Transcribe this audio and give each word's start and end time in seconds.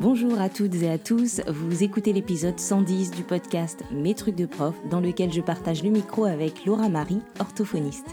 Bonjour 0.00 0.40
à 0.40 0.48
toutes 0.48 0.76
et 0.76 0.88
à 0.88 0.96
tous, 0.96 1.40
vous 1.48 1.82
écoutez 1.82 2.12
l'épisode 2.12 2.60
110 2.60 3.10
du 3.10 3.24
podcast 3.24 3.82
Mes 3.90 4.14
trucs 4.14 4.36
de 4.36 4.46
prof 4.46 4.76
dans 4.88 5.00
lequel 5.00 5.32
je 5.32 5.40
partage 5.40 5.82
le 5.82 5.90
micro 5.90 6.24
avec 6.24 6.64
Laura 6.64 6.88
Marie, 6.88 7.18
orthophoniste. 7.40 8.06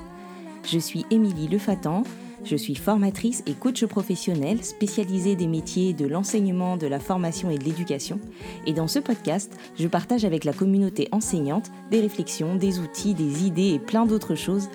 Je 0.63 0.79
suis 0.79 1.05
Émilie 1.11 1.47
Lefatan, 1.47 2.01
je 2.43 2.55
suis 2.55 2.73
formatrice 2.73 3.43
et 3.45 3.53
coach 3.53 3.85
professionnel 3.85 4.63
spécialisée 4.63 5.35
des 5.35 5.45
métiers 5.45 5.93
de 5.93 6.07
l'enseignement, 6.07 6.75
de 6.75 6.87
la 6.87 6.99
formation 6.99 7.51
et 7.51 7.59
de 7.59 7.65
l'éducation. 7.65 8.19
Et 8.65 8.73
dans 8.73 8.87
ce 8.87 8.97
podcast, 8.97 9.55
je 9.77 9.87
partage 9.87 10.25
avec 10.25 10.43
la 10.43 10.53
communauté 10.53 11.07
enseignante 11.11 11.69
des 11.91 12.01
réflexions, 12.01 12.55
des 12.55 12.79
outils, 12.79 13.13
des 13.13 13.45
idées 13.45 13.73
et 13.75 13.79
plein 13.79 14.07
d'autres 14.07 14.33
choses 14.33 14.69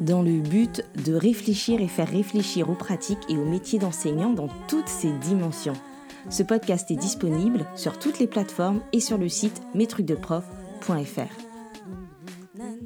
dans 0.00 0.20
le 0.20 0.40
but 0.40 0.82
de 1.04 1.14
réfléchir 1.14 1.80
et 1.80 1.86
faire 1.86 2.10
réfléchir 2.10 2.68
aux 2.68 2.74
pratiques 2.74 3.24
et 3.28 3.36
aux 3.36 3.44
métiers 3.44 3.78
d'enseignant 3.78 4.30
dans 4.30 4.48
toutes 4.66 4.88
ces 4.88 5.12
dimensions. 5.12 5.76
Ce 6.28 6.42
podcast 6.42 6.90
est 6.90 6.96
disponible 6.96 7.66
sur 7.76 8.00
toutes 8.00 8.18
les 8.18 8.26
plateformes 8.26 8.80
et 8.92 8.98
sur 8.98 9.16
le 9.16 9.28
site 9.28 9.62
mestrucsdeprof.fr. 9.74 11.46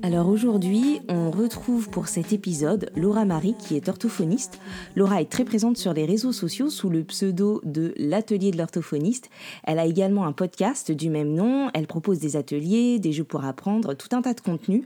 Alors 0.03 0.29
aujourd'hui, 0.29 1.01
on 1.09 1.31
retrouve 1.31 1.89
pour 1.89 2.09
cet 2.09 2.35
épisode 2.35 2.91
Laura 2.97 3.25
Marie 3.25 3.55
qui 3.59 3.77
est 3.77 3.89
orthophoniste. 3.89 4.61
Laura 4.95 5.23
est 5.23 5.31
très 5.31 5.45
présente 5.45 5.79
sur 5.79 5.95
les 5.95 6.05
réseaux 6.05 6.33
sociaux 6.33 6.69
sous 6.69 6.91
le 6.91 7.03
pseudo 7.03 7.63
de 7.65 7.95
l'atelier 7.97 8.51
de 8.51 8.59
l'orthophoniste. 8.59 9.31
Elle 9.65 9.79
a 9.79 9.87
également 9.87 10.27
un 10.27 10.33
podcast 10.33 10.93
du 10.93 11.09
même 11.09 11.33
nom, 11.33 11.71
elle 11.73 11.87
propose 11.87 12.19
des 12.19 12.37
ateliers, 12.37 12.99
des 12.99 13.13
jeux 13.13 13.25
pour 13.25 13.45
apprendre, 13.45 13.95
tout 13.95 14.15
un 14.15 14.21
tas 14.21 14.35
de 14.35 14.41
contenus. 14.41 14.85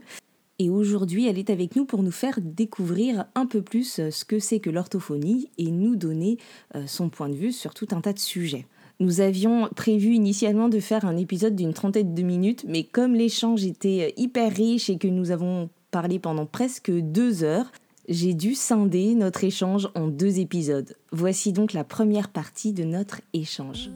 Et 0.57 0.69
aujourd'hui, 0.69 1.27
elle 1.27 1.37
est 1.37 1.49
avec 1.49 1.75
nous 1.75 1.85
pour 1.85 2.01
nous 2.01 2.11
faire 2.11 2.39
découvrir 2.41 3.25
un 3.35 3.45
peu 3.45 3.61
plus 3.61 3.99
euh, 3.99 4.09
ce 4.09 4.23
que 4.23 4.39
c'est 4.39 4.59
que 4.59 4.69
l'orthophonie 4.69 5.49
et 5.57 5.69
nous 5.69 5.97
donner 5.97 6.37
euh, 6.75 6.83
son 6.87 7.09
point 7.09 7.27
de 7.27 7.35
vue 7.35 7.51
sur 7.51 7.73
tout 7.73 7.87
un 7.91 7.99
tas 7.99 8.13
de 8.13 8.19
sujets. 8.19 8.65
Nous 9.01 9.19
avions 9.19 9.67
prévu 9.75 10.13
initialement 10.13 10.69
de 10.69 10.79
faire 10.79 11.03
un 11.03 11.17
épisode 11.17 11.55
d'une 11.55 11.73
trentaine 11.73 12.15
de 12.15 12.21
minutes, 12.21 12.63
mais 12.67 12.83
comme 12.83 13.15
l'échange 13.15 13.65
était 13.65 14.07
euh, 14.07 14.21
hyper 14.21 14.53
riche 14.53 14.89
et 14.89 14.97
que 14.97 15.09
nous 15.09 15.31
avons 15.31 15.69
parlé 15.91 16.19
pendant 16.19 16.45
presque 16.45 16.91
deux 16.91 17.43
heures, 17.43 17.71
j'ai 18.07 18.33
dû 18.33 18.55
scinder 18.55 19.15
notre 19.15 19.43
échange 19.43 19.89
en 19.95 20.07
deux 20.07 20.39
épisodes. 20.39 20.95
Voici 21.11 21.51
donc 21.51 21.73
la 21.73 21.83
première 21.83 22.29
partie 22.29 22.71
de 22.71 22.83
notre 22.83 23.19
échange. 23.33 23.89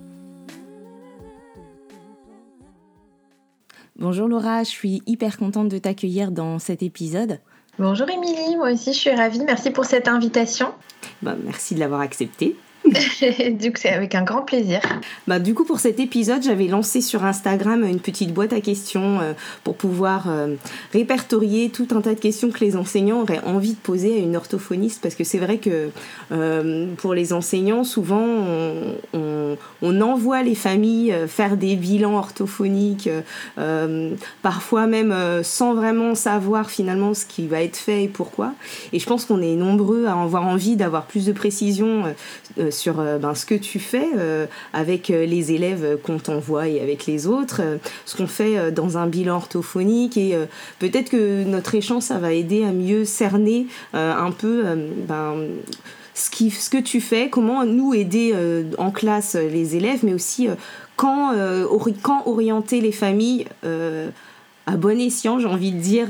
Bonjour 3.99 4.29
Laura, 4.29 4.63
je 4.63 4.69
suis 4.69 5.03
hyper 5.07 5.37
contente 5.37 5.67
de 5.67 5.77
t'accueillir 5.77 6.31
dans 6.31 6.57
cet 6.57 6.83
épisode. 6.83 7.41
Bonjour 7.77 8.09
Émilie, 8.09 8.55
moi 8.55 8.71
aussi 8.71 8.93
je 8.93 8.97
suis 8.97 9.09
ravie. 9.09 9.41
Merci 9.43 9.71
pour 9.71 9.83
cette 9.83 10.07
invitation. 10.07 10.69
Bah, 11.21 11.35
merci 11.43 11.75
de 11.75 11.81
l'avoir 11.81 11.99
acceptée. 11.99 12.55
du 13.59 13.71
coup, 13.71 13.77
c'est 13.79 13.89
avec 13.89 14.15
un 14.15 14.23
grand 14.23 14.41
plaisir. 14.41 14.81
Bah, 15.27 15.39
du 15.39 15.53
coup, 15.53 15.63
pour 15.63 15.79
cet 15.79 15.99
épisode, 15.99 16.43
j'avais 16.43 16.67
lancé 16.67 17.01
sur 17.01 17.23
Instagram 17.23 17.83
une 17.83 17.99
petite 17.99 18.33
boîte 18.33 18.53
à 18.53 18.61
questions 18.61 19.19
euh, 19.19 19.33
pour 19.63 19.75
pouvoir 19.75 20.25
euh, 20.27 20.55
répertorier 20.93 21.69
tout 21.69 21.87
un 21.91 22.01
tas 22.01 22.13
de 22.13 22.19
questions 22.19 22.49
que 22.49 22.59
les 22.59 22.75
enseignants 22.75 23.21
auraient 23.21 23.41
envie 23.45 23.73
de 23.73 23.79
poser 23.79 24.15
à 24.15 24.17
une 24.17 24.35
orthophoniste. 24.35 25.01
Parce 25.01 25.15
que 25.15 25.23
c'est 25.23 25.37
vrai 25.37 25.57
que 25.57 25.89
euh, 26.31 26.87
pour 26.97 27.13
les 27.13 27.33
enseignants, 27.33 27.83
souvent, 27.83 28.25
on, 29.13 30.01
envoie 30.01 30.43
les 30.43 30.55
familles 30.55 31.13
faire 31.27 31.57
des 31.57 31.75
bilans 31.75 32.15
orthophoniques, 32.15 33.09
parfois 34.41 34.87
même 34.87 35.13
sans 35.43 35.73
vraiment 35.73 36.15
savoir 36.15 36.69
finalement 36.69 37.13
ce 37.13 37.25
qui 37.25 37.47
va 37.47 37.61
être 37.61 37.75
fait 37.75 38.03
et 38.03 38.07
pourquoi. 38.07 38.53
Et 38.93 38.99
je 38.99 39.05
pense 39.05 39.25
qu'on 39.25 39.41
est 39.41 39.55
nombreux 39.55 40.05
à 40.05 40.13
avoir 40.13 40.47
envie 40.47 40.77
d'avoir 40.77 41.05
plus 41.05 41.25
de 41.25 41.33
précision 41.33 42.15
sur 42.69 42.78
euh, 42.87 43.17
ben, 43.17 43.35
ce 43.35 43.45
que 43.45 43.55
tu 43.55 43.79
fais 43.79 44.09
euh, 44.17 44.45
avec 44.73 45.09
euh, 45.09 45.25
les 45.25 45.51
élèves 45.51 45.97
qu'on 46.03 46.17
t'envoie 46.17 46.67
et 46.67 46.81
avec 46.81 47.05
les 47.05 47.27
autres, 47.27 47.61
ce 48.05 48.17
qu'on 48.17 48.27
fait 48.27 48.71
dans 48.71 48.97
un 48.97 49.07
bilan 49.07 49.35
orthophonique 49.35 50.17
et 50.17 50.37
peut-être 50.79 51.09
que 51.09 51.43
notre 51.43 51.75
échange, 51.75 52.03
ça 52.03 52.17
va 52.17 52.33
aider 52.33 52.63
à 52.63 52.71
mieux 52.71 53.05
cerner 53.05 53.67
un 53.93 54.31
peu 54.31 54.63
ben, 55.07 55.35
ce, 56.13 56.29
qui, 56.29 56.51
ce 56.51 56.69
que 56.69 56.77
tu 56.77 57.01
fais, 57.01 57.29
comment 57.29 57.65
nous 57.65 57.93
aider 57.93 58.33
en 58.77 58.91
classe 58.91 59.35
les 59.35 59.75
élèves, 59.75 59.99
mais 60.03 60.13
aussi 60.13 60.47
quand, 60.95 61.33
quand 62.01 62.27
orienter 62.27 62.81
les 62.81 62.91
familles 62.91 63.45
à 64.65 64.77
bon 64.77 64.99
escient, 64.99 65.39
j'ai 65.39 65.47
envie 65.47 65.71
de 65.71 65.79
dire, 65.79 66.09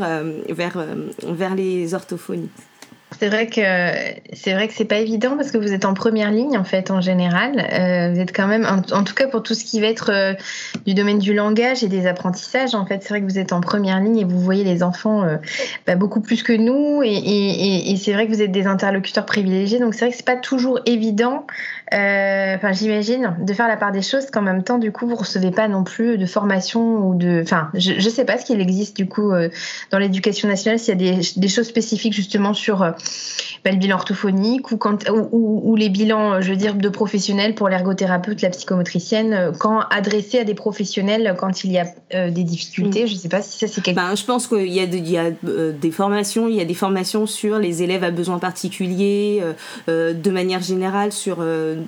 vers, 0.50 0.86
vers 1.24 1.56
les 1.56 1.94
orthophonies. 1.94 2.50
C'est 3.20 3.28
vrai 3.28 3.48
que 3.48 3.62
c'est 4.34 4.54
vrai 4.54 4.70
pas 4.86 4.98
évident 4.98 5.36
parce 5.36 5.52
que 5.52 5.58
vous 5.58 5.74
êtes 5.74 5.84
en 5.84 5.94
première 5.94 6.32
ligne 6.32 6.58
en 6.58 6.64
fait 6.64 6.90
en 6.90 7.02
général. 7.02 7.60
Euh, 7.60 8.14
vous 8.14 8.20
êtes 8.20 8.36
quand 8.36 8.48
même, 8.48 8.66
en, 8.66 9.04
tout 9.04 9.14
cas 9.14 9.28
pour 9.28 9.44
tout 9.44 9.54
ce 9.54 9.66
qui 9.66 9.82
va 9.82 9.88
être 9.88 10.12
euh, 10.12 10.34
du 10.86 10.94
domaine 10.94 11.20
du 11.20 11.34
langage 11.34 11.84
et 11.84 11.88
des 11.88 12.08
apprentissages. 12.08 12.76
En 12.76 12.86
fait, 12.86 13.04
c'est 13.04 13.10
vrai 13.10 13.22
que 13.22 13.26
vous 13.26 13.38
êtes 13.38 13.52
en 13.52 13.60
première 13.60 14.00
ligne 14.00 14.20
et 14.20 14.24
vous 14.24 14.40
voyez 14.40 14.64
les 14.64 14.84
enfants 14.84 15.24
euh, 15.24 15.36
bah, 15.86 15.96
beaucoup 15.96 16.22
plus 16.22 16.44
que 16.44 16.54
nous. 16.54 17.04
Et, 17.04 17.92
et, 17.92 17.96
c'est 17.98 18.14
vrai 18.14 18.26
que 18.28 18.32
vous 18.32 18.42
êtes 18.42 18.52
des 18.52 18.68
interlocuteurs 18.68 19.26
privilégiés. 19.26 19.80
Donc 19.80 19.94
c'est 19.94 20.06
vrai 20.06 20.12
que 20.12 20.18
c'est 20.18 20.26
pas 20.26 20.38
toujours 20.38 20.80
évident 20.86 21.46
enfin, 21.92 22.72
j'imagine, 22.72 23.36
de 23.40 23.54
faire 23.54 23.68
la 23.68 23.78
part 23.78 23.92
des 23.92 24.02
choses 24.02 24.28
qu'en 24.28 24.42
même 24.42 24.64
temps, 24.64 24.78
du 24.78 24.92
coup, 24.92 25.08
vous 25.08 25.16
recevez 25.16 25.52
pas 25.52 25.68
non 25.68 25.84
plus 25.84 26.18
de 26.18 26.26
formation 26.26 27.08
ou 27.08 27.16
de. 27.16 27.42
Enfin, 27.44 27.70
je, 27.74 27.94
ne 27.94 28.00
sais 28.00 28.26
pas 28.26 28.38
ce 28.38 28.46
qu'il 28.46 28.62
existe 28.62 28.96
du 28.96 29.08
coup 29.08 29.32
euh, 29.32 29.50
dans 29.92 29.98
l'éducation 29.98 30.48
nationale, 30.48 30.80
s'il 30.80 30.90
y 31.02 31.10
a 31.10 31.16
des, 31.16 31.22
des, 31.36 31.48
choses 31.48 31.68
spécifiques 31.68 32.14
justement 32.14 32.54
sur 32.54 32.84
euh, 32.84 32.92
bah, 33.66 33.72
le 33.72 33.78
bilan 33.78 33.96
orthophonique 33.96 34.72
ou, 34.72 34.78
quand, 34.78 35.10
ou, 35.10 35.62
ou, 35.64 35.76
les 35.76 35.90
bilans, 35.90 36.42
je 36.42 36.52
veux 36.52 36.56
dire, 36.56 36.76
de 36.76 36.90
professionnels 36.90 37.56
pour 37.56 37.70
l'ergothérapeute, 37.70 38.42
la 38.42 38.50
psychomotricienne, 38.50 39.52
quand 39.60 39.80
adressés 39.90 40.40
à 40.40 40.44
des 40.44 40.54
professionnels 40.54 41.36
quand 41.38 41.64
il 41.64 41.72
y 41.72 41.80
a 41.80 42.30
des 42.30 42.44
difficultés. 42.44 43.08
Je 43.08 43.16
sais 43.16 43.30
pas 43.30 43.42
si 43.42 43.58
ça 43.58 43.68
c'est 43.68 43.82
quelque. 43.82 43.96
Ben, 43.96 44.16
je 44.16 44.26
pense 44.26 44.48
qu'il 44.48 44.68
y 44.68 44.80
a, 44.80 44.86
de, 44.86 44.98
il 44.98 45.10
y 45.10 45.18
a 45.18 45.32
des 45.32 45.92
formations, 45.92 46.48
il 46.48 46.56
y 46.56 46.62
a 46.62 46.66
des 46.66 46.74
formations 46.74 47.26
sur 47.26 47.58
les 47.58 47.82
élèves 47.84 48.04
à 48.04 48.12
besoins 48.12 48.40
particuliers, 48.40 49.42
de 49.88 50.30
manière 50.30 50.62
générale 50.62 51.12
sur 51.12 51.44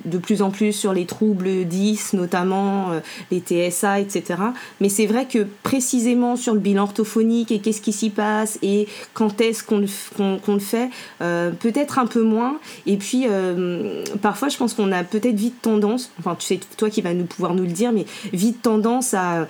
de 0.06 0.18
plus 0.18 0.42
en 0.42 0.52
plus 0.52 0.74
sur 0.74 0.94
les 0.94 1.06
troubles 1.06 1.66
10, 1.66 2.14
notamment 2.14 2.92
euh, 2.92 3.00
les 3.32 3.40
TSA, 3.40 4.00
etc. 4.00 4.40
Mais 4.80 4.90
c'est 4.90 5.06
vrai 5.06 5.26
que 5.26 5.46
précisément 5.64 6.36
sur 6.36 6.54
le 6.54 6.60
bilan 6.60 6.84
orthophonique 6.84 7.52
et 7.52 7.60
qu'est-ce 7.60 7.82
qui 7.82 7.94
s'y 7.94 8.10
passe 8.10 8.60
et 8.62 8.88
quand 9.14 9.42
est-ce 9.42 9.64
qu'on 9.64 9.80
le, 9.80 10.60
fait, 10.60 10.90
euh, 11.22 11.52
peut-être 11.52 12.00
un 12.00 12.06
peu 12.06 12.22
moins. 12.22 12.58
Et 12.86 12.98
puis, 12.98 13.26
euh, 13.28 14.04
parfois, 14.22 14.50
je 14.50 14.58
pense 14.58 14.74
qu'on 14.74 14.92
a 14.92 15.04
peut-être 15.04 15.36
vite 15.36 15.62
tendance, 15.62 16.12
enfin, 16.20 16.36
tu 16.38 16.46
sais, 16.46 16.60
toi 16.78 16.90
qui 16.90 17.02
vas 17.02 17.14
nous 17.14 17.26
pouvoir 17.26 17.54
nous 17.54 17.64
le 17.64 17.72
dire, 17.72 17.92
mais 17.92 18.06
vite 18.34 18.62
tendance 18.62 19.14
à 19.14 19.48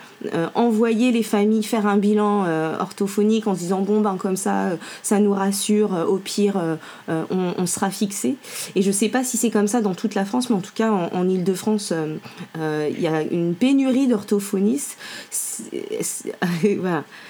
envoyer 0.55 1.11
les 1.11 1.23
familles 1.23 1.63
faire 1.63 1.87
un 1.87 1.97
bilan 1.97 2.45
orthophonique 2.79 3.47
en 3.47 3.55
se 3.55 3.59
disant, 3.59 3.81
bon, 3.81 4.01
ben, 4.01 4.17
comme 4.17 4.37
ça, 4.37 4.71
ça 5.03 5.19
nous 5.19 5.33
rassure, 5.33 5.91
au 6.07 6.17
pire, 6.17 6.59
on, 7.07 7.65
sera 7.65 7.89
fixé. 7.89 8.35
Et 8.75 8.81
je 8.81 8.91
sais 8.91 9.09
pas 9.09 9.23
si 9.23 9.37
c'est 9.37 9.49
comme 9.49 9.67
ça 9.67 9.81
dans 9.81 9.95
toute 9.95 10.15
la 10.15 10.25
Mais 10.49 10.55
en 10.55 10.61
tout 10.61 10.73
cas 10.73 10.91
en, 10.91 11.29
Ile-de-France, 11.29 11.91
euh, 11.91 12.15
euh, 12.57 12.89
il 12.89 13.01
y 13.01 13.07
a 13.07 13.21
une 13.21 13.53
pénurie 13.55 14.07
d'orthophonistes. 14.07 14.97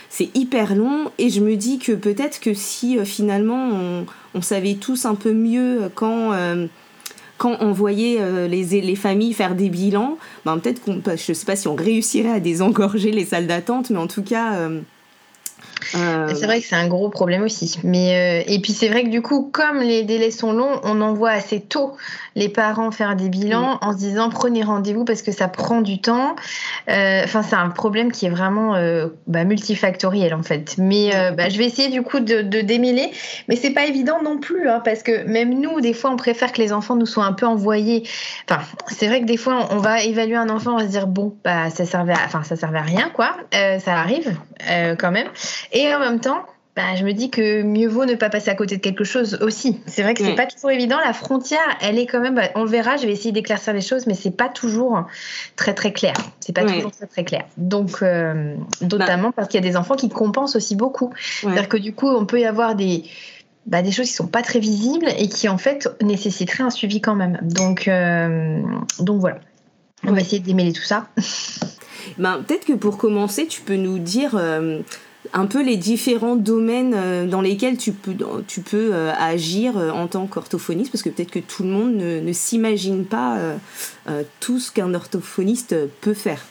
C'est 0.09 0.29
hyper 0.35 0.75
long 0.75 1.09
et 1.17 1.29
je 1.29 1.39
me 1.39 1.55
dis 1.55 1.79
que 1.79 1.93
peut-être 1.93 2.41
que 2.41 2.53
si 2.53 2.97
euh, 2.97 3.05
finalement 3.05 4.05
on, 4.35 4.41
savait 4.41 4.75
tous 4.75 5.05
un 5.05 5.15
peu 5.15 5.31
mieux 5.33 5.89
quand 5.95 6.31
quand 7.37 7.57
on 7.59 7.71
voyait 7.71 8.47
les, 8.47 8.81
les, 8.81 8.95
familles 8.95 9.33
faire 9.33 9.55
des 9.55 9.69
bilans, 9.69 10.17
ben 10.45 10.59
peut-être 10.59 10.81
qu'on, 10.81 11.01
je 11.05 11.33
sais 11.33 11.45
pas 11.45 11.55
si 11.55 11.67
on 11.67 11.75
réussirait 11.75 12.31
à 12.31 12.39
désengorger 12.39 13.11
les 13.11 13.25
salles 13.25 13.47
d'attente, 13.47 13.89
mais 13.89 13.97
en 13.97 14.05
tout 14.07 14.21
cas, 14.21 14.69
euh, 15.95 16.27
c'est 16.33 16.45
vrai 16.45 16.61
que 16.61 16.67
c'est 16.67 16.75
un 16.75 16.87
gros 16.87 17.09
problème 17.09 17.43
aussi. 17.43 17.79
Mais 17.83 18.43
euh, 18.45 18.51
et 18.51 18.59
puis 18.59 18.73
c'est 18.73 18.89
vrai 18.89 19.03
que 19.03 19.09
du 19.09 19.21
coup, 19.21 19.49
comme 19.51 19.79
les 19.79 20.03
délais 20.03 20.31
sont 20.31 20.53
longs, 20.53 20.79
on 20.83 21.01
envoie 21.01 21.31
assez 21.31 21.59
tôt 21.59 21.95
les 22.35 22.47
parents 22.47 22.91
faire 22.91 23.17
des 23.17 23.27
bilans 23.27 23.77
en 23.81 23.91
se 23.91 23.97
disant 23.97 24.29
prenez 24.29 24.63
rendez-vous 24.63 25.03
parce 25.03 25.21
que 25.21 25.31
ça 25.31 25.47
prend 25.47 25.81
du 25.81 25.99
temps. 25.99 26.35
Euh, 26.89 27.21
enfin, 27.25 27.43
c'est 27.43 27.55
un 27.55 27.69
problème 27.69 28.11
qui 28.11 28.25
est 28.25 28.29
vraiment 28.29 28.75
bah, 29.27 29.43
multifactoriel 29.43 30.33
en 30.33 30.43
fait. 30.43 30.75
Mais 30.77 31.11
bah, 31.35 31.49
je 31.49 31.57
vais 31.57 31.65
essayer 31.65 31.89
du 31.89 32.01
coup 32.03 32.19
de, 32.19 32.41
de 32.41 32.61
démêler, 32.61 33.11
mais 33.47 33.55
c'est 33.55 33.71
pas 33.71 33.85
évident 33.85 34.21
non 34.23 34.37
plus 34.37 34.69
hein, 34.69 34.81
parce 34.83 35.03
que 35.03 35.25
même 35.25 35.59
nous, 35.59 35.81
des 35.81 35.93
fois, 35.93 36.11
on 36.11 36.15
préfère 36.15 36.51
que 36.51 36.61
les 36.61 36.71
enfants 36.71 36.95
nous 36.95 37.05
soient 37.05 37.25
un 37.25 37.33
peu 37.33 37.45
envoyés. 37.45 38.03
Enfin, 38.49 38.61
c'est 38.87 39.07
vrai 39.07 39.21
que 39.21 39.25
des 39.25 39.37
fois, 39.37 39.67
on 39.71 39.77
va 39.77 40.01
évaluer 40.03 40.35
un 40.35 40.49
enfant, 40.49 40.73
on 40.73 40.77
va 40.77 40.85
se 40.85 40.91
dire 40.91 41.07
bon, 41.07 41.35
bah 41.43 41.69
ça 41.69 41.85
servait, 41.85 42.13
à... 42.13 42.25
enfin 42.25 42.43
ça 42.43 42.55
servait 42.55 42.79
à 42.79 42.83
rien 42.83 43.09
quoi. 43.13 43.35
ça 43.51 43.93
arrive 43.93 44.35
quand 44.97 45.11
même. 45.11 45.27
Et 45.71 45.93
en 45.93 45.99
même 45.99 46.19
temps, 46.19 46.45
bah, 46.75 46.95
je 46.95 47.03
me 47.03 47.11
dis 47.11 47.29
que 47.29 47.63
mieux 47.63 47.89
vaut 47.89 48.05
ne 48.05 48.15
pas 48.15 48.29
passer 48.29 48.49
à 48.49 48.55
côté 48.55 48.77
de 48.77 48.81
quelque 48.81 49.03
chose 49.03 49.37
aussi. 49.41 49.81
C'est 49.87 50.03
vrai 50.03 50.13
que 50.13 50.23
c'est 50.23 50.35
pas 50.35 50.45
toujours 50.45 50.71
évident. 50.71 50.97
La 51.03 51.11
frontière, 51.11 51.59
elle 51.81 51.99
est 51.99 52.05
quand 52.05 52.21
même. 52.21 52.35
Bah, 52.35 52.49
on 52.55 52.63
le 52.63 52.69
verra. 52.69 52.95
Je 52.95 53.05
vais 53.05 53.11
essayer 53.11 53.33
d'éclaircir 53.33 53.73
les 53.73 53.81
choses, 53.81 54.07
mais 54.07 54.13
c'est 54.13 54.31
pas 54.31 54.47
toujours 54.47 55.05
très 55.57 55.73
très 55.73 55.91
clair. 55.91 56.13
C'est 56.39 56.53
pas 56.53 56.63
toujours 56.63 56.91
très 56.91 57.07
très 57.07 57.25
clair. 57.25 57.43
Donc, 57.57 58.01
euh, 58.01 58.55
notamment 58.81 59.29
bah. 59.29 59.33
parce 59.35 59.47
qu'il 59.49 59.63
y 59.63 59.67
a 59.67 59.69
des 59.69 59.75
enfants 59.75 59.95
qui 59.95 60.07
compensent 60.07 60.55
aussi 60.55 60.77
beaucoup. 60.77 61.13
C'est-à-dire 61.41 61.67
que 61.67 61.77
du 61.77 61.93
coup, 61.93 62.07
on 62.07 62.25
peut 62.25 62.39
y 62.39 62.45
avoir 62.45 62.75
des 62.75 63.03
bah, 63.65 63.81
des 63.81 63.91
choses 63.91 64.07
qui 64.07 64.13
sont 64.13 64.27
pas 64.27 64.41
très 64.41 64.59
visibles 64.59 65.07
et 65.17 65.27
qui 65.27 65.49
en 65.49 65.57
fait 65.57 65.89
nécessiteraient 66.01 66.63
un 66.63 66.69
suivi 66.69 67.01
quand 67.01 67.15
même. 67.15 67.37
Donc, 67.41 67.89
euh, 67.89 68.61
donc 68.99 69.19
voilà. 69.19 69.39
On 70.05 70.13
va 70.13 70.21
essayer 70.21 70.39
de 70.39 70.45
démêler 70.45 70.73
tout 70.73 70.83
ça. 70.83 71.07
Ben, 72.17 72.43
Peut-être 72.47 72.65
que 72.65 72.73
pour 72.73 72.97
commencer, 72.97 73.45
tu 73.45 73.61
peux 73.61 73.75
nous 73.75 73.99
dire 73.99 74.31
un 75.33 75.45
peu 75.45 75.63
les 75.63 75.77
différents 75.77 76.35
domaines 76.35 76.93
euh, 76.95 77.27
dans 77.27 77.41
lesquels 77.41 77.77
tu 77.77 77.91
peux, 77.93 78.15
tu 78.47 78.61
peux 78.61 78.93
euh, 78.93 79.11
agir 79.17 79.77
euh, 79.77 79.91
en 79.91 80.07
tant 80.07 80.27
qu'orthophoniste, 80.27 80.91
parce 80.91 81.03
que 81.03 81.09
peut-être 81.09 81.31
que 81.31 81.39
tout 81.39 81.63
le 81.63 81.69
monde 81.69 81.95
ne, 81.95 82.33
s'imagine 82.33 83.05
pas 83.05 83.37
tout 84.39 84.59
ce 84.59 84.71
qu'un 84.71 84.93
orthophoniste 84.93 85.75
peut 86.01 86.13
faire. 86.13 86.41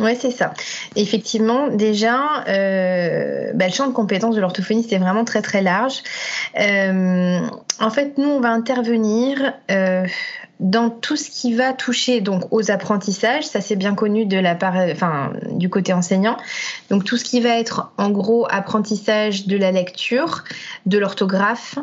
Oui, 0.00 0.16
c'est 0.18 0.32
ça. 0.32 0.54
Effectivement, 0.96 1.68
déjà, 1.68 2.42
bah, 2.46 3.66
le 3.66 3.72
champ 3.72 3.86
de 3.86 3.92
compétences 3.92 4.34
de 4.34 4.40
l'orthophoniste 4.40 4.92
est 4.92 4.98
vraiment 4.98 5.24
très 5.24 5.42
très 5.42 5.62
large. 5.62 6.02
en 6.56 7.90
fait, 7.90 8.18
nous, 8.18 8.28
on 8.28 8.40
va 8.40 8.50
intervenir 8.50 9.54
dans 10.60 10.88
tout 10.88 11.16
ce 11.16 11.30
qui 11.30 11.54
va 11.54 11.72
toucher 11.72 12.20
donc 12.20 12.44
aux 12.52 12.70
apprentissages, 12.70 13.44
ça 13.44 13.60
c'est 13.60 13.76
bien 13.76 13.94
connu 13.94 14.24
de 14.24 14.38
la 14.38 14.54
part, 14.54 14.76
enfin, 14.76 15.32
du 15.52 15.68
côté 15.68 15.92
enseignant. 15.92 16.36
Donc 16.90 17.04
tout 17.04 17.16
ce 17.16 17.24
qui 17.24 17.40
va 17.40 17.58
être 17.58 17.92
en 17.98 18.10
gros 18.10 18.46
apprentissage 18.48 19.46
de 19.46 19.56
la 19.56 19.72
lecture, 19.72 20.44
de 20.86 20.98
l'orthographe, 20.98 21.78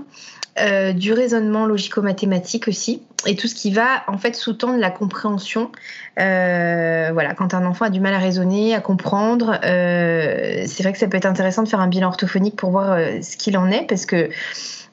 euh, 0.59 0.92
du 0.92 1.13
raisonnement 1.13 1.65
logico-mathématique 1.65 2.68
aussi, 2.68 3.01
et 3.25 3.38
tout 3.38 3.48
ce 3.48 3.56
qui 3.56 3.71
va 3.71 4.03
en 4.07 4.18
fait 4.18 4.36
sous-tendre 4.36 4.77
la 4.77 4.89
compréhension. 4.89 5.71
Euh, 6.19 7.09
voilà, 7.13 7.33
quand 7.33 7.53
un 7.53 7.65
enfant 7.65 7.86
a 7.86 7.89
du 7.89 8.01
mal 8.01 8.13
à 8.13 8.18
raisonner, 8.18 8.75
à 8.75 8.81
comprendre, 8.81 9.57
euh, 9.63 10.63
c'est 10.65 10.83
vrai 10.83 10.92
que 10.92 11.00
ça 11.00 11.07
peut 11.07 11.15
être 11.15 11.25
intéressant 11.25 11.63
de 11.63 11.69
faire 11.69 11.80
un 11.80 11.88
bilan 11.88 12.09
orthophonique 12.09 12.57
pour 12.57 12.71
voir 12.71 12.98
ce 13.21 13.38
qu'il 13.38 13.57
en 13.57 13.71
est, 13.71 13.88
parce 13.88 14.06
que 14.06 14.30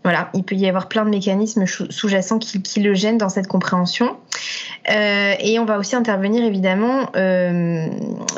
voilà, 0.04 0.30
il 0.32 0.44
peut 0.44 0.54
y 0.54 0.68
avoir 0.68 0.86
plein 0.86 1.04
de 1.04 1.10
mécanismes 1.10 1.66
sous-jacents 1.66 2.38
qui, 2.38 2.80
le 2.80 2.94
gênent 2.94 3.18
dans 3.18 3.28
cette 3.28 3.48
compréhension. 3.48 4.16
Et 4.88 5.58
on 5.58 5.64
va 5.64 5.76
aussi 5.78 5.96
intervenir 5.96 6.44
évidemment, 6.44 7.10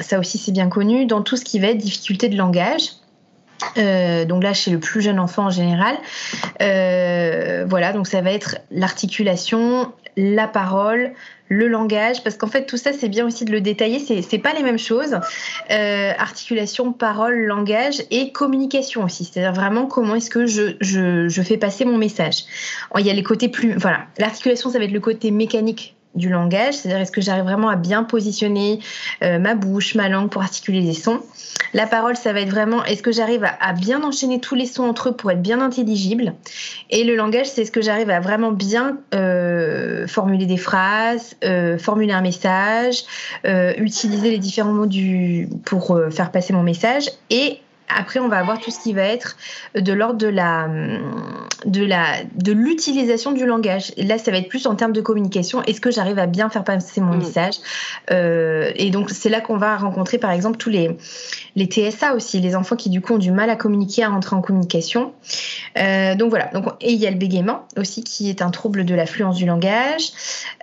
ça 0.01 0.19
aussi 0.19 0.39
c'est 0.39 0.53
bien 0.53 0.71
connu, 0.71 1.05
dans 1.05 1.21
tout 1.21 1.37
ce 1.37 1.45
qui 1.45 1.59
va 1.59 1.69
être 1.69 1.79
difficulté 1.79 2.31
de 2.31 2.37
langage. 2.39 2.93
Euh, 3.77 4.25
donc 4.25 4.43
là, 4.43 4.53
chez 4.53 4.71
le 4.71 4.79
plus 4.79 5.01
jeune 5.01 5.19
enfant 5.19 5.47
en 5.47 5.51
général, 5.51 5.97
voilà, 6.59 7.93
donc 7.93 8.07
ça 8.07 8.21
va 8.21 8.33
être 8.33 8.59
l'articulation, 8.71 9.93
la 10.17 10.49
parole, 10.49 11.13
le 11.51 11.67
langage, 11.67 12.23
parce 12.23 12.37
qu'en 12.37 12.47
fait 12.47 12.65
tout 12.65 12.77
ça 12.77 12.93
c'est 12.93 13.09
bien 13.09 13.27
aussi 13.27 13.45
de 13.45 13.51
le 13.51 13.61
détailler, 13.61 13.99
c'est 13.99 14.39
pas 14.39 14.55
les 14.55 14.63
mêmes 14.63 14.79
choses. 14.79 15.19
Euh, 15.71 16.13
articulation, 16.17 16.93
parole, 16.93 17.35
langage 17.45 18.03
et 18.11 18.31
communication 18.33 19.05
aussi, 19.05 19.25
c'est-à-dire 19.25 19.53
vraiment 19.53 19.87
comment 19.87 20.15
est-ce 20.15 20.31
que 20.31 20.47
je, 20.47 20.77
je, 20.81 21.29
je, 21.29 21.43
fais 21.43 21.57
passer 21.57 21.85
mon 21.85 21.99
message. 21.99 22.45
Il 22.99 23.05
y 23.05 23.11
a 23.11 23.13
les 23.13 23.25
côtés 23.25 23.49
plus, 23.49 23.75
voilà, 23.77 24.07
l'articulation 24.19 24.71
ça 24.71 24.79
va 24.79 24.85
être 24.85 24.93
le 24.93 25.01
côté 25.01 25.33
mécanique 25.33 25.97
du 26.15 26.29
langage, 26.29 26.75
c'est-à-dire 26.75 27.01
est-ce 27.01 27.13
que 27.13 27.21
j'arrive 27.21 27.45
vraiment 27.45 27.69
à 27.69 27.77
bien 27.77 28.03
positionner 28.03 28.81
euh, 29.23 29.39
ma 29.39 29.55
bouche, 29.55 29.95
ma 29.95 30.09
langue 30.09 30.29
pour 30.29 30.43
articuler 30.43 30.81
les 30.81 30.93
sons. 30.93 31.21
La 31.73 31.87
parole, 31.87 32.17
ça 32.17 32.33
va 32.33 32.41
être 32.41 32.51
vraiment 32.51 32.85
est-ce 32.85 33.03
que 33.03 33.13
j'arrive 33.13 33.45
à, 33.45 33.73
bien 33.73 34.03
enchaîner 34.03 34.41
tous 34.41 34.57
les 34.57 34.67
sons 34.67 34.85
entre 34.85 35.11
eux 35.11 35.13
pour 35.13 35.31
être 35.31 35.43
bien 35.43 35.61
intelligible. 35.61 36.35
Et 36.91 37.05
le 37.05 37.15
langage, 37.15 37.47
c'est 37.47 37.63
est-ce 37.63 37.71
que 37.71 37.81
j'arrive 37.81 38.11
à 38.11 38.19
vraiment 38.19 38.51
bien 38.51 38.99
euh, 39.15 40.07
formuler 40.09 40.47
des 40.47 40.57
phrases, 40.57 41.37
euh, 41.45 41.79
formuler 41.79 42.13
un 42.13 42.23
message, 42.23 43.05
utiliser 43.45 44.31
les 44.31 44.39
différents 44.39 44.73
mots 44.73 44.87
du, 44.87 45.49
pour 45.65 45.99
faire 46.11 46.33
passer 46.33 46.53
mon 46.53 46.63
message 46.63 47.05
et 47.31 47.61
après, 47.97 48.21
on 48.21 48.29
va 48.29 48.39
avoir 48.39 48.59
tout 48.61 48.71
ce 48.71 48.81
qui 48.81 48.93
va 48.93 49.03
être 49.03 49.37
de 49.75 49.93
l'ordre 49.93 50.19
de 50.19 50.27
la, 50.29 50.69
de 51.67 51.85
la, 51.85 52.17
de 52.35 52.53
l'utilisation 52.53 53.33
du 53.33 53.47
langage. 53.47 53.93
Et 53.97 54.05
là, 54.05 54.19
ça 54.19 54.31
va 54.31 54.39
être 54.39 54.49
plus 54.49 54.67
en 54.67 54.75
termes 54.75 54.93
de 54.93 55.01
communication. 55.01 55.63
Est-ce 55.63 55.81
que 55.81 55.91
j'arrive 55.91 56.19
à 56.19 56.27
bien 56.27 56.49
faire 56.51 56.65
passer 56.65 57.01
mon 57.01 57.15
mm. 57.15 57.19
message? 57.19 57.55
Euh, 58.11 58.71
Et 58.77 58.91
donc, 58.91 59.11
c'est 59.11 59.29
là 59.29 59.41
qu'on 59.41 59.57
va 59.57 59.77
rencontrer, 59.77 60.19
par 60.19 60.31
exemple, 60.31 60.57
tous 60.57 60.71
les, 60.71 60.97
les 61.57 61.67
TSA 61.67 62.15
aussi, 62.15 62.41
les 62.41 62.57
enfants 62.57 62.77
qui 62.77 62.91
du 62.91 63.01
coup 63.01 63.15
ont 63.15 63.19
du 63.19 63.33
mal 63.33 63.51
à 63.51 63.57
communiquer, 63.57 64.05
à 64.05 64.09
rentrer 64.09 64.37
en 64.37 64.41
communication. 64.41 65.13
Euh, 65.79 66.15
donc 66.15 66.31
voilà. 66.31 66.47
Donc, 66.53 66.67
et 66.81 66.93
il 66.93 66.99
y 66.99 67.07
a 67.07 67.11
le 67.11 67.19
bégaiement 67.19 67.67
aussi, 67.77 68.05
qui 68.05 68.31
est 68.31 68.43
un 68.43 68.51
trouble 68.51 68.85
de 68.85 68.95
l'affluence 68.95 69.37
du 69.37 69.47
langage. 69.47 70.13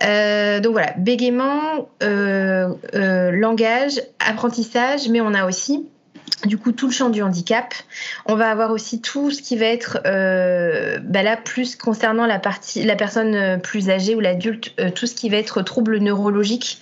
Euh, 0.04 0.60
donc 0.60 0.74
voilà, 0.74 0.94
bégaiement, 0.98 1.88
langage, 2.92 4.02
apprentissage, 4.20 5.10
mais 5.10 5.22
on 5.22 5.34
a 5.34 5.46
aussi 5.46 5.86
du 6.46 6.58
coup 6.58 6.72
tout 6.72 6.88
le 6.88 6.94
champ 6.94 7.10
du 7.10 7.22
handicap. 7.22 7.74
On 8.26 8.36
va 8.36 8.50
avoir 8.50 8.72
aussi 8.72 9.02
tout 9.02 9.32
ce 9.32 9.42
qui 9.42 9.58
va 9.58 9.66
être 9.66 10.00
euh, 10.06 11.00
bah 11.02 11.24
là 11.24 11.36
plus 11.36 11.76
concernant 11.76 12.26
la 12.26 12.40
partie 12.40 12.84
la 12.84 12.96
personne 12.96 13.36
euh, 13.36 13.58
plus 13.58 13.90
âgée 13.90 14.16
ou 14.16 14.20
l'adulte, 14.20 14.74
euh, 14.80 14.90
tout 14.92 15.08
ce 15.08 15.16
qui 15.16 15.30
va 15.30 15.38
être 15.38 15.62
trouble 15.62 15.98
neurologique, 15.98 16.80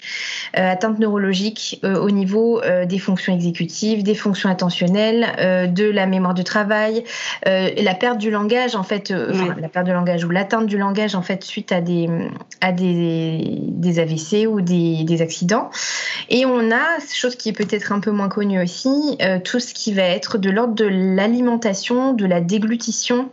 atteinte 0.54 1.00
neurologique 1.00 1.82
au 1.84 2.10
niveau 2.12 2.62
des 2.86 3.00
fonctions 3.00 3.34
exécutives, 3.34 4.04
des 4.04 4.16
fonctions 4.16 4.50
attentionnelles, 4.50 5.72
de 5.74 5.90
la 5.90 6.06
mémoire 6.06 6.34
de 6.34 6.42
travail, 6.44 7.04
la 7.46 7.94
perte 7.94 8.18
du 8.18 8.32
langage 8.32 8.76
en 8.76 8.84
fait, 8.84 9.10
la 9.10 9.68
perte 9.68 9.88
de 9.88 9.92
langage 9.92 10.24
ou 10.24 10.30
l'atteinte 10.30 10.68
du 10.68 10.78
langage 10.78 11.16
en 11.16 11.22
fait 11.22 11.44
suite 11.44 11.72
à 11.72 11.82
des 11.82 12.10
à 12.62 12.72
des, 12.72 13.60
des 13.68 14.00
AVC 14.00 14.48
ou 14.48 14.62
des, 14.62 15.04
des 15.04 15.22
accidents. 15.22 15.70
Et 16.30 16.46
on 16.46 16.72
a 16.72 17.00
chose 17.14 17.36
qui 17.36 17.50
est 17.50 17.54
peut-être 17.54 17.92
un 17.92 18.00
peu 18.00 18.12
moins 18.12 18.30
connue 18.30 18.62
aussi 18.62 19.18
tout 19.40 19.60
ce 19.60 19.74
qui 19.74 19.94
va 19.94 20.04
être 20.04 20.38
de 20.38 20.50
l'ordre 20.50 20.76
de 20.76 20.86
l'alimentation, 20.86 22.14
de 22.14 22.26
la 22.26 22.42
déglutition, 22.42 23.30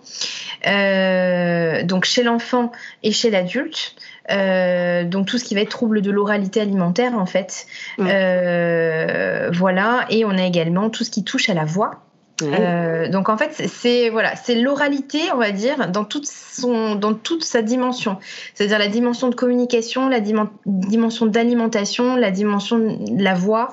euh, 0.66 1.82
donc 1.82 2.04
chez 2.04 2.22
l'enfant 2.22 2.72
et 3.02 3.12
chez 3.12 3.30
l'adulte. 3.30 3.94
Euh, 4.30 5.04
donc 5.04 5.26
tout 5.26 5.36
ce 5.36 5.44
qui 5.44 5.54
va 5.54 5.62
être 5.62 5.70
trouble 5.70 6.00
de 6.00 6.10
l'oralité 6.10 6.60
alimentaire 6.60 7.18
en 7.18 7.26
fait. 7.26 7.66
Euh, 7.98 9.50
voilà, 9.52 10.06
et 10.10 10.24
on 10.24 10.30
a 10.30 10.44
également 10.44 10.90
tout 10.90 11.04
ce 11.04 11.10
qui 11.10 11.24
touche 11.24 11.48
à 11.48 11.54
la 11.54 11.64
voix. 11.64 12.02
Euh, 12.40 13.08
donc 13.08 13.28
en 13.28 13.36
fait, 13.36 13.50
c'est 13.68 14.08
voilà, 14.08 14.34
c'est 14.36 14.54
l'oralité, 14.54 15.20
on 15.34 15.38
va 15.38 15.50
dire, 15.50 15.90
dans 15.90 16.04
toute 16.04 16.26
son, 16.26 16.94
dans 16.94 17.14
toute 17.14 17.44
sa 17.44 17.62
dimension. 17.62 18.18
C'est-à-dire 18.54 18.78
la 18.78 18.88
dimension 18.88 19.28
de 19.28 19.34
communication, 19.34 20.08
la 20.08 20.20
dimension 20.20 21.26
d'alimentation, 21.26 22.16
la 22.16 22.30
dimension 22.30 22.78
de 22.78 23.22
la 23.22 23.34
voix. 23.34 23.70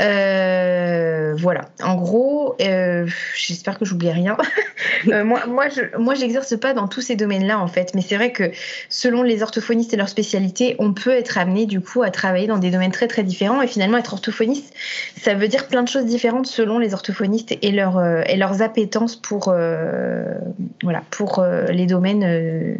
Euh, 0.00 1.34
voilà. 1.36 1.62
En 1.82 1.94
gros, 1.94 2.56
euh, 2.60 3.06
j'espère 3.34 3.78
que 3.78 3.84
j'oublie 3.84 4.10
rien. 4.10 4.36
moi, 5.06 5.46
moi, 5.46 5.68
je, 5.68 5.96
moi, 5.98 6.14
j'exerce 6.14 6.58
pas 6.58 6.74
dans 6.74 6.88
tous 6.88 7.00
ces 7.00 7.16
domaines-là 7.16 7.58
en 7.58 7.68
fait, 7.68 7.92
mais 7.94 8.02
c'est 8.02 8.16
vrai 8.16 8.32
que 8.32 8.50
selon 8.88 9.22
les 9.22 9.42
orthophonistes 9.42 9.94
et 9.94 9.96
leur 9.96 10.08
spécialité, 10.08 10.76
on 10.78 10.92
peut 10.92 11.10
être 11.10 11.38
amené 11.38 11.66
du 11.66 11.80
coup 11.80 12.02
à 12.02 12.10
travailler 12.10 12.46
dans 12.46 12.58
des 12.58 12.70
domaines 12.70 12.92
très 12.92 13.08
très 13.08 13.22
différents. 13.22 13.62
Et 13.62 13.66
finalement, 13.66 13.98
être 13.98 14.12
orthophoniste, 14.12 14.74
ça 15.20 15.34
veut 15.34 15.48
dire 15.48 15.68
plein 15.68 15.82
de 15.82 15.88
choses 15.88 16.06
différentes 16.06 16.46
selon 16.46 16.78
les 16.78 16.94
orthophonistes 16.94 17.56
et 17.62 17.70
leur 17.70 17.99
euh, 18.00 18.22
et 18.26 18.36
leurs 18.36 18.62
appétences 18.62 19.16
pour, 19.16 19.48
euh, 19.48 20.34
voilà, 20.82 21.02
pour 21.10 21.38
euh, 21.38 21.66
les 21.66 21.86
domaines. 21.86 22.78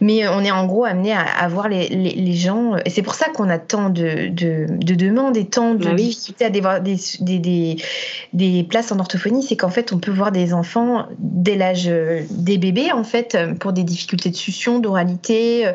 mais 0.00 0.26
on 0.28 0.40
est 0.40 0.50
en 0.50 0.66
gros 0.66 0.84
amené 0.84 1.12
à, 1.12 1.20
à 1.20 1.48
voir 1.48 1.68
les, 1.68 1.88
les, 1.88 2.32
gens, 2.32 2.76
et 2.84 2.90
c'est 2.90 3.02
pour 3.02 3.14
ça 3.14 3.28
qu'on 3.28 3.48
a 3.48 3.58
tant 3.58 3.90
de, 3.90 4.28
de, 4.28 4.66
de, 4.68 4.94
demandes 4.94 5.36
et 5.36 5.46
tant 5.46 5.74
de 5.74 5.84
bah 5.84 5.94
difficultés 5.94 6.44
à 6.44 6.50
des, 6.50 6.60
des, 7.20 7.38
des, 7.38 7.76
des, 8.32 8.64
places 8.64 8.92
en 8.92 8.98
orthophonie, 8.98 9.42
c'est 9.42 9.56
qu'en 9.56 9.68
fait 9.70 9.92
on 9.92 9.98
peut 9.98 10.10
voir 10.10 10.32
des 10.32 10.52
enfants 10.52 11.06
dès 11.18 11.56
l'âge 11.56 11.90
des 12.30 12.58
bébés, 12.58 12.92
en 12.92 13.04
fait, 13.04 13.36
pour 13.60 13.72
des 13.72 13.84
difficultés 13.84 14.30
de 14.30 14.36
succion, 14.36 14.78
d'oralité, 14.78 15.70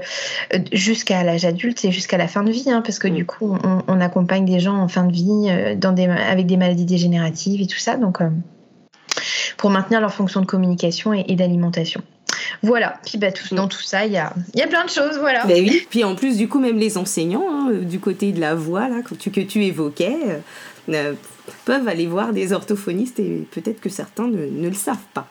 jusqu'à 0.72 1.24
l'âge 1.24 1.46
adulte 1.46 1.84
et 1.86 1.92
jusqu'à 1.92 2.18
la 2.18 2.28
fin 2.28 2.44
de 2.44 2.52
vie, 2.52 2.70
hein, 2.70 2.82
parce 2.86 3.00
que 3.00 3.08
mm. 3.08 3.16
du 3.16 3.26
coup 3.26 3.58
on, 3.64 3.82
on, 3.88 4.02
accompagne 4.02 4.46
des 4.46 4.60
gens 4.60 4.78
en 4.78 4.88
fin 4.88 5.06
de 5.06 5.12
vie 5.12 5.78
dans 5.78 5.92
des, 5.92 6.06
avec 6.06 6.46
des 6.46 6.58
maladies 6.58 6.86
dégénératives 6.86 7.62
et 7.62 7.68
tout 7.68 7.78
ça, 7.78 7.98
donc 7.98 8.20
pour 9.58 9.70
maintenir 9.70 10.02
leur 10.02 10.14
fonction 10.14 10.42
de 10.42 10.46
communication 10.46 11.14
et, 11.14 11.36
d'alimentation. 11.36 12.02
Voilà, 12.64 13.00
puis 13.06 13.18
bah, 13.18 13.32
tout, 13.32 13.56
dans 13.56 13.68
tout 13.68 13.82
ça, 13.82 14.06
il 14.06 14.14
y 14.14 14.18
a, 14.18 14.34
y 14.56 14.62
a 14.62 14.68
plein 14.68 14.86
de 14.86 14.90
choses, 14.90 15.18
voilà. 15.20 15.46
Ben 15.46 15.64
oui, 15.64 15.86
puis 15.90 16.04
en 16.04 16.16
plus, 16.16 16.38
du 16.38 16.48
coup, 16.48 16.60
même 16.60 16.78
les 16.78 16.98
enseignants, 16.98 17.48
hein, 17.50 17.72
du 17.72 18.00
côté 18.00 18.32
de 18.32 18.40
la 18.40 18.56
voix, 18.56 18.88
là, 18.88 19.02
que 19.02 19.16
tu, 19.16 19.32
que 19.32 19.42
tu 19.42 19.66
évoquais, 19.66 20.18
euh, 20.28 20.40
euh, 20.94 21.14
peuvent 21.66 21.88
aller 21.88 22.08
voir 22.08 22.34
des 22.34 22.54
orthophonistes 22.54 23.20
et 23.20 23.48
peut-être 23.52 23.82
que 23.82 23.90
certains 23.90 24.28
ne 24.28 24.68
le 24.68 24.74
savent 24.74 24.98
pas. 25.14 25.28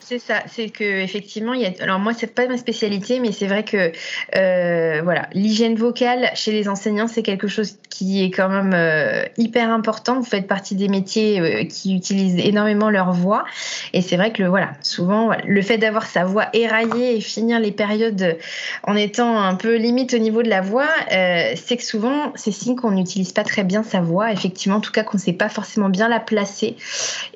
C'est 0.00 0.18
ça, 0.18 0.42
c'est 0.46 0.68
que 0.68 0.84
effectivement, 0.84 1.52
il 1.52 1.62
y 1.62 1.66
a. 1.66 1.70
Alors 1.80 1.98
moi, 1.98 2.12
c'est 2.12 2.34
pas 2.34 2.46
ma 2.46 2.56
spécialité, 2.56 3.20
mais 3.20 3.32
c'est 3.32 3.46
vrai 3.46 3.64
que 3.64 3.92
euh, 4.36 5.00
voilà, 5.02 5.28
l'hygiène 5.32 5.74
vocale 5.74 6.30
chez 6.34 6.52
les 6.52 6.68
enseignants, 6.68 7.06
c'est 7.06 7.22
quelque 7.22 7.48
chose 7.48 7.76
qui 7.88 8.22
est 8.24 8.30
quand 8.30 8.48
même 8.48 8.72
euh, 8.74 9.24
hyper 9.36 9.70
important. 9.70 10.16
Vous 10.16 10.24
faites 10.24 10.46
partie 10.46 10.74
des 10.74 10.88
métiers 10.88 11.40
euh, 11.40 11.64
qui 11.64 11.94
utilisent 11.94 12.38
énormément 12.38 12.90
leur 12.90 13.12
voix, 13.12 13.44
et 13.92 14.02
c'est 14.02 14.16
vrai 14.16 14.32
que 14.32 14.42
le, 14.42 14.48
voilà, 14.48 14.72
souvent, 14.82 15.30
le 15.44 15.62
fait 15.62 15.78
d'avoir 15.78 16.06
sa 16.06 16.24
voix 16.24 16.48
éraillée 16.52 17.16
et 17.16 17.20
finir 17.20 17.60
les 17.60 17.72
périodes 17.72 18.38
en 18.84 18.96
étant 18.96 19.40
un 19.40 19.54
peu 19.54 19.76
limite 19.76 20.14
au 20.14 20.18
niveau 20.18 20.42
de 20.42 20.48
la 20.48 20.60
voix, 20.60 20.88
c'est 21.08 21.76
que 21.76 21.84
souvent, 21.84 22.32
c'est 22.34 22.52
signe 22.52 22.76
qu'on 22.76 22.92
n'utilise 22.92 23.32
pas 23.32 23.44
très 23.44 23.64
bien 23.64 23.82
sa 23.82 24.00
voix. 24.00 24.32
Effectivement, 24.32 24.76
en 24.78 24.80
tout 24.80 24.92
cas, 24.92 25.02
qu'on 25.02 25.18
ne 25.18 25.22
sait 25.22 25.32
pas 25.32 25.48
forcément 25.48 25.88
bien 25.88 26.08
la 26.08 26.20
placer, 26.20 26.76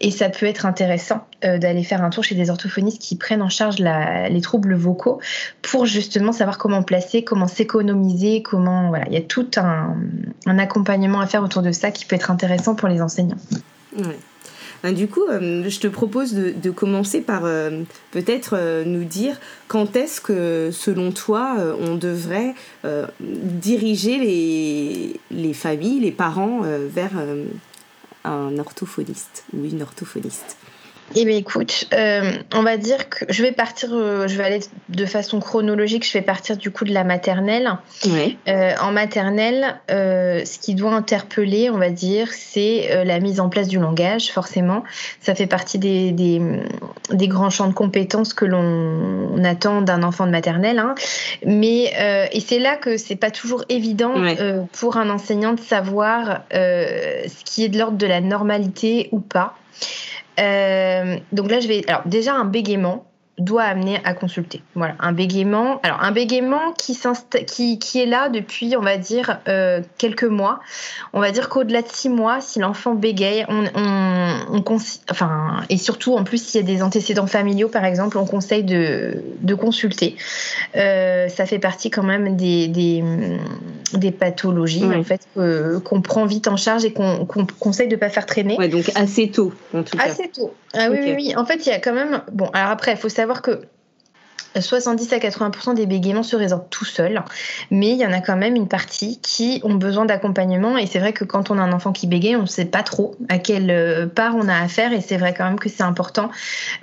et 0.01 0.11
ça 0.11 0.29
peut 0.29 0.47
être 0.47 0.67
intéressant 0.67 1.27
d'aller 1.43 1.85
faire 1.85 2.03
un 2.03 2.11
tour 2.11 2.24
chez 2.25 2.35
des 2.35 2.51
orthophonistes 2.51 3.01
qui 3.01 3.17
prennent 3.17 3.43
en 3.43 3.49
charge 3.49 3.77
les 3.79 4.41
troubles 4.41 4.75
vocaux 4.75 5.21
pour 5.63 5.87
justement 5.87 6.33
savoir 6.33 6.59
comment 6.59 6.83
placer, 6.83 7.25
comment 7.25 7.49
s'économiser, 7.49 8.43
comment 8.43 8.89
voilà, 8.89 9.07
il 9.09 9.15
y 9.15 9.19
a 9.19 9.23
tout 9.23 9.51
un, 9.57 9.97
accompagnement 10.59 11.21
à 11.21 11.27
faire 11.27 11.43
autour 11.43 11.63
de 11.63 11.73
ça 11.73 11.91
qui 11.91 12.05
peut 12.05 12.17
être 12.17 12.31
intéressant 12.31 12.75
pour 12.75 12.89
les 12.89 13.01
enseignants. 13.01 13.39
Ben, 14.85 14.95
du 14.95 15.09
coup, 15.09 15.25
euh, 15.31 15.65
je 15.67 15.81
te 15.81 15.87
propose 15.87 16.35
de, 16.35 16.71
commencer 16.71 17.23
par 17.23 17.47
euh, 17.47 17.85
peut-être 18.11 18.55
euh, 18.55 18.85
nous 18.85 19.05
dire 19.05 19.41
quand 19.67 19.97
est-ce 19.97 20.21
que, 20.21 20.69
selon 20.73 21.11
toi, 21.11 21.57
on 21.81 21.95
devrait 21.95 22.55
diriger 23.21 24.19
les, 24.19 25.21
les, 25.31 25.55
familles, 25.55 26.01
les 26.01 26.13
parents 26.13 26.61
vers 26.63 27.13
un 28.25 28.59
orthophoniste 28.59 29.45
ou 29.55 29.65
une 29.65 29.83
orthophoniste? 29.83 30.59
Eh 31.17 31.25
bien, 31.25 31.37
écoute, 31.37 31.87
euh, 31.93 32.33
on 32.55 32.63
va 32.63 32.77
dire 32.77 33.09
que 33.09 33.27
je 33.29 33.43
vais 33.43 33.53
partir, 33.53 33.91
euh, 33.93 34.27
je 34.27 34.37
vais 34.37 34.45
aller 34.45 34.61
de 34.89 35.07
façon 35.07 35.39
chronologique, 35.39 36.07
je 36.07 36.13
vais 36.13 36.23
partir 36.23 36.57
du 36.57 36.71
coup 36.71 36.85
de 36.85 36.93
la 36.93 37.05
maternelle. 37.05 37.77
Euh, 38.49 38.73
en 38.81 38.91
maternelle, 38.91 39.77
ce 39.89 40.59
qui 40.59 40.75
doit 40.75 40.93
interpeller, 40.93 41.71
on 41.71 41.79
va 41.79 41.91
dire, 41.91 42.29
c'est 42.33 43.05
la 43.05 43.21
mise 43.21 43.39
en 43.39 43.49
place 43.49 43.69
du 43.69 43.79
langage, 43.79 44.33
forcément. 44.33 44.83
Ça 45.21 45.35
fait 45.35 45.47
partie 45.47 45.79
des, 45.79 46.11
des, 46.13 47.29
grands 47.29 47.51
champs 47.51 47.69
de 47.69 47.75
compétences 47.75 48.35
que 48.35 48.45
l'on 48.45 49.45
attend 49.45 49.83
d'un 49.83 50.03
enfant 50.03 50.27
de 50.27 50.31
maternelle. 50.31 50.79
Hein. 50.79 50.95
Mais, 51.45 51.93
et 52.33 52.41
c'est 52.41 52.59
là 52.59 52.77
que 52.77 52.97
c'est 52.97 53.17
pas 53.17 53.31
toujours 53.31 53.65
évident 53.69 54.15
pour 54.73 54.97
un 54.97 55.11
enseignant 55.11 55.53
de 55.53 55.61
savoir 55.61 56.41
ce 56.51 57.45
qui 57.45 57.65
est 57.65 57.69
de 57.69 57.79
l'ordre 57.79 57.99
de 57.99 58.07
la 58.07 58.21
normalité 58.21 59.09
ou 59.13 59.21
pas. 59.21 59.55
Euh, 60.39 61.17
donc 61.33 61.51
là, 61.51 61.61
je 61.61 61.69
vais. 61.69 61.83
Alors, 61.89 62.03
déjà, 62.07 62.35
un 62.35 62.45
bégaiement 62.45 63.07
doit 63.39 63.65
amener 63.65 63.99
à 64.05 64.15
consulter. 64.15 64.63
Voilà, 64.77 64.95
un 65.01 65.13
bégaiement. 65.13 65.81
Alors, 65.83 66.03
un 66.03 66.13
bégaiement 66.13 66.73
qui, 66.79 66.97
qui, 67.47 67.79
qui 67.81 68.01
est 68.01 68.07
là 68.07 68.29
depuis, 68.29 68.77
on 68.77 68.81
va 68.81 68.97
dire, 68.97 69.41
euh, 69.49 69.81
quelques 69.99 70.25
mois. 70.25 70.61
On 71.13 71.21
va 71.21 71.33
dire 71.33 71.49
qu'au-delà 71.49 71.83
de 71.83 71.89
six 71.89 72.09
mois, 72.09 72.41
si 72.41 72.61
l'enfant 72.61 72.95
bégaye, 72.95 73.45
on, 73.49 73.65
on, 73.75 74.77
enfin, 75.11 75.63
et 75.69 75.79
surtout, 75.79 76.15
en 76.15 76.23
plus, 76.23 76.41
s'il 76.45 76.61
y 76.61 76.65
a 76.65 76.67
des 76.67 76.81
antécédents 76.81 77.27
familiaux, 77.27 77.69
par 77.69 77.85
exemple, 77.85 78.19
on 78.19 78.25
conseille 78.25 78.63
de, 78.63 79.23
de 79.41 79.55
consulter. 79.55 80.17
Euh, 80.77 81.29
ça 81.29 81.45
fait 81.45 81.59
partie 81.59 81.91
quand 81.91 82.05
même 82.05 82.37
des, 82.37 82.69
des, 82.69 83.03
des 83.95 84.13
pathologies, 84.13 84.85
en 84.85 85.03
fait, 85.03 85.27
qu'on 85.83 86.03
prend 86.03 86.25
vite 86.25 86.47
en 86.47 86.57
charge 86.57 86.85
et 86.85 86.93
qu'on 86.93 87.27
conseille 87.59 87.89
de 87.89 87.97
ne 87.97 88.01
pas 88.01 88.11
faire 88.11 88.27
traîner. 88.27 88.57
Ouais, 88.57 88.69
donc 88.69 88.93
assez 88.95 89.29
tôt, 89.29 89.53
en 89.75 89.83
tout 89.83 89.97
cas. 89.97 90.05
Assez 90.05 90.29
tôt. 90.29 90.55
Ah 90.75 90.89
oui, 90.91 90.99
oui, 91.01 91.15
oui. 91.17 91.37
En 91.37 91.45
fait, 91.45 91.67
il 91.67 91.69
y 91.69 91.73
a 91.73 91.79
quand 91.79 91.95
même. 91.95 92.23
Bon, 92.33 92.51
alors 92.53 92.71
après, 92.71 92.93
il 92.93 92.99
faut 92.99 93.09
savoir 93.09 93.43
que 93.43 93.63
70 94.61 95.13
à 95.13 95.19
80% 95.19 95.75
des 95.75 95.87
bégaiements 95.87 96.23
se 96.23 96.37
résorbent 96.37 96.69
tout 96.71 96.85
seuls, 96.85 97.23
mais 97.71 97.91
il 97.91 97.97
y 97.97 98.07
en 98.07 98.13
a 98.13 98.21
quand 98.21 98.37
même 98.37 98.55
une 98.55 98.69
partie 98.69 99.19
qui 99.21 99.61
ont 99.65 99.75
besoin 99.75 100.05
d'accompagnement. 100.05 100.77
Et 100.79 100.87
c'est 100.87 100.99
vrai 100.99 101.13
que 101.13 101.25
quand 101.25 101.51
on 101.51 101.59
a 101.59 101.63
un 101.63 101.73
enfant 101.73 101.93
qui 101.93 102.07
bégaye, 102.07 102.37
on 102.37 102.43
ne 102.43 102.47
sait 102.47 102.65
pas 102.65 102.83
trop 102.83 103.17
à 103.29 103.39
quelle 103.39 103.71
euh, 103.71 104.07
part 104.07 104.37
on 104.37 104.49
a 104.49 104.57
affaire. 104.57 104.93
Et 104.93 105.01
c'est 105.01 105.17
vrai 105.17 105.35
quand 105.35 105.45
même 105.45 105.59
que 105.59 105.69
c'est 105.69 105.83
important 105.83 106.31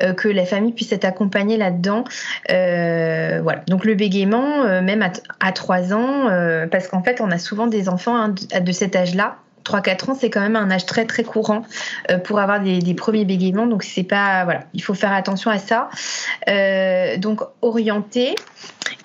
euh, 0.01 0.13
que 0.13 0.27
la 0.27 0.45
famille 0.45 0.73
puisse 0.73 0.91
être 0.91 1.05
accompagnée 1.05 1.57
là-dedans. 1.57 2.03
Euh, 2.51 3.39
voilà. 3.41 3.61
Donc 3.67 3.85
le 3.85 3.95
bégaiement, 3.95 4.81
même 4.81 5.07
à, 5.39 5.51
3 5.51 5.93
ans, 5.93 6.27
parce 6.69 6.87
qu'en 6.87 7.03
fait, 7.03 7.21
on 7.21 7.31
a 7.31 7.37
souvent 7.37 7.67
des 7.67 7.89
enfants 7.89 8.15
hein, 8.15 8.33
de 8.59 8.71
cet 8.71 8.95
âge-là 8.95 9.37
3-4 9.63 10.11
ans, 10.11 10.15
c'est 10.19 10.29
quand 10.29 10.41
même 10.41 10.55
un 10.55 10.71
âge 10.71 10.85
très 10.85 11.05
très 11.05 11.23
courant 11.23 11.63
euh, 12.09 12.17
pour 12.17 12.39
avoir 12.39 12.61
des, 12.61 12.93
premiers 12.93 13.25
bégaiements. 13.25 13.67
Donc 13.67 13.83
c'est 13.83 14.03
pas 14.03 14.43
voilà, 14.43 14.65
il 14.73 14.81
faut 14.81 14.93
faire 14.93 15.13
attention 15.13 15.51
à 15.51 15.57
ça. 15.57 15.89
Euh, 16.49 17.17
donc 17.17 17.41
orienté. 17.61 18.35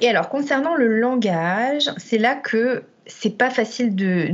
Et 0.00 0.08
alors 0.08 0.28
concernant 0.28 0.74
le 0.74 0.98
langage, 0.98 1.90
c'est 1.96 2.18
là 2.18 2.34
que 2.34 2.84
c'est 3.06 3.38
pas 3.38 3.50
facile 3.50 3.94
de, 3.94 4.30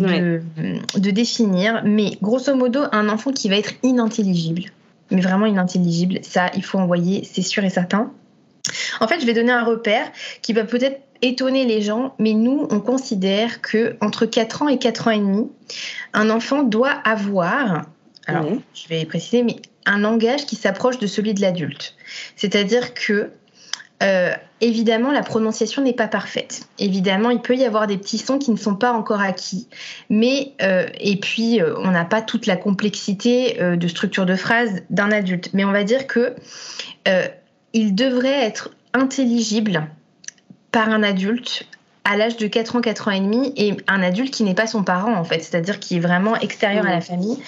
de, 0.97 1.11
définir, 1.11 1.83
mais 1.85 2.13
grosso 2.23 2.55
modo, 2.55 2.81
un 2.93 3.11
enfant 3.11 3.31
qui 3.31 3.51
va 3.51 3.57
être 3.57 3.75
inintelligible, 3.83 4.63
mais 5.11 5.21
vraiment 5.21 5.45
inintelligible, 5.45 6.21
ça 6.23 6.47
il 6.57 6.65
faut 6.65 6.79
envoyer, 6.79 7.23
c'est 7.31 7.43
sûr 7.43 7.63
et 7.65 7.71
certain. 7.71 8.11
En 9.01 9.09
fait, 9.09 9.21
je 9.21 9.27
vais 9.27 9.35
donner 9.35 9.53
un 9.53 9.65
repère 9.65 10.11
qui 10.41 10.55
va 10.55 10.65
peut-être 10.65 11.01
étonner 11.23 11.65
les 11.65 11.81
gens, 11.81 12.15
mais 12.19 12.35
nous, 12.35 12.67
on 12.71 12.81
considère 12.81 13.61
que 13.63 13.97
entre 14.01 14.27
4 14.27 14.63
ans 14.63 14.69
et 14.69 14.79
4 14.79 15.09
ans 15.09 15.11
et 15.13 15.19
demi, 15.19 15.49
un 16.13 16.29
enfant 16.31 16.63
doit 16.63 16.91
avoir, 16.91 17.87
alors 18.27 18.47
je 18.75 18.89
vais 18.89 19.05
préciser, 19.05 19.43
mais 19.43 19.57
un 19.87 19.99
langage 19.99 20.47
qui 20.47 20.57
s'approche 20.57 20.99
de 20.99 21.07
celui 21.07 21.35
de 21.35 21.41
l'adulte. 21.41 21.95
C'est-à-dire 22.37 22.95
que 22.95 23.31
euh, 24.03 24.33
évidemment, 24.61 25.13
la 25.13 25.23
prononciation 25.23 25.83
n'est 25.83 25.93
pas 25.93 26.09
parfaite. 26.09 26.67
Évidemment, 26.79 27.31
il 27.31 27.41
peut 27.41 27.55
y 27.55 27.65
avoir 27.65 27.87
des 27.87 27.97
petits 27.97 28.19
sons 28.19 28.39
qui 28.39 28.51
ne 28.51 28.57
sont 28.57 28.75
pas 28.75 28.93
encore 28.93 29.21
acquis. 29.21 29.69
Mais, 30.11 30.55
euh, 30.61 30.87
et 30.99 31.17
puis, 31.17 31.61
euh, 31.61 31.75
on 31.79 31.93
n'a 31.93 32.05
pas 32.05 32.21
toute 32.21 32.47
la 32.47 32.57
complexité 32.57 33.59
de 33.61 33.89
structure 33.89 34.27
de 34.27 34.35
phrase 34.35 34.83
d'un 34.91 35.13
adulte. 35.13 35.51
Mais 35.53 35.65
on 35.65 35.73
va 35.73 35.85
dire 35.85 36.07
que 36.07 36.35
il 37.75 37.95
devrait 37.95 38.45
être 38.45 38.71
intelligible 38.93 39.87
par 40.73 40.89
un 40.89 41.03
adulte 41.03 41.67
à 42.05 42.17
l'âge 42.17 42.37
de 42.37 42.47
4 42.47 42.77
ans, 42.77 42.81
4 42.81 43.09
ans 43.09 43.11
et 43.13 43.21
demi, 43.21 43.53
et 43.57 43.77
un 43.87 44.03
adulte 44.03 44.35
qui 44.35 44.43
n'est 44.43 44.55
pas 44.55 44.67
son 44.67 44.83
parent, 44.83 45.15
en 45.15 45.25
fait, 45.25 45.41
c'est-à-dire 45.41 45.79
qui 45.79 45.97
est 45.97 46.01
vraiment 46.01 46.37
extérieur 46.37 46.85
à 46.87 46.91
la 46.91 47.01
famille, 47.01 47.39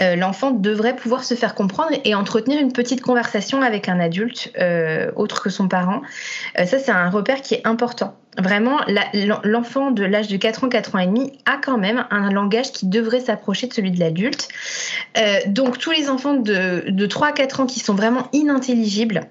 euh, 0.00 0.14
l'enfant 0.16 0.50
devrait 0.50 0.94
pouvoir 0.94 1.24
se 1.24 1.34
faire 1.34 1.54
comprendre 1.54 1.92
et 2.04 2.14
entretenir 2.14 2.60
une 2.60 2.72
petite 2.72 3.00
conversation 3.00 3.62
avec 3.62 3.88
un 3.88 4.00
adulte 4.00 4.52
euh, 4.58 5.10
autre 5.16 5.42
que 5.42 5.50
son 5.50 5.68
parent. 5.68 6.02
Euh, 6.58 6.66
ça, 6.66 6.78
c'est 6.78 6.90
un 6.90 7.08
repère 7.08 7.40
qui 7.40 7.54
est 7.54 7.66
important. 7.66 8.14
Vraiment, 8.36 8.80
l'enfant 9.44 9.92
de 9.92 10.04
l'âge 10.04 10.26
de 10.26 10.36
4 10.36 10.64
ans, 10.64 10.68
4 10.68 10.96
ans 10.96 10.98
et 10.98 11.06
demi 11.06 11.32
a 11.46 11.56
quand 11.56 11.78
même 11.78 12.04
un 12.10 12.30
langage 12.30 12.72
qui 12.72 12.86
devrait 12.88 13.20
s'approcher 13.20 13.68
de 13.68 13.72
celui 13.72 13.92
de 13.92 14.00
l'adulte. 14.00 14.48
donc, 15.46 15.78
tous 15.78 15.92
les 15.92 16.10
enfants 16.10 16.34
de, 16.34 16.84
de 16.88 17.06
3 17.06 17.28
à 17.28 17.32
4 17.32 17.60
ans 17.60 17.66
qui 17.66 17.78
sont 17.78 17.94
vraiment 17.94 18.26
inintelligibles, 18.32 19.28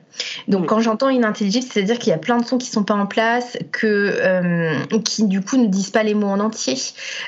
donc 0.47 0.67
quand 0.67 0.79
j'entends 0.79 1.09
inintelligible, 1.09 1.65
c'est-à-dire 1.69 2.00
qu'il 2.00 2.09
y 2.09 2.13
a 2.13 2.17
plein 2.17 2.38
de 2.38 2.45
sons 2.45 2.57
qui 2.57 2.67
sont 2.67 2.83
pas 2.83 2.95
en 2.95 3.05
place, 3.05 3.57
que 3.71 3.88
euh, 3.88 4.97
qui 5.03 5.25
du 5.27 5.41
coup 5.41 5.57
ne 5.57 5.67
disent 5.67 5.91
pas 5.91 6.03
les 6.03 6.13
mots 6.13 6.27
en 6.27 6.39
entier. 6.39 6.75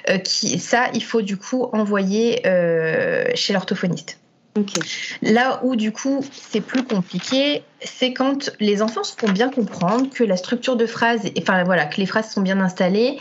Euh, 0.09 0.17
qui, 0.17 0.59
ça, 0.59 0.89
il 0.93 1.03
faut 1.03 1.21
du 1.21 1.37
coup 1.37 1.63
envoyer 1.73 2.45
euh, 2.45 3.25
chez 3.35 3.53
l'orthophoniste. 3.53 4.19
Là 5.21 5.59
où 5.63 5.75
du 5.75 5.91
coup 5.91 6.23
c'est 6.31 6.61
plus 6.61 6.83
compliqué, 6.83 7.63
c'est 7.81 8.13
quand 8.13 8.51
les 8.61 8.81
enfants 8.81 9.03
se 9.03 9.13
font 9.17 9.29
bien 9.29 9.49
comprendre 9.49 10.09
que 10.09 10.23
la 10.23 10.37
structure 10.37 10.77
de 10.77 10.85
phrase, 10.85 11.29
enfin 11.37 11.65
voilà, 11.65 11.85
que 11.85 11.97
les 11.97 12.05
phrases 12.05 12.31
sont 12.31 12.41
bien 12.41 12.61
installées, 12.61 13.17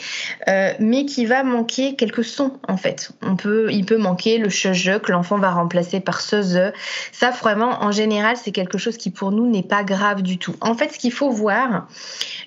euh, 0.47 0.73
mais 0.79 1.07
qu'il 1.07 1.27
va 1.27 1.43
manquer 1.43 1.97
quelques 1.97 2.25
sons 2.25 2.53
en 2.69 2.77
fait. 2.77 3.11
On 3.21 3.35
peut, 3.35 3.69
il 3.73 3.85
peut 3.85 3.99
manquer 3.99 4.39
le 4.39 4.49
che 4.49 4.99
que 4.99 5.11
l'enfant 5.11 5.39
va 5.39 5.51
remplacer 5.51 5.99
par 5.99 6.21
ce 6.21 6.41
ze. 6.41 6.73
Ça 7.11 7.31
vraiment, 7.31 7.83
en 7.83 7.91
général, 7.91 8.37
c'est 8.37 8.53
quelque 8.53 8.79
chose 8.79 8.97
qui 8.97 9.11
pour 9.11 9.33
nous 9.33 9.51
n'est 9.51 9.65
pas 9.65 9.83
grave 9.83 10.23
du 10.23 10.39
tout. 10.39 10.55
En 10.61 10.75
fait, 10.75 10.93
ce 10.93 10.99
qu'il 11.01 11.13
faut 11.13 11.31
voir, 11.31 11.89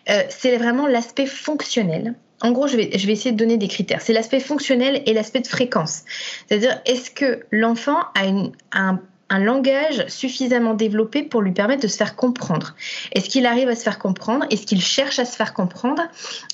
euh, 0.09 0.23
c'est 0.29 0.55
vraiment 0.55 0.87
l'aspect 0.87 1.25
fonctionnel 1.25 2.15
en 2.41 2.51
gros, 2.51 2.67
je 2.67 2.77
vais, 2.77 2.89
essayer 2.93 3.31
de 3.31 3.37
donner 3.37 3.57
des 3.57 3.67
critères. 3.67 4.01
C'est 4.01 4.13
l'aspect 4.13 4.39
fonctionnel 4.39 5.01
et 5.05 5.13
l'aspect 5.13 5.39
de 5.39 5.47
fréquence. 5.47 6.03
C'est-à-dire, 6.47 6.79
est-ce 6.85 7.09
que 7.09 7.45
l'enfant 7.51 7.99
a 8.15 8.27
un, 8.73 9.01
langage 9.29 10.05
suffisamment 10.07 10.73
développé 10.73 11.23
pour 11.23 11.41
lui 11.41 11.51
permettre 11.51 11.83
de 11.83 11.87
se 11.87 11.97
faire 11.97 12.15
comprendre 12.15 12.75
Est-ce 13.11 13.29
qu'il 13.29 13.45
arrive 13.45 13.67
à 13.67 13.75
se 13.75 13.83
faire 13.83 13.99
comprendre? 13.99 14.45
Est-ce 14.49 14.65
qu'il 14.65 14.81
cherche 14.81 15.19
à 15.19 15.25
se 15.25 15.35
faire 15.35 15.53
comprendre? 15.53 16.01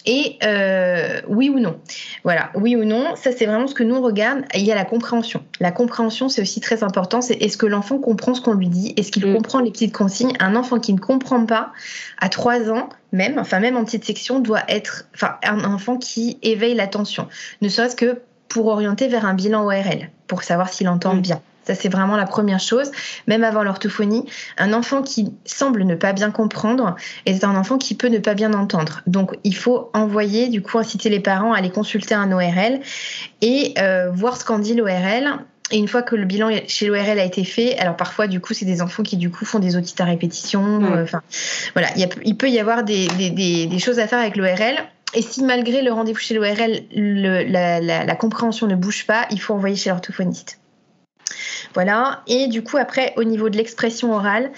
Et 0.06 0.38
euh, 0.44 1.22
oui 1.28 1.50
ou 1.50 1.60
non? 1.60 1.80
Voilà, 2.24 2.50
oui 2.56 2.76
ou 2.76 2.84
non, 2.84 3.16
ça 3.16 3.32
c'est 3.32 3.46
vraiment 3.46 3.68
ce 3.68 3.76
que 3.76 3.84
nous 3.84 3.96
on 3.96 4.02
regarde. 4.02 4.44
Il 4.56 4.66
y 4.66 4.72
a 4.72 4.76
la 4.76 4.86
compréhension. 4.86 5.44
La 5.60 5.72
compréhension, 5.72 6.30
c'est 6.30 6.42
aussi 6.42 6.62
très 6.62 6.84
important. 6.84 7.22
C'est 7.22 7.36
est-ce 7.36 7.58
que 7.58 7.66
l'enfant 7.68 8.00
comprend 8.00 8.34
ce 8.34 8.42
qu'on 8.42 8.54
lui 8.54 8.70
dit? 8.70 8.94
Est-ce 8.98 9.12
qu'il 9.12 9.28
mm. 9.28 9.36
comprend 9.36 9.60
les 9.60 9.72
petites 9.72 9.94
consignes? 9.94 10.34
Un 10.40 10.56
enfant 10.56 10.80
qui 10.80 10.94
ne 10.94 11.00
comprend 11.00 11.46
pas, 11.46 11.72
à 12.20 12.30
3 12.30 12.72
ans, 12.72 12.90
même, 13.12 13.38
enfin 13.38 13.60
même 13.60 13.78
en 13.78 13.86
petite 13.86 14.06
section, 14.06 14.40
doit 14.40 14.64
être 14.68 15.06
enfin, 15.14 15.36
un 15.44 15.64
enfant 15.64 15.98
qui 15.98 16.40
éveille 16.42 16.76
l'attention, 16.76 17.28
ne 17.62 17.70
serait-ce 17.70 17.96
que 17.96 18.22
pour 18.48 18.68
orienter 18.68 19.08
vers 19.08 19.26
un 19.26 19.34
bilan 19.34 19.66
ORL, 19.66 20.10
pour 20.28 20.44
savoir 20.44 20.70
s'il 20.70 20.90
entend 20.90 21.16
mm. 21.16 21.22
bien. 21.22 21.42
Ça, 21.66 21.76
c'est 21.76 21.90
vraiment 21.90 22.18
la 22.18 22.26
première 22.26 22.60
chose. 22.60 22.92
Même 23.28 23.44
avant 23.44 23.64
l'orthophonie, 23.64 24.26
un 24.58 24.74
enfant 24.74 25.02
qui 25.02 25.34
semble 25.46 25.84
ne 25.84 25.96
pas 25.96 26.14
bien 26.14 26.32
comprendre 26.32 26.96
est 27.26 27.44
un 27.44 27.56
enfant 27.56 27.78
qui 27.78 27.96
peut 27.96 28.08
ne 28.08 28.20
pas 28.20 28.34
bien 28.34 28.54
entendre. 28.54 29.02
Donc, 29.08 29.38
il 29.44 29.56
faut 29.56 29.90
envoyer, 29.94 30.50
du 30.50 30.62
coup, 30.62 30.78
inciter 30.78 31.10
les 31.10 31.20
parents 31.20 31.54
à 31.54 31.58
aller 31.58 31.70
consulter 31.70 32.16
un 32.16 32.32
ORL 32.32 32.80
et 33.42 33.74
euh, 33.78 34.10
voir 34.12 34.38
ce 34.38 34.46
qu'en 34.46 34.60
dit 34.60 34.76
l'ORL 34.76 35.40
et 35.72 35.78
une 35.78 35.88
fois 35.88 36.04
que 36.04 36.16
le 36.16 36.26
bilan 36.26 36.50
chez 36.68 36.88
l'ORL 36.88 37.20
a 37.20 37.24
été 37.24 37.44
fait, 37.44 37.78
alors 37.80 37.96
parfois, 37.96 38.28
du 38.28 38.40
coup, 38.40 38.54
c'est 38.54 38.66
des 38.66 38.82
enfants 38.82 39.02
qui, 39.02 39.18
du 39.18 39.32
coup, 39.32 39.46
font 39.46 39.60
des 39.60 39.76
audits 39.76 39.96
à 40.00 40.06
répétition. 40.06 40.84
Euh, 40.84 41.04
enfin, 41.04 41.22
voilà, 41.74 41.88
il, 41.96 42.38
peut 42.38 42.50
y 42.50 42.60
avoir 42.60 42.84
des, 42.84 43.80
choses 43.80 44.00
à 44.00 44.08
faire 44.08 44.20
avec 44.20 44.36
l'ORL. 44.36 44.76
Et 45.16 45.22
si 45.22 45.44
malgré 45.44 45.82
le 45.82 45.92
rendez-vous 45.92 46.20
chez 46.20 46.34
l'ORL, 46.36 46.82
la, 46.92 47.80
la, 47.80 48.16
compréhension 48.16 48.68
ne 48.68 48.76
bouge 48.76 49.06
pas, 49.06 49.26
il 49.32 49.40
faut 49.40 49.54
envoyer 49.54 49.76
chez 49.76 49.90
l'orthophoniste. 49.90 50.60
Voilà. 51.74 52.22
Et 52.28 52.48
du 52.48 52.64
coup, 52.64 52.78
après, 52.78 53.14
au 53.18 53.24
niveau 53.24 53.50
de 53.50 53.58
l'expression 53.58 54.14
orale, 54.14 54.52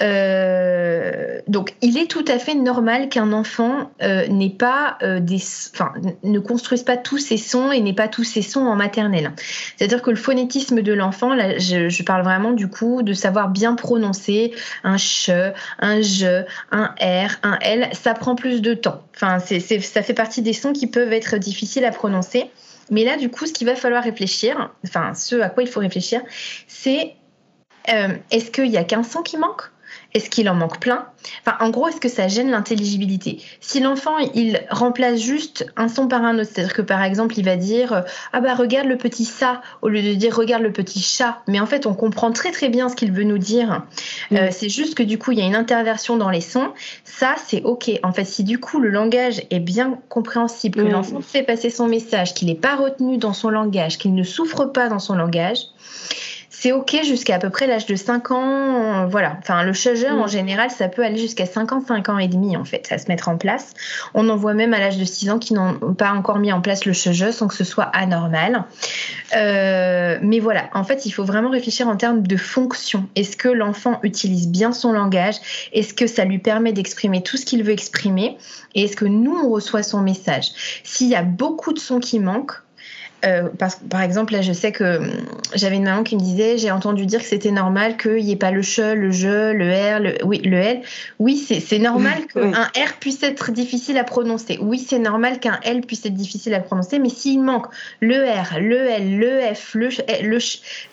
euh, 0.00 1.40
donc 1.48 1.74
il 1.82 1.98
est 1.98 2.10
tout 2.10 2.24
à 2.28 2.38
fait 2.38 2.54
normal 2.54 3.08
qu'un 3.08 3.32
enfant 3.32 3.90
euh, 4.02 4.26
n'ait 4.28 4.50
pas 4.50 4.98
euh, 5.02 5.20
des, 5.20 5.42
enfin, 5.72 5.92
ne 6.22 6.38
construise 6.38 6.82
pas 6.82 6.96
tous 6.96 7.18
ses 7.18 7.36
sons 7.36 7.72
et 7.72 7.80
n'ait 7.80 7.92
pas 7.92 8.08
tous 8.08 8.24
ses 8.24 8.42
sons 8.42 8.66
en 8.66 8.76
maternelle. 8.76 9.32
C'est-à-dire 9.76 10.02
que 10.02 10.10
le 10.10 10.16
phonétisme 10.16 10.82
de 10.82 10.92
l'enfant, 10.92 11.34
là, 11.34 11.58
je, 11.58 12.02
parle 12.02 12.22
vraiment 12.22 12.50
du 12.50 12.68
coup 12.68 13.02
de 13.02 13.12
savoir 13.12 13.48
bien 13.48 13.74
prononcer 13.74 14.52
un 14.82 14.98
ch, 14.98 15.30
un 15.78 16.00
je, 16.00 16.42
un 16.72 16.94
r, 17.00 17.36
un 17.42 17.58
l. 17.60 17.88
Ça 17.92 18.14
prend 18.14 18.34
plus 18.34 18.60
de 18.60 18.74
temps. 18.74 19.02
Enfin, 19.14 19.38
c'est, 19.38 19.60
ça 19.60 20.02
fait 20.02 20.14
partie 20.14 20.42
des 20.42 20.52
sons 20.52 20.72
qui 20.72 20.88
peuvent 20.88 21.12
être 21.12 21.36
difficiles 21.36 21.84
à 21.84 21.92
prononcer. 21.92 22.50
Mais 22.92 23.04
là, 23.04 23.16
du 23.16 23.30
coup, 23.30 23.46
ce 23.46 23.52
qu'il 23.54 23.66
va 23.66 23.74
falloir 23.74 24.04
réfléchir, 24.04 24.72
enfin, 24.84 25.14
ce 25.14 25.36
à 25.40 25.48
quoi 25.48 25.62
il 25.62 25.68
faut 25.68 25.80
réfléchir, 25.80 26.22
c'est 26.68 27.16
euh, 27.88 28.14
est-ce 28.30 28.50
qu'il 28.50 28.66
y 28.66 28.76
a 28.76 28.84
qu'un 28.84 29.02
son 29.02 29.22
qui 29.22 29.38
manque? 29.38 29.71
Est-ce 30.14 30.28
qu'il 30.28 30.48
en 30.48 30.54
manque 30.54 30.78
plein? 30.78 31.06
Enfin, 31.46 31.56
en 31.60 31.70
gros, 31.70 31.88
est-ce 31.88 32.00
que 32.00 32.08
ça 32.08 32.28
gêne 32.28 32.50
l'intelligibilité? 32.50 33.40
Si 33.60 33.80
l'enfant, 33.80 34.18
il 34.34 34.60
remplace 34.70 35.20
juste 35.20 35.66
un 35.76 35.88
son 35.88 36.08
par 36.08 36.24
un 36.24 36.38
autre, 36.38 36.50
c'est-à-dire 36.52 36.74
que 36.74 36.82
par 36.82 37.02
exemple, 37.02 37.34
il 37.38 37.44
va 37.44 37.56
dire 37.56 38.04
Ah 38.32 38.40
bah 38.40 38.54
regarde 38.54 38.88
le 38.88 38.98
petit 38.98 39.24
ça, 39.24 39.62
au 39.80 39.88
lieu 39.88 40.02
de 40.02 40.14
dire 40.14 40.36
regarde 40.36 40.62
le 40.62 40.72
petit 40.72 41.00
chat, 41.00 41.42
mais 41.48 41.60
en 41.60 41.66
fait, 41.66 41.86
on 41.86 41.94
comprend 41.94 42.32
très 42.32 42.50
très 42.50 42.68
bien 42.68 42.88
ce 42.88 42.96
qu'il 42.96 43.12
veut 43.12 43.24
nous 43.24 43.38
dire. 43.38 43.82
Euh, 44.32 44.48
c'est 44.50 44.68
juste 44.68 44.94
que 44.94 45.02
du 45.02 45.18
coup, 45.18 45.32
il 45.32 45.38
y 45.38 45.42
a 45.42 45.46
une 45.46 45.56
interversion 45.56 46.16
dans 46.16 46.30
les 46.30 46.40
sons. 46.40 46.72
Ça, 47.04 47.34
c'est 47.46 47.62
OK. 47.62 47.90
En 48.02 48.12
fait, 48.12 48.24
si 48.24 48.44
du 48.44 48.58
coup, 48.58 48.80
le 48.80 48.90
langage 48.90 49.42
est 49.50 49.60
bien 49.60 49.98
compréhensible, 50.08 50.82
que 50.82 50.88
l'enfant 50.88 51.20
fait 51.20 51.42
passer 51.42 51.70
son 51.70 51.86
message, 51.86 52.34
qu'il 52.34 52.48
n'est 52.48 52.54
pas 52.54 52.76
retenu 52.76 53.18
dans 53.18 53.32
son 53.32 53.50
langage, 53.50 53.98
qu'il 53.98 54.14
ne 54.14 54.22
souffre 54.22 54.66
pas 54.66 54.88
dans 54.88 54.98
son 54.98 55.14
langage, 55.14 55.58
c'est 56.62 56.70
ok 56.70 57.00
jusqu'à 57.02 57.34
à 57.34 57.38
peu 57.40 57.50
près 57.50 57.66
l'âge 57.66 57.86
de 57.86 57.96
5 57.96 58.30
ans. 58.30 59.08
Voilà. 59.08 59.36
Enfin, 59.40 59.64
le 59.64 59.72
cheveu, 59.72 60.08
en 60.12 60.26
mm. 60.26 60.28
général, 60.28 60.70
ça 60.70 60.86
peut 60.86 61.04
aller 61.04 61.18
jusqu'à 61.18 61.44
5 61.44 61.72
ans, 61.72 61.82
5 61.84 62.08
ans 62.08 62.18
et 62.18 62.28
demi, 62.28 62.56
en 62.56 62.64
fait, 62.64 62.86
à 62.92 62.98
se 62.98 63.08
mettre 63.08 63.28
en 63.28 63.36
place. 63.36 63.74
On 64.14 64.28
en 64.28 64.36
voit 64.36 64.54
même 64.54 64.72
à 64.72 64.78
l'âge 64.78 64.96
de 64.96 65.04
6 65.04 65.30
ans 65.30 65.38
qui 65.40 65.54
n'ont 65.54 65.74
pas 65.94 66.12
encore 66.12 66.38
mis 66.38 66.52
en 66.52 66.60
place 66.60 66.84
le 66.84 66.92
cheveu 66.92 67.32
sans 67.32 67.48
que 67.48 67.56
ce 67.56 67.64
soit 67.64 67.90
anormal. 67.92 68.62
Euh, 69.34 70.20
mais 70.22 70.38
voilà, 70.38 70.70
en 70.72 70.84
fait, 70.84 71.04
il 71.04 71.10
faut 71.10 71.24
vraiment 71.24 71.50
réfléchir 71.50 71.88
en 71.88 71.96
termes 71.96 72.24
de 72.24 72.36
fonction. 72.36 73.08
Est-ce 73.16 73.36
que 73.36 73.48
l'enfant 73.48 73.98
utilise 74.04 74.46
bien 74.46 74.70
son 74.70 74.92
langage? 74.92 75.34
Est-ce 75.72 75.92
que 75.92 76.06
ça 76.06 76.24
lui 76.24 76.38
permet 76.38 76.72
d'exprimer 76.72 77.24
tout 77.24 77.38
ce 77.38 77.44
qu'il 77.44 77.64
veut 77.64 77.72
exprimer? 77.72 78.38
Et 78.76 78.84
est-ce 78.84 78.94
que 78.94 79.04
nous, 79.04 79.36
on 79.36 79.50
reçoit 79.50 79.82
son 79.82 80.00
message? 80.00 80.52
S'il 80.84 81.08
y 81.08 81.16
a 81.16 81.22
beaucoup 81.22 81.72
de 81.72 81.80
sons 81.80 81.98
qui 81.98 82.20
manquent, 82.20 82.62
euh, 83.24 83.48
parce, 83.58 83.76
par 83.76 84.02
exemple, 84.02 84.32
là, 84.32 84.42
je 84.42 84.52
sais 84.52 84.72
que 84.72 84.98
hum, 84.98 85.10
j'avais 85.54 85.76
une 85.76 85.84
maman 85.84 86.02
qui 86.02 86.16
me 86.16 86.20
disait 86.20 86.58
j'ai 86.58 86.70
entendu 86.70 87.06
dire 87.06 87.20
que 87.20 87.26
c'était 87.26 87.50
normal 87.50 87.96
qu'il 87.96 88.24
n'y 88.24 88.32
ait 88.32 88.36
pas 88.36 88.50
le 88.50 88.62
che, 88.62 88.94
le 88.94 89.10
je, 89.10 89.52
le 89.52 89.70
r, 89.70 90.00
le, 90.00 90.14
oui, 90.24 90.40
le 90.44 90.56
l. 90.56 90.82
Oui, 91.18 91.36
c'est 91.36 91.78
normal 91.78 92.26
qu'un 92.32 92.50
r 92.50 92.92
puisse 93.00 93.22
être 93.22 93.52
difficile 93.52 93.98
à 93.98 94.04
prononcer. 94.04 94.58
Oui, 94.60 94.78
c'est 94.78 94.98
normal 94.98 95.38
qu'un 95.40 95.58
l 95.62 95.82
puisse 95.82 96.04
être 96.04 96.14
difficile 96.14 96.54
à 96.54 96.60
prononcer, 96.60 96.98
mais 96.98 97.08
s'il 97.10 97.42
manque 97.42 97.66
le 98.00 98.16
r, 98.16 98.58
le 98.60 98.88
l, 98.88 99.18
le 99.18 99.54
f, 99.54 99.74
le 99.74 99.88
le 100.22 100.38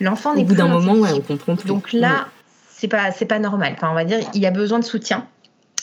l'enfant 0.01 0.35
n'est 0.35 0.45
plus. 0.45 0.53
Au 0.53 0.55
bout 0.55 0.61
d'un 0.61 0.67
moment, 0.67 0.93
ouais, 0.93 1.09
on 1.13 1.21
comprend 1.21 1.55
plus. 1.55 1.67
Donc 1.67 1.93
là, 1.93 2.27
c'est 2.69 2.87
pas, 2.87 3.11
pas 3.11 3.39
normal. 3.39 3.73
Enfin, 3.75 3.89
on 3.91 3.95
va 3.95 4.05
dire, 4.05 4.19
il 4.33 4.41
y 4.41 4.45
a 4.45 4.51
besoin 4.51 4.79
de 4.79 4.85
soutien. 4.85 5.25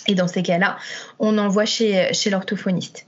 Et 0.07 0.15
dans 0.15 0.29
ces 0.29 0.43
cas-là, 0.43 0.77
on 1.19 1.37
envoie 1.39 1.65
chez, 1.65 2.13
chez 2.13 2.31
l'orthophoniste. 2.31 3.07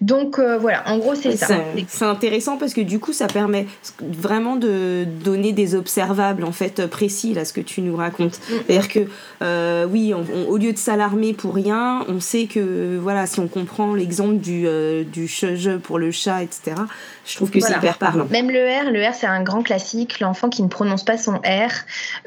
Donc 0.00 0.38
euh, 0.38 0.58
voilà, 0.58 0.88
en 0.88 0.98
gros 0.98 1.14
c'est 1.14 1.36
ça. 1.36 1.48
C'est 1.88 2.04
intéressant 2.04 2.56
parce 2.56 2.74
que 2.74 2.80
du 2.80 2.98
coup 2.98 3.12
ça 3.12 3.26
permet 3.26 3.66
vraiment 4.00 4.56
de 4.56 5.06
donner 5.24 5.52
des 5.52 5.74
observables 5.74 6.44
en 6.44 6.52
fait 6.52 6.86
précis 6.86 7.34
là 7.34 7.44
ce 7.44 7.52
que 7.52 7.60
tu 7.60 7.80
nous 7.80 7.96
racontes. 7.96 8.38
Mm. 8.38 8.54
C'est-à-dire 8.66 8.88
que 8.88 9.00
euh, 9.42 9.86
oui, 9.86 10.14
au 10.14 10.56
lieu 10.56 10.72
de 10.72 10.78
s'alarmer 10.78 11.32
pour 11.32 11.54
rien, 11.54 12.04
on 12.08 12.20
sait 12.20 12.46
que 12.46 12.98
voilà 13.00 13.26
si 13.26 13.40
on 13.40 13.48
comprend 13.48 13.94
l'exemple 13.94 14.36
du 14.36 14.66
euh, 14.66 15.04
du 15.04 15.26
je 15.26 15.76
pour 15.76 15.98
le 15.98 16.10
chat 16.10 16.42
etc. 16.42 16.76
Je 17.24 17.36
trouve 17.36 17.50
que 17.50 17.60
c'est 17.60 17.76
hyper 17.76 17.98
parlant. 17.98 18.26
Même 18.30 18.50
le 18.50 18.60
R, 18.60 18.90
le 18.90 19.04
R 19.04 19.14
c'est 19.14 19.26
un 19.26 19.42
grand 19.42 19.62
classique. 19.62 20.20
L'enfant 20.20 20.48
qui 20.48 20.62
ne 20.62 20.68
prononce 20.68 21.04
pas 21.04 21.18
son 21.18 21.36
R 21.36 21.72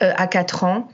à 0.02 0.28
4 0.28 0.64
ans 0.64 0.88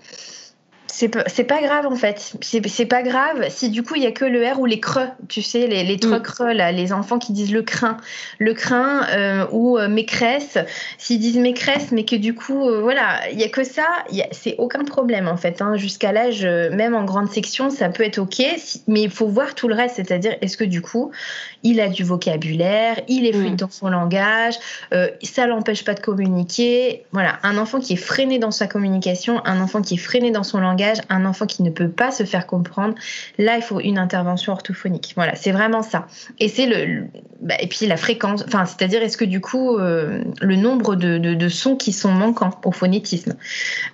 c'est 0.96 1.10
pas, 1.44 1.62
grave 1.62 1.88
en 1.88 1.96
fait. 1.96 2.36
C'est 2.42 2.86
pas 2.86 3.04
grave 3.04 3.48
si 3.50 3.70
du 3.70 3.84
coup 3.84 3.96
il 3.96 4.04
y 4.04 4.06
a 4.06 4.12
que 4.12 4.24
le 4.24 4.48
R 4.48 4.62
ou 4.62 4.66
les 4.66 4.80
creux, 4.80 5.08
tu 5.28 5.42
sais, 5.42 5.68
les, 5.68 5.84
les 5.84 6.00
trois 6.00 6.20
mm. 6.20 6.24
creux 6.24 6.54
là, 6.54 6.72
les 6.72 6.94
enfants 6.94 7.20
qui 7.20 7.34
disent 7.34 7.52
le 7.52 7.64
crin, 7.64 7.98
le 8.40 8.54
crin 8.54 9.06
euh, 9.10 9.46
ou 9.52 9.78
euh, 9.78 9.90
maîtresse. 9.90 10.58
S'ils 10.98 11.20
disent 11.20 11.38
maîtresse, 11.38 11.92
mais 11.92 12.06
que 12.06 12.16
du 12.16 12.34
coup, 12.34 12.70
euh, 12.70 12.80
voilà, 12.80 13.30
il 13.30 13.38
y 13.38 13.44
a 13.44 13.50
que 13.50 13.66
ça, 13.66 13.84
c'est 14.32 14.56
aucun 14.58 14.86
problème 14.86 15.28
en 15.28 15.36
fait. 15.36 15.62
Hein. 15.62 15.76
Jusqu'à 15.76 16.14
l'âge, 16.14 16.46
même 16.46 16.96
en 16.96 17.04
grande 17.04 17.30
section, 17.30 17.70
ça 17.70 17.90
peut 17.90 18.04
être 18.04 18.20
ok, 18.20 18.42
mais 18.88 19.02
il 19.02 19.10
faut 19.10 19.28
voir 19.28 19.54
tout 19.54 19.68
le 19.68 19.76
reste, 19.76 19.98
c'est-à-dire 19.98 20.38
est-ce 20.40 20.56
que 20.56 20.64
du 20.64 20.82
coup 20.82 21.12
il 21.64 21.82
a 21.82 21.90
du 21.90 22.04
vocabulaire, 22.04 23.02
il 23.10 23.26
est 23.26 23.34
fluide 23.34 23.54
mm. 23.54 23.58
dans 23.58 23.70
son 23.70 23.90
langage, 23.90 24.56
ça 25.24 25.46
l'empêche 25.46 25.84
pas 25.84 25.94
de 25.94 26.00
communiquer. 26.00 27.04
Voilà, 27.12 27.40
un 27.44 27.58
enfant 27.58 27.82
qui 27.82 27.94
est 27.94 27.98
freiné 27.98 28.40
dans 28.40 28.52
sa 28.52 28.68
communication, 28.68 29.42
un 29.46 29.60
enfant 29.60 29.82
qui 29.82 29.96
est 29.96 29.98
freiné 29.98 30.32
dans 30.32 30.44
son 30.44 30.60
langage 30.60 30.85
un 31.10 31.26
enfant 31.26 31.46
qui 31.46 31.64
ne 31.64 31.70
peut 31.70 31.90
pas 31.90 32.12
se 32.12 32.24
faire 32.24 32.48
comprendre, 32.48 32.96
là, 33.38 33.58
il 33.58 33.62
faut 33.62 33.80
une 33.80 33.98
intervention 33.98 34.54
orthophonique. 34.54 35.14
Voilà, 35.16 35.36
c'est 35.36 35.52
vraiment 35.52 35.82
ça. 35.82 36.08
Et 36.40 36.48
c'est 36.48 36.66
le, 36.66 37.08
bah, 37.42 37.56
et 37.60 37.68
puis 37.68 37.86
la 37.86 37.98
fréquence, 37.98 38.44
enfin, 38.48 38.66
c'est-à-dire 38.66 39.04
est-ce 39.04 39.18
que 39.18 39.26
du 39.26 39.42
coup, 39.42 39.78
euh, 39.78 40.24
le 40.42 40.56
nombre 40.56 40.96
de, 40.96 41.50
sons 41.50 41.76
qui 41.76 41.94
sont 41.94 42.12
manquants 42.12 42.50
au 42.64 42.72
phonétisme, 42.72 43.36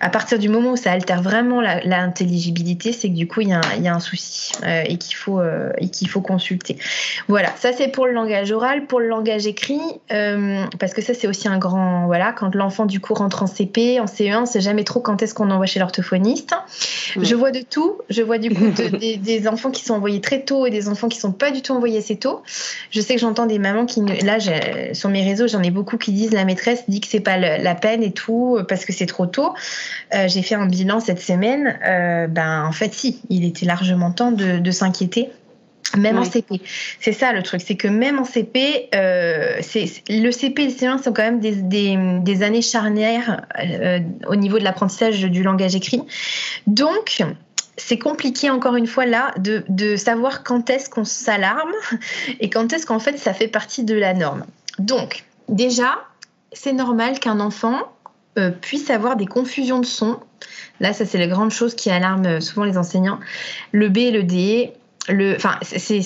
à 0.00 0.08
partir 0.08 0.38
du 0.38 0.48
moment 0.48 0.72
où 0.72 0.76
ça 0.76 0.92
altère 0.92 1.22
vraiment 1.22 1.60
l'intelligibilité, 1.60 2.92
c'est 2.92 3.08
que 3.08 3.14
du 3.14 3.28
coup, 3.28 3.40
il 3.42 3.48
y, 3.48 3.52
a 3.88 3.94
un, 3.94 4.00
souci 4.00 4.52
euh, 4.64 4.84
et 4.86 4.96
qu'il 4.96 5.16
faut, 5.16 5.40
euh, 5.40 5.70
et 5.78 6.06
faut 6.06 6.20
consulter. 6.20 6.78
Voilà, 7.28 7.48
ça 7.56 7.72
c'est 7.72 7.88
pour 7.88 8.06
le 8.06 8.12
langage 8.12 8.50
oral, 8.52 8.86
pour 8.86 9.00
le 9.00 9.08
langage 9.08 9.46
écrit, 9.46 9.80
parce 10.08 10.94
que 10.94 11.02
ça 11.02 11.12
c'est 11.14 11.26
aussi 11.26 11.48
un 11.48 11.58
grand, 11.58 12.06
voilà, 12.06 12.32
quand 12.32 12.54
l'enfant 12.54 12.86
du 12.86 13.00
coup 13.00 13.14
rentre 13.14 13.42
en 13.42 13.46
CP, 13.46 14.00
en 14.00 14.06
CE1, 14.06 14.42
on 14.42 14.46
sait 14.46 14.60
jamais 14.60 14.84
trop 14.84 15.00
quand 15.00 15.22
est-ce 15.22 15.34
qu'on 15.34 15.50
envoie 15.50 15.66
chez 15.66 15.80
l'orthophoniste. 15.80 16.54
Je 17.20 17.34
vois 17.34 17.50
de 17.50 17.60
tout. 17.60 17.98
Je 18.08 18.22
vois 18.22 18.38
du 18.38 18.50
coup 18.50 18.70
des, 18.70 19.48
enfants 19.48 19.70
qui 19.70 19.84
sont 19.84 19.94
envoyés 19.94 20.20
très 20.20 20.40
tôt 20.42 20.66
et 20.66 20.70
des 20.70 20.88
enfants 20.88 21.08
qui 21.08 21.18
sont 21.18 21.32
pas 21.32 21.50
du 21.50 21.62
tout 21.62 21.72
envoyés 21.72 21.98
assez 21.98 22.16
tôt. 22.16 22.42
Je 22.90 23.00
sais 23.00 23.14
que 23.14 23.20
j'entends 23.20 23.46
des 23.46 23.58
mamans 23.58 23.86
qui, 23.86 24.00
là, 24.00 24.38
sur 24.94 25.08
mes 25.08 25.24
réseaux, 25.24 25.48
j'en 25.48 25.62
ai 25.62 25.70
beaucoup 25.70 25.98
qui 25.98 26.12
disent 26.12 26.32
la 26.32 26.44
maîtresse 26.44 26.84
dit 26.88 27.00
que 27.00 27.08
c'est 27.08 27.20
pas 27.20 27.36
la 27.36 27.74
peine 27.74 28.02
et 28.02 28.12
tout 28.12 28.58
parce 28.68 28.84
que 28.84 28.92
c'est 28.92 29.06
trop 29.06 29.26
tôt. 29.26 29.52
Euh, 30.14 30.28
j'ai 30.28 30.42
fait 30.42 30.54
un 30.54 30.66
bilan 30.66 31.00
cette 31.00 31.20
semaine. 31.20 31.78
Euh, 31.86 32.26
ben 32.26 32.64
en 32.64 32.72
fait, 32.72 32.92
si, 32.94 33.20
il 33.28 33.44
était 33.44 33.66
largement 33.66 34.12
temps 34.12 34.32
de 34.32 34.70
s'inquiéter 34.70 35.30
même 35.96 36.18
en 36.18 36.24
CP. 36.24 36.60
C'est 37.00 37.12
ça 37.12 37.32
le 37.32 37.42
truc, 37.42 37.60
c'est 37.64 37.76
que 37.76 37.88
même 37.88 38.18
en 38.18 38.24
CP, 38.24 38.88
euh, 38.94 39.56
le 40.08 40.30
CP 40.30 40.62
et 40.62 40.66
le 40.66 40.72
C1 40.72 41.02
sont 41.02 41.12
quand 41.12 41.22
même 41.22 41.40
des, 41.40 41.56
des, 41.56 41.96
des 42.20 42.42
années 42.42 42.62
charnières 42.62 43.42
euh, 43.58 44.00
au 44.26 44.36
niveau 44.36 44.58
de 44.58 44.64
l'apprentissage 44.64 45.20
du 45.20 45.42
langage 45.42 45.74
écrit. 45.74 46.02
Donc, 46.66 47.22
c'est 47.76 47.98
compliqué 47.98 48.50
encore 48.50 48.76
une 48.76 48.86
fois 48.86 49.06
là 49.06 49.32
de, 49.38 49.64
de 49.68 49.96
savoir 49.96 50.42
quand 50.42 50.70
est-ce 50.70 50.90
qu'on 50.90 51.04
s'alarme 51.04 51.72
et 52.40 52.50
quand 52.50 52.72
est-ce 52.72 52.86
qu'en 52.86 52.98
fait 52.98 53.18
ça 53.18 53.32
fait 53.34 53.48
partie 53.48 53.84
de 53.84 53.94
la 53.94 54.14
norme. 54.14 54.44
Donc, 54.78 55.24
déjà, 55.48 55.98
c'est 56.52 56.72
normal 56.72 57.18
qu'un 57.18 57.40
enfant 57.40 57.78
euh, 58.38 58.50
puisse 58.50 58.90
avoir 58.90 59.16
des 59.16 59.26
confusions 59.26 59.80
de 59.80 59.86
sons. 59.86 60.18
Là, 60.80 60.92
ça 60.92 61.04
c'est 61.04 61.18
la 61.18 61.26
grande 61.26 61.50
chose 61.50 61.74
qui 61.74 61.90
alarme 61.90 62.40
souvent 62.40 62.64
les 62.64 62.78
enseignants. 62.78 63.20
Le 63.72 63.88
B 63.88 63.98
et 63.98 64.10
le 64.10 64.22
D, 64.22 64.72
le, 65.08 65.34
enfin, 65.34 65.58
c'est 65.62 66.00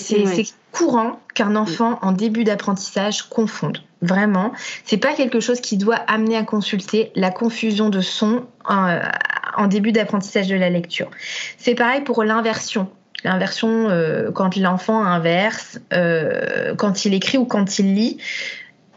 courant 0.71 1.19
qu'un 1.33 1.55
enfant 1.55 1.99
en 2.01 2.11
début 2.11 2.43
d'apprentissage 2.43 3.23
confonde. 3.23 3.83
Vraiment, 4.01 4.53
c'est 4.85 4.97
pas 4.97 5.13
quelque 5.13 5.39
chose 5.39 5.59
qui 5.59 5.77
doit 5.77 5.95
amener 5.95 6.37
à 6.37 6.43
consulter 6.43 7.11
la 7.15 7.31
confusion 7.31 7.89
de 7.89 8.01
son 8.01 8.45
en, 8.65 9.67
début 9.67 9.91
d'apprentissage 9.91 10.47
de 10.47 10.55
la 10.55 10.69
lecture. 10.69 11.09
C'est 11.57 11.75
pareil 11.75 12.01
pour 12.01 12.23
l'inversion. 12.23 12.89
L'inversion, 13.23 13.89
euh, 13.89 14.31
quand 14.31 14.55
l'enfant 14.55 15.03
inverse, 15.03 15.79
euh, 15.93 16.75
quand 16.75 17.05
il 17.05 17.15
écrit 17.15 17.39
ou 17.39 17.45
quand 17.45 17.79
il 17.79 17.95
lit. 17.95 18.17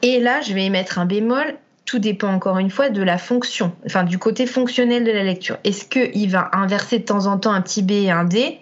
Et 0.02 0.20
là, 0.20 0.40
je 0.42 0.52
vais 0.52 0.68
mettre 0.68 0.98
un 0.98 1.06
bémol. 1.06 1.54
Tout 1.86 1.98
dépend 1.98 2.28
encore 2.28 2.58
une 2.58 2.70
fois 2.70 2.90
de 2.90 3.02
la 3.02 3.18
fonction, 3.18 3.72
enfin 3.86 4.04
du 4.04 4.18
côté 4.18 4.46
fonctionnel 4.46 5.02
de 5.02 5.10
la 5.10 5.24
lecture. 5.24 5.56
Est-ce 5.64 5.86
qu'il 5.86 6.30
va 6.30 6.50
inverser 6.52 6.98
de 7.00 7.04
temps 7.04 7.26
en 7.26 7.38
temps 7.38 7.52
un 7.52 7.62
petit 7.62 7.82
B 7.82 7.92
et 7.92 8.10
un 8.10 8.24
D? 8.24 8.60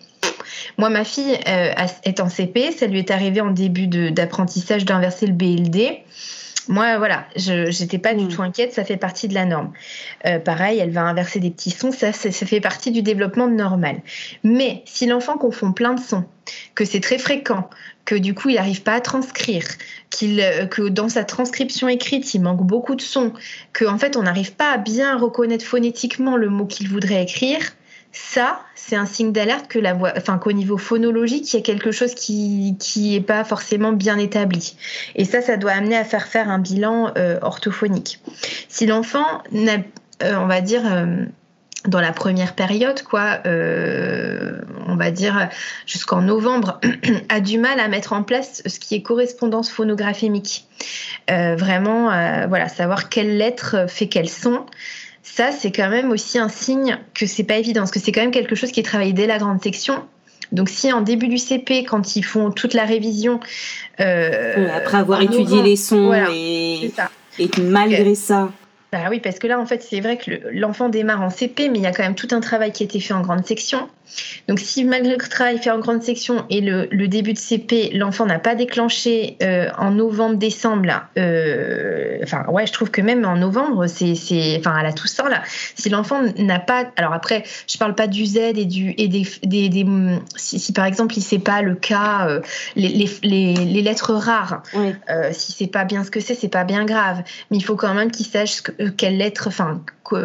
Moi, 0.76 0.88
ma 0.90 1.04
fille 1.04 1.38
euh, 1.48 1.72
est 2.04 2.20
en 2.20 2.28
CP, 2.28 2.72
ça 2.72 2.86
lui 2.86 2.98
est 2.98 3.10
arrivé 3.10 3.40
en 3.40 3.50
début 3.50 3.86
d'apprentissage 3.86 4.84
d'inverser 4.84 5.26
le 5.26 5.32
B 5.32 5.42
et 5.42 5.56
le 5.56 5.68
D. 5.68 6.02
Moi, 6.68 6.98
voilà, 6.98 7.26
je 7.34 7.82
n'étais 7.82 7.98
pas 7.98 8.14
du 8.14 8.24
mm. 8.24 8.28
tout 8.28 8.42
inquiète, 8.42 8.72
ça 8.74 8.84
fait 8.84 8.98
partie 8.98 9.26
de 9.26 9.34
la 9.34 9.46
norme. 9.46 9.72
Euh, 10.26 10.38
pareil, 10.38 10.78
elle 10.78 10.90
va 10.90 11.02
inverser 11.02 11.40
des 11.40 11.50
petits 11.50 11.70
sons, 11.70 11.92
ça, 11.92 12.12
ça, 12.12 12.30
fait 12.30 12.60
partie 12.60 12.90
du 12.90 13.00
développement 13.00 13.48
normal. 13.48 14.02
Mais 14.44 14.82
si 14.84 15.06
l'enfant 15.06 15.38
confond 15.38 15.72
plein 15.72 15.94
de 15.94 16.00
sons, 16.00 16.24
que 16.74 16.84
c'est 16.84 17.00
très 17.00 17.18
fréquent, 17.18 17.70
que 18.04 18.14
du 18.14 18.34
coup 18.34 18.50
il 18.50 18.56
n'arrive 18.56 18.82
pas 18.82 18.94
à 18.94 19.00
transcrire, 19.00 19.64
qu'il, 20.10 20.40
euh, 20.40 20.66
que 20.66 20.88
dans 20.88 21.08
sa 21.08 21.24
transcription 21.24 21.88
écrite 21.88 22.34
il 22.34 22.42
manque 22.42 22.62
beaucoup 22.62 22.94
de 22.94 23.02
sons, 23.02 23.32
qu'en 23.72 23.98
fait 23.98 24.16
on 24.16 24.22
n'arrive 24.22 24.52
pas 24.52 24.72
à 24.72 24.78
bien 24.78 25.16
reconnaître 25.16 25.64
phonétiquement 25.64 26.36
le 26.36 26.50
mot 26.50 26.66
qu'il 26.66 26.88
voudrait 26.88 27.22
écrire, 27.22 27.60
ça, 28.12 28.60
c'est 28.74 28.96
un 28.96 29.06
signe 29.06 29.32
d'alerte 29.32 29.68
que 29.68 29.78
la 29.78 29.92
voix, 29.92 30.12
enfin 30.16 30.38
qu'au 30.38 30.52
niveau 30.52 30.78
phonologique, 30.78 31.52
il 31.52 31.56
y 31.56 31.58
a 31.58 31.62
quelque 31.62 31.92
chose 31.92 32.14
qui 32.14 32.76
qui 32.78 33.14
est 33.14 33.20
pas 33.20 33.44
forcément 33.44 33.92
bien 33.92 34.18
établi. 34.18 34.76
Et 35.14 35.24
ça, 35.24 35.42
ça 35.42 35.56
doit 35.56 35.72
amener 35.72 35.96
à 35.96 36.04
faire 36.04 36.26
faire 36.26 36.48
un 36.48 36.58
bilan 36.58 37.12
euh, 37.18 37.38
orthophonique. 37.42 38.20
Si 38.68 38.86
l'enfant 38.86 39.42
euh, 39.54 40.34
on 40.36 40.46
va 40.46 40.60
dire 40.62 40.82
euh, 40.84 41.26
dans 41.86 42.00
la 42.00 42.12
première 42.12 42.54
période, 42.54 43.02
quoi, 43.02 43.40
on 43.44 44.96
va 44.96 45.10
dire 45.10 45.48
jusqu'en 45.86 46.22
novembre, 46.22 46.80
a 47.28 47.40
du 47.40 47.58
mal 47.58 47.78
à 47.78 47.88
mettre 47.88 48.14
en 48.14 48.24
place 48.24 48.62
ce 48.66 48.80
qui 48.80 48.96
est 48.96 49.02
correspondance 49.02 49.70
phonographémique. 49.70 50.66
vraiment, 51.28 52.06
voilà, 52.48 52.68
savoir 52.68 53.08
quelle 53.08 53.36
lettre 53.36 53.86
fait 53.88 54.08
quel 54.08 54.28
son 54.28 54.66
ça, 55.22 55.52
c'est 55.52 55.72
quand 55.72 55.88
même 55.90 56.10
aussi 56.10 56.38
un 56.38 56.48
signe 56.48 56.98
que 57.14 57.26
c'est 57.26 57.44
pas 57.44 57.56
évident, 57.56 57.82
parce 57.82 57.90
que 57.90 58.00
c'est 58.00 58.12
quand 58.12 58.20
même 58.20 58.30
quelque 58.30 58.54
chose 58.54 58.72
qui 58.72 58.80
est 58.80 58.84
travaillé 58.84 59.12
dès 59.12 59.26
la 59.26 59.38
grande 59.38 59.62
section. 59.62 60.02
Donc, 60.52 60.68
si 60.68 60.92
en 60.92 61.02
début 61.02 61.28
du 61.28 61.38
CP, 61.38 61.84
quand 61.84 62.16
ils 62.16 62.24
font 62.24 62.50
toute 62.50 62.72
la 62.72 62.84
révision, 62.84 63.40
euh, 64.00 64.68
après 64.74 64.98
avoir 64.98 65.20
étudié 65.20 65.62
les 65.62 65.76
sons 65.76 66.14
et, 66.32 66.90
et 67.38 67.50
malgré 67.60 68.14
ça, 68.14 68.50
bah 68.90 69.00
oui, 69.10 69.20
parce 69.20 69.38
que 69.38 69.46
là, 69.46 69.60
en 69.60 69.66
fait, 69.66 69.82
c'est 69.82 70.00
vrai 70.00 70.16
que 70.16 70.30
l'enfant 70.50 70.88
démarre 70.88 71.20
en 71.20 71.28
CP, 71.28 71.68
mais 71.68 71.78
il 71.78 71.82
y 71.82 71.86
a 71.86 71.92
quand 71.92 72.02
même 72.02 72.14
tout 72.14 72.28
un 72.30 72.40
travail 72.40 72.72
qui 72.72 72.82
a 72.82 72.86
été 72.86 73.00
fait 73.00 73.12
en 73.12 73.20
grande 73.20 73.44
section. 73.44 73.88
Donc, 74.48 74.60
si 74.60 74.84
malgré 74.84 75.16
le 75.16 75.28
travail 75.28 75.58
fait 75.58 75.70
en 75.70 75.78
grande 75.78 76.02
section 76.02 76.44
et 76.50 76.60
le, 76.60 76.86
début 77.08 77.32
de 77.32 77.38
CP, 77.38 77.90
l'enfant 77.94 78.26
n'a 78.26 78.38
pas 78.38 78.54
déclenché 78.54 79.36
euh, 79.42 79.68
en 79.78 79.90
novembre-décembre, 79.90 80.86
là, 80.86 81.08
euh, 81.18 82.18
enfin, 82.22 82.44
ouais, 82.48 82.66
je 82.66 82.72
trouve 82.72 82.90
que 82.90 83.00
même 83.00 83.24
en 83.24 83.36
novembre, 83.36 83.86
c'est, 83.86 84.14
enfin, 84.58 84.74
à 84.74 84.82
la 84.82 84.92
Toussaint, 84.92 85.28
là, 85.28 85.42
si 85.74 85.88
l'enfant 85.88 86.22
n'a 86.38 86.58
pas, 86.58 86.86
alors 86.96 87.12
après, 87.12 87.44
je 87.68 87.78
parle 87.78 87.94
pas 87.94 88.06
du 88.06 88.24
Z 88.26 88.36
et 88.36 88.64
du, 88.64 88.94
et 88.98 89.08
des, 89.08 89.26
des, 89.42 89.86
si, 90.36 90.72
par 90.72 90.86
exemple, 90.86 91.16
il 91.16 91.22
sait 91.22 91.38
pas 91.38 91.62
le 91.62 91.74
cas, 91.74 92.28
euh, 92.28 92.40
les, 92.76 92.88
les, 93.22 93.54
les, 93.54 93.82
lettres 93.82 94.14
rares, 94.14 94.62
si 95.32 95.52
c'est 95.52 95.66
pas 95.66 95.84
bien 95.84 96.04
ce 96.04 96.10
que 96.10 96.20
c'est, 96.20 96.34
c'est 96.34 96.48
pas 96.48 96.64
bien 96.64 96.84
grave, 96.84 97.22
mais 97.50 97.56
il 97.56 97.64
faut 97.64 97.76
quand 97.76 97.94
même 97.94 98.10
qu'il 98.10 98.26
sache 98.26 98.52
ce 98.52 98.62
que, 98.62 98.88
quelles 98.88 99.16
lettres, 99.16 99.48
enfin, 99.48 99.82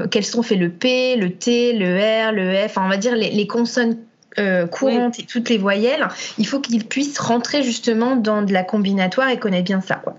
quels 0.10 0.26
sont 0.26 0.44
faits 0.44 0.60
le 0.60 0.70
P, 0.70 1.16
le 1.16 1.32
T, 1.32 1.74
le 1.74 1.98
R, 1.98 2.32
le 2.32 2.68
F, 2.68 2.78
on 2.78 2.88
va 2.88 2.98
dire 2.98 3.16
les, 3.16 3.48
consonnes 3.48 3.98
euh, 4.40 4.66
courantes 4.66 5.20
et 5.20 5.24
toutes 5.24 5.50
les 5.50 5.58
voyelles, 5.58 6.08
il 6.38 6.48
faut 6.48 6.60
qu'il 6.60 6.84
puisse 6.86 7.20
rentrer 7.20 7.62
justement 7.62 8.16
dans 8.16 8.42
de 8.42 8.52
la 8.52 8.64
combinatoire 8.64 9.30
et 9.30 9.38
connaître 9.38 9.66
bien 9.66 9.82
ça. 9.82 9.96
Quoi. 9.96 10.18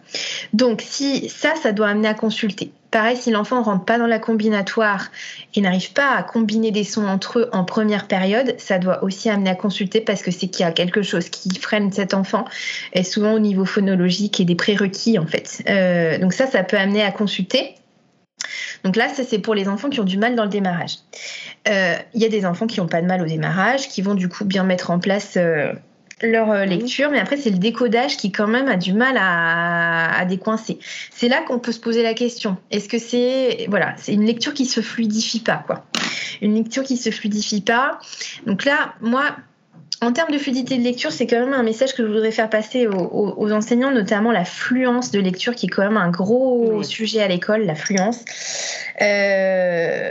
Donc 0.52 0.82
si 0.82 1.28
ça, 1.28 1.54
ça 1.60 1.72
doit 1.72 1.88
amener 1.88 2.08
à 2.08 2.14
consulter. 2.14 2.70
Pareil, 2.92 3.16
si 3.16 3.32
l'enfant 3.32 3.58
ne 3.58 3.64
rentre 3.64 3.84
pas 3.84 3.98
dans 3.98 4.06
la 4.06 4.20
combinatoire 4.20 5.10
et 5.56 5.60
n'arrive 5.60 5.92
pas 5.92 6.14
à 6.14 6.22
combiner 6.22 6.70
des 6.70 6.84
sons 6.84 7.08
entre 7.08 7.40
eux 7.40 7.48
en 7.50 7.64
première 7.64 8.06
période, 8.06 8.54
ça 8.58 8.78
doit 8.78 9.02
aussi 9.02 9.28
amener 9.28 9.50
à 9.50 9.56
consulter 9.56 10.00
parce 10.00 10.22
que 10.22 10.30
c'est 10.30 10.46
qu'il 10.46 10.64
y 10.64 10.68
a 10.68 10.70
quelque 10.70 11.02
chose 11.02 11.28
qui 11.28 11.48
freine 11.58 11.90
cet 11.90 12.14
enfant, 12.14 12.44
et 12.92 13.02
souvent 13.02 13.32
au 13.32 13.40
niveau 13.40 13.64
phonologique 13.64 14.38
et 14.38 14.44
des 14.44 14.54
prérequis 14.54 15.18
en 15.18 15.26
fait. 15.26 15.64
Euh, 15.68 16.18
donc 16.18 16.32
ça, 16.32 16.46
ça 16.46 16.62
peut 16.62 16.78
amener 16.78 17.02
à 17.02 17.10
consulter. 17.10 17.74
Donc 18.84 18.96
là, 18.96 19.08
ça 19.08 19.22
c'est 19.24 19.38
pour 19.38 19.54
les 19.54 19.68
enfants 19.68 19.90
qui 19.90 20.00
ont 20.00 20.04
du 20.04 20.18
mal 20.18 20.34
dans 20.34 20.44
le 20.44 20.50
démarrage. 20.50 20.96
Euh, 21.68 21.96
il 22.14 22.22
y 22.22 22.24
a 22.24 22.28
des 22.28 22.46
enfants 22.46 22.66
qui 22.66 22.80
n'ont 22.80 22.86
pas 22.86 23.02
de 23.02 23.06
mal 23.06 23.22
au 23.22 23.26
démarrage, 23.26 23.88
qui 23.88 24.02
vont 24.02 24.14
du 24.14 24.28
coup 24.28 24.44
bien 24.44 24.64
mettre 24.64 24.90
en 24.90 24.98
place 24.98 25.36
euh, 25.36 25.72
leur 26.22 26.50
euh, 26.50 26.64
lecture, 26.64 27.10
mais 27.10 27.18
après 27.18 27.36
c'est 27.36 27.50
le 27.50 27.58
décodage 27.58 28.16
qui 28.16 28.32
quand 28.32 28.46
même 28.46 28.68
a 28.68 28.76
du 28.76 28.92
mal 28.92 29.16
à, 29.18 30.18
à 30.18 30.24
décoincer. 30.24 30.78
C'est 31.10 31.28
là 31.28 31.42
qu'on 31.42 31.58
peut 31.58 31.72
se 31.72 31.80
poser 31.80 32.02
la 32.02 32.14
question. 32.14 32.56
Est-ce 32.70 32.88
que 32.88 32.98
c'est 32.98 33.66
voilà, 33.68 33.94
c'est 33.96 34.12
une 34.12 34.24
lecture 34.24 34.54
qui 34.54 34.66
se 34.66 34.80
fluidifie 34.80 35.40
pas 35.40 35.62
quoi 35.66 35.84
Une 36.42 36.54
lecture 36.54 36.82
qui 36.82 36.96
se 36.96 37.10
fluidifie 37.10 37.62
pas. 37.62 37.98
Donc 38.46 38.64
là, 38.64 38.94
moi 39.00 39.36
en 40.04 40.12
termes 40.12 40.32
de 40.32 40.38
fluidité 40.38 40.76
de 40.76 40.82
lecture, 40.82 41.12
c'est 41.12 41.26
quand 41.26 41.40
même 41.40 41.52
un 41.52 41.62
message 41.62 41.94
que 41.94 42.02
je 42.02 42.08
voudrais 42.08 42.30
faire 42.30 42.50
passer 42.50 42.86
aux, 42.86 43.52
enseignants, 43.52 43.90
notamment 43.90 44.32
la 44.32 44.44
fluence 44.44 45.10
de 45.10 45.20
lecture, 45.20 45.54
qui 45.54 45.66
est 45.66 45.68
quand 45.68 45.82
même 45.82 45.96
un 45.96 46.10
gros 46.10 46.82
sujet 46.82 47.22
à 47.22 47.28
l'école, 47.28 47.64
la 47.64 47.74
fluence. 47.74 48.24
Euh, 49.00 50.10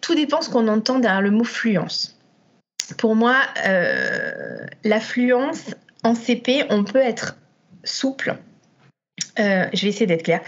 tout 0.00 0.14
dépend 0.14 0.42
ce 0.42 0.50
qu'on 0.50 0.68
entend 0.68 0.98
derrière 0.98 1.22
le 1.22 1.30
mot 1.30 1.44
fluence. 1.44 2.18
Pour 2.98 3.14
moi, 3.14 3.36
euh, 3.66 4.58
la 4.84 5.00
fluence 5.00 5.74
en 6.04 6.14
CP, 6.14 6.64
on 6.70 6.84
peut 6.84 6.98
être 6.98 7.36
souple. 7.84 8.36
Euh, 9.38 9.66
je 9.72 9.82
vais 9.82 9.88
essayer 9.88 10.06
d'être 10.06 10.24
claire. 10.24 10.42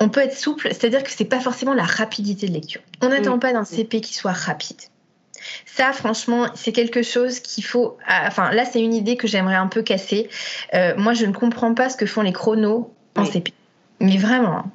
On 0.00 0.08
peut 0.08 0.20
être 0.20 0.36
souple, 0.36 0.68
c'est-à-dire 0.68 1.02
que 1.02 1.10
c'est 1.10 1.24
pas 1.24 1.40
forcément 1.40 1.74
la 1.74 1.84
rapidité 1.84 2.46
de 2.48 2.52
lecture. 2.52 2.80
On 3.00 3.08
n'attend 3.08 3.38
pas 3.38 3.52
d'un 3.52 3.64
CP 3.64 4.00
qui 4.00 4.14
soit 4.14 4.32
rapide. 4.32 4.80
Ça, 5.66 5.92
franchement, 5.92 6.46
c'est 6.54 6.72
quelque 6.72 7.02
chose 7.02 7.40
qu'il 7.40 7.64
faut. 7.64 7.96
Ah, 8.06 8.24
enfin, 8.26 8.52
là, 8.52 8.64
c'est 8.64 8.80
une 8.80 8.94
idée 8.94 9.16
que 9.16 9.26
j'aimerais 9.26 9.56
un 9.56 9.66
peu 9.66 9.82
casser. 9.82 10.28
Euh, 10.74 10.94
moi, 10.96 11.14
je 11.14 11.26
ne 11.26 11.32
comprends 11.32 11.74
pas 11.74 11.88
ce 11.88 11.96
que 11.96 12.06
font 12.06 12.22
les 12.22 12.32
chronos 12.32 12.92
en 13.16 13.24
CP. 13.24 13.52
Mais 14.00 14.16
vraiment, 14.16 14.58
hein. 14.58 14.70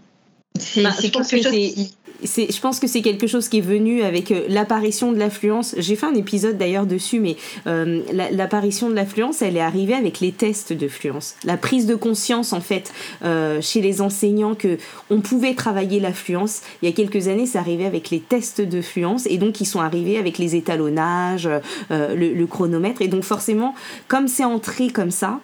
c'est 0.59 0.83
bah, 0.83 0.91
quelque 0.99 1.23
chose 1.23 1.49
qui 1.49 1.95
je 2.23 2.59
pense 2.59 2.79
que 2.79 2.87
c'est 2.87 3.01
quelque 3.01 3.27
chose 3.27 3.49
qui 3.49 3.59
est 3.59 3.61
venu 3.61 4.03
avec 4.03 4.31
euh, 4.31 4.45
l'apparition 4.49 5.11
de 5.11 5.17
l'affluence. 5.17 5.75
J'ai 5.77 5.95
fait 5.95 6.05
un 6.05 6.15
épisode 6.15 6.57
d'ailleurs 6.57 6.85
dessus, 6.85 7.19
mais 7.19 7.35
euh, 7.67 8.01
l'apparition 8.31 8.89
de 8.89 8.95
l'affluence, 8.95 9.41
elle 9.41 9.57
est 9.57 9.61
arrivée 9.61 9.93
avec 9.93 10.19
les 10.19 10.31
tests 10.31 10.73
de 10.73 10.87
fluence. 10.87 11.35
La 11.43 11.57
prise 11.57 11.85
de 11.85 11.95
conscience, 11.95 12.53
en 12.53 12.61
fait, 12.61 12.91
euh, 13.23 13.61
chez 13.61 13.81
les 13.81 14.01
enseignants 14.01 14.55
que 14.55 14.77
on 15.09 15.21
pouvait 15.21 15.53
travailler 15.53 15.99
l'affluence. 15.99 16.61
Il 16.81 16.89
y 16.89 16.91
a 16.91 16.95
quelques 16.95 17.27
années, 17.27 17.45
c'est 17.45 17.57
arrivé 17.57 17.85
avec 17.85 18.09
les 18.09 18.19
tests 18.19 18.61
de 18.61 18.81
fluence, 18.81 19.25
et 19.27 19.37
donc 19.37 19.61
ils 19.61 19.65
sont 19.65 19.81
arrivés 19.81 20.17
avec 20.17 20.37
les 20.37 20.55
étalonnages, 20.55 21.49
le, 21.89 22.45
chronomètre. 22.45 23.01
Et 23.01 23.07
donc 23.07 23.23
forcément, 23.23 23.73
comme 24.07 24.27
c'est 24.27 24.43
entré 24.43 24.89
comme 24.89 25.11
ça, 25.11 25.39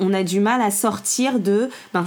on 0.00 0.12
a 0.12 0.22
du 0.22 0.40
mal 0.40 0.60
à 0.60 0.70
sortir 0.70 1.38
de... 1.38 1.68
Ben, 1.94 2.04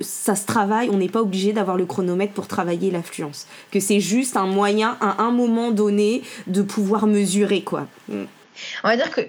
ça 0.00 0.34
se 0.34 0.44
travaille, 0.44 0.90
on 0.90 0.98
n'est 0.98 1.08
pas 1.08 1.22
obligé 1.22 1.52
d'avoir 1.52 1.76
le 1.76 1.86
chronomètre 1.86 2.32
pour 2.32 2.46
travailler 2.46 2.90
l'affluence 2.90 3.46
que 3.70 3.80
c'est 3.80 4.00
juste 4.00 4.36
un 4.36 4.46
moyen 4.46 4.96
à 5.00 5.22
un 5.22 5.30
moment 5.30 5.70
donné 5.70 6.22
de 6.46 6.62
pouvoir 6.62 7.06
mesurer 7.06 7.62
quoi. 7.62 7.86
Mm. 8.08 8.24
On 8.84 8.88
va 8.88 8.96
dire 8.96 9.10
que 9.10 9.20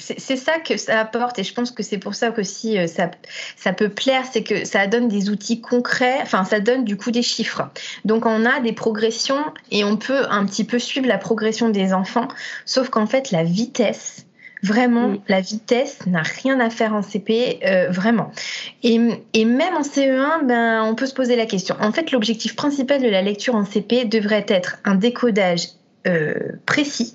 c'est 0.00 0.36
ça 0.36 0.58
que 0.58 0.76
ça 0.76 1.00
apporte 1.00 1.38
et 1.38 1.44
je 1.44 1.52
pense 1.52 1.70
que 1.70 1.82
c'est 1.82 1.98
pour 1.98 2.14
ça 2.14 2.30
que 2.30 2.42
si 2.42 2.78
euh, 2.78 2.86
ça, 2.86 3.10
ça 3.56 3.72
peut 3.72 3.88
plaire, 3.88 4.24
c'est 4.30 4.42
que 4.42 4.64
ça 4.64 4.86
donne 4.86 5.08
des 5.08 5.28
outils 5.30 5.60
concrets, 5.60 6.18
enfin 6.22 6.44
ça 6.44 6.60
donne 6.60 6.84
du 6.84 6.96
coup 6.96 7.10
des 7.10 7.22
chiffres. 7.22 7.62
Donc 8.04 8.26
on 8.26 8.46
a 8.46 8.60
des 8.60 8.72
progressions 8.72 9.44
et 9.70 9.84
on 9.84 9.96
peut 9.96 10.24
un 10.30 10.46
petit 10.46 10.64
peu 10.64 10.78
suivre 10.78 11.06
la 11.06 11.18
progression 11.18 11.68
des 11.68 11.92
enfants, 11.92 12.28
sauf 12.64 12.88
qu'en 12.88 13.06
fait 13.06 13.30
la 13.30 13.44
vitesse 13.44 14.24
Vraiment, 14.62 15.08
mm. 15.08 15.18
la 15.28 15.40
vitesse 15.40 16.06
n'a 16.06 16.22
rien 16.22 16.60
à 16.60 16.70
faire 16.70 16.94
en 16.94 17.02
CP, 17.02 17.60
euh, 17.64 17.88
vraiment. 17.90 18.30
Et, 18.82 18.98
même 18.98 19.74
en 19.74 19.82
CE1, 19.82 20.46
ben, 20.46 20.82
on 20.84 20.94
peut 20.94 21.06
se 21.06 21.14
poser 21.14 21.36
la 21.36 21.46
question. 21.46 21.76
En 21.80 21.92
fait, 21.92 22.12
l'objectif 22.12 22.56
principal 22.56 23.02
de 23.02 23.08
la 23.08 23.22
lecture 23.22 23.54
en 23.54 23.64
CP 23.64 24.04
devrait 24.04 24.46
être 24.48 24.78
un 24.84 24.94
décodage 24.94 25.68
euh, 26.06 26.34
précis 26.66 27.14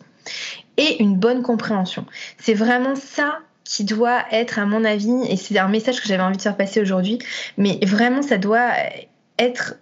et 0.77 1.01
une 1.01 1.15
bonne 1.15 1.41
compréhension. 1.43 2.05
C'est 2.37 2.53
vraiment 2.53 2.95
ça 2.95 3.39
qui 3.63 3.83
doit 3.83 4.23
être, 4.31 4.59
à 4.59 4.65
mon 4.65 4.83
avis, 4.83 5.15
et 5.29 5.37
c'est 5.37 5.57
un 5.57 5.67
message 5.67 6.01
que 6.01 6.07
j'avais 6.07 6.23
envie 6.23 6.37
de 6.37 6.41
faire 6.41 6.57
passer 6.57 6.81
aujourd'hui, 6.81 7.19
mais 7.57 7.79
vraiment, 7.83 8.21
ça 8.21 8.37
doit 8.37 8.71
être 9.39 9.75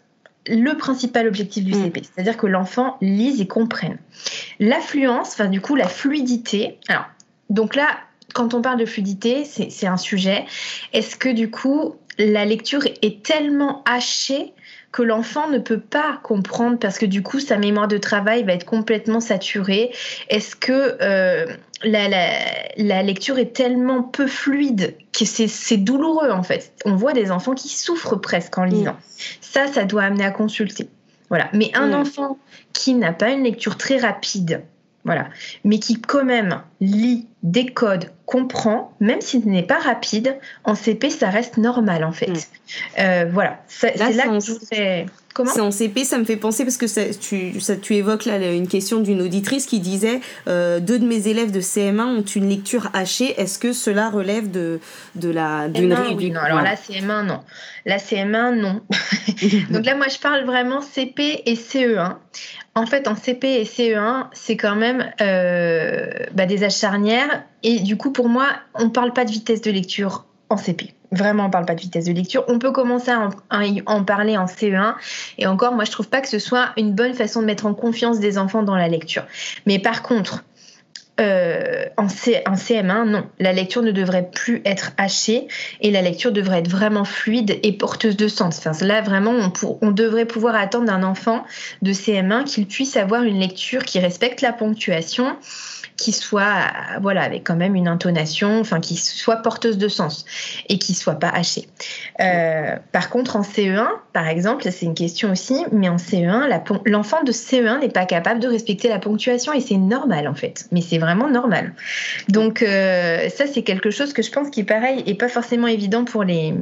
le 0.48 0.76
principal 0.78 1.28
objectif 1.28 1.64
du 1.64 1.74
mm. 1.74 1.84
CP, 1.84 2.02
c'est-à-dire 2.04 2.38
que 2.38 2.48
l'enfant 2.48 2.98
lise 3.02 3.42
et 3.42 3.48
comprenne. 3.48 3.98
L'affluence, 4.60 5.34
enfin 5.34 5.48
du 5.48 5.62
coup 5.62 5.76
la 5.76 5.88
fluidité, 5.88 6.78
alors 6.88 7.06
donc 7.50 7.76
là, 7.76 7.88
quand 8.34 8.54
on 8.54 8.62
parle 8.62 8.80
de 8.80 8.86
fluidité, 8.86 9.46
c'est 9.46 9.88
un 9.88 9.98
sujet. 9.98 10.46
Est-ce 10.92 11.16
que 11.16 11.30
du 11.30 11.50
coup, 11.52 11.96
la 12.18 12.46
lecture 12.46 12.86
est 13.02 13.24
tellement 13.24 13.84
hachée 13.86 14.54
que 14.92 15.02
l'enfant 15.02 15.50
ne 15.50 15.58
peut 15.58 15.80
pas 15.80 16.20
comprendre 16.22 16.78
parce 16.78 17.00
que 17.00 17.08
du 17.08 17.24
coup 17.24 17.40
sa 17.40 17.58
mémoire 17.58 17.88
de 17.88 17.98
travail 17.98 18.44
va 18.44 18.54
être 18.54 18.66
complètement 18.66 19.20
saturée? 19.20 19.92
Est-ce 20.30 20.56
que 20.56 20.98
euh, 21.02 21.48
la, 21.84 23.04
lecture 23.04 23.40
est 23.40 23.54
tellement 23.54 24.04
peu 24.04 24.28
fluide 24.28 24.96
que 25.12 25.26
c'est 25.26 25.78
douloureux 25.78 26.30
en 26.30 26.44
fait? 26.44 26.74
On 26.86 26.96
voit 26.96 27.14
des 27.14 27.32
enfants 27.32 27.56
qui 27.56 27.70
souffrent 27.70 28.18
presque 28.18 28.58
en 28.58 28.66
lisant. 28.66 28.98
Ça, 29.42 29.68
ça 29.68 29.84
doit 29.84 30.04
amener 30.04 30.26
à 30.26 30.32
consulter. 30.32 30.88
Voilà. 31.30 31.50
Mais 31.54 31.72
un 31.74 31.94
enfant 31.94 32.38
qui 32.74 32.94
n'a 32.94 33.14
pas 33.14 33.32
une 33.32 33.44
lecture 33.44 33.78
très 33.78 33.98
rapide, 33.98 34.62
voilà, 35.04 35.30
mais 35.64 35.80
qui 35.80 36.00
quand 36.00 36.24
même 36.24 36.62
lit 36.80 37.28
décode, 37.44 38.10
comprend, 38.26 38.94
même 39.00 39.22
si 39.22 39.42
ce 39.42 39.48
n'est 39.48 39.64
pas 39.64 39.80
rapide, 39.80 40.38
en 40.64 40.76
CP, 40.76 41.10
ça 41.10 41.30
reste 41.30 41.58
normal 41.58 42.04
en 42.04 42.14
fait. 42.14 42.32
Mm. 42.32 43.00
Euh, 43.00 43.26
voilà, 43.32 43.60
c'est 43.68 43.98
là, 43.98 44.08
que 44.08 44.40
je 44.40 44.54
voudrais... 44.54 45.06
C'est 45.46 45.62
en 45.62 45.72
CP, 45.72 46.04
ça 46.04 46.20
me 46.20 46.26
fait 46.26 46.38
penser 46.38 46.64
parce 46.64 46.78
que 46.78 46.86
ça, 46.86 47.02
tu, 47.20 47.60
ça, 47.60 47.76
tu 47.76 47.96
évoques 47.96 48.26
là 48.26 48.38
une 48.52 48.68
question 48.68 49.00
d'une 49.00 49.22
auditrice 49.22 49.66
qui 49.66 49.80
disait 49.80 50.22
euh, 50.48 50.80
deux 50.80 51.00
de 51.00 51.08
mes 51.08 51.28
élèves 51.28 51.52
de 51.52 51.60
CM1 51.60 52.02
ont 52.02 52.22
une 52.22 52.50
lecture 52.50 52.90
hachée. 52.94 53.40
Est-ce 53.40 53.58
que 53.58 53.74
cela 53.74 54.10
relève 54.10 54.52
de, 54.52 54.80
de 55.16 55.32
la 55.32 55.70
d'une 55.70 55.98
oui, 56.16 56.30
non. 56.30 56.40
Alors 56.40 56.62
la 56.62 56.76
CM1 56.76 57.26
non, 57.26 57.40
la 57.86 57.98
CM1 57.98 58.60
non. 58.60 58.82
Donc 59.72 59.86
là 59.86 59.96
moi 59.96 60.08
je 60.08 60.20
parle 60.20 60.46
vraiment 60.46 60.82
CP 60.82 61.42
et 61.46 61.56
CE1. 61.56 62.16
En 62.76 62.86
fait 62.86 63.08
en 63.08 63.16
CP 63.16 63.62
et 63.62 63.64
CE1 63.64 64.28
c'est 64.34 64.58
quand 64.58 64.76
même 64.76 65.12
euh, 65.20 66.12
bah, 66.34 66.46
des 66.46 66.64
âges 66.64 66.78
charnières 66.78 67.33
et 67.64 67.80
du 67.80 67.98
coup 67.98 68.12
pour 68.12 68.30
moi 68.30 68.48
on 68.76 68.90
parle 68.90 69.14
pas 69.14 69.26
de 69.26 69.32
vitesse 69.32 69.62
de 69.62 69.72
lecture 69.72 70.26
en 70.50 70.58
CP. 70.58 70.94
Vraiment, 71.12 71.44
on 71.44 71.48
ne 71.48 71.52
parle 71.52 71.66
pas 71.66 71.76
de 71.76 71.82
vitesse 71.82 72.06
de 72.06 72.12
lecture. 72.12 72.44
On 72.48 72.58
peut 72.58 72.72
commencer 72.72 73.12
à 73.12 73.30
en, 73.86 74.04
parler 74.04 74.36
en 74.38 74.46
CE1. 74.46 74.96
Et 75.38 75.46
encore, 75.46 75.74
moi, 75.74 75.86
je 75.86 75.92
trouve 75.92 76.10
pas 76.10 76.22
que 76.22 76.28
ce 76.28 76.40
soit 76.40 76.70
une 76.76 76.94
bonne 76.94 77.14
façon 77.14 77.42
de 77.42 77.46
mettre 77.46 77.68
en 77.68 77.74
confiance 77.76 78.20
des 78.20 78.38
enfants 78.40 78.64
dans 78.64 78.76
la 78.76 78.88
lecture. 78.88 79.24
Mais 79.68 79.78
par 79.78 80.02
contre, 80.02 80.44
euh, 81.20 81.86
en, 81.98 82.08
CM1, 82.08 83.06
non. 83.06 83.28
La 83.40 83.54
lecture 83.54 83.84
ne 83.84 83.92
devrait 83.92 84.28
plus 84.32 84.64
être 84.66 84.92
hachée 84.98 85.48
et 85.82 85.92
la 85.92 86.02
lecture 86.02 86.32
devrait 86.32 86.60
être 86.60 86.70
vraiment 86.70 87.06
fluide 87.06 87.60
et 87.62 87.74
porteuse 87.74 88.18
de 88.18 88.28
sens. 88.28 88.58
Enfin, 88.58 88.72
là, 88.84 89.02
vraiment, 89.02 89.34
on, 89.82 89.92
devrait 89.92 90.26
pouvoir 90.26 90.56
attendre 90.56 90.86
d'un 90.86 91.04
enfant 91.04 91.44
de 91.84 91.94
CM1 91.94 92.46
qu'il 92.46 92.66
puisse 92.66 92.98
avoir 92.98 93.22
une 93.22 93.40
lecture 93.40 93.86
qui 93.86 94.00
respecte 94.00 94.42
la 94.42 94.54
ponctuation, 94.54 95.38
qui 96.04 96.12
soit 96.12 96.66
voilà 97.02 97.22
avec 97.22 97.46
quand 97.46 97.56
même 97.56 97.76
une 97.76 97.88
intonation, 97.88 98.60
enfin 98.60 98.82
qui 98.82 98.98
soit 98.98 99.38
porteuse 99.38 99.78
de 99.78 99.88
sens 99.88 100.26
et 100.68 100.78
qui 100.78 100.94
soit 100.94 101.16
pas 101.16 101.30
hachée. 101.30 101.70
Euh, 102.20 102.76
par 102.92 103.10
contre, 103.10 103.38
en 103.38 103.42
CE1, 103.42 103.88
par 104.12 104.28
exemple, 104.28 104.70
c'est 104.70 104.86
une 104.86 104.96
question 104.96 105.32
aussi, 105.32 105.64
mais 105.72 105.88
en 105.88 105.96
CE1, 105.96 106.62
l'enfant 106.86 107.24
de 107.24 107.32
CE1 107.32 107.80
n'est 107.80 107.90
pas 107.90 108.06
capable 108.06 108.42
de 108.42 108.50
respecter 108.50 108.90
la 108.90 109.00
ponctuation 109.00 109.54
et 109.54 109.62
c'est 109.62 109.78
normal 109.78 110.28
en 110.28 110.36
fait. 110.36 110.66
Mais 110.74 110.82
c'est 110.82 110.98
vraiment 110.98 111.30
normal. 111.30 111.74
Donc 112.28 112.62
euh, 112.62 113.30
ça, 113.30 113.46
c'est 113.48 113.64
quelque 113.64 113.90
chose 113.90 114.12
que 114.12 114.22
je 114.22 114.32
pense 114.32 114.50
qui 114.50 114.60
est 114.60 114.66
pareil 114.66 115.04
et 115.06 115.16
pas 115.16 115.30
forcément 115.30 115.68
évident 115.68 116.04
pour 116.04 116.26
les. 116.26 116.54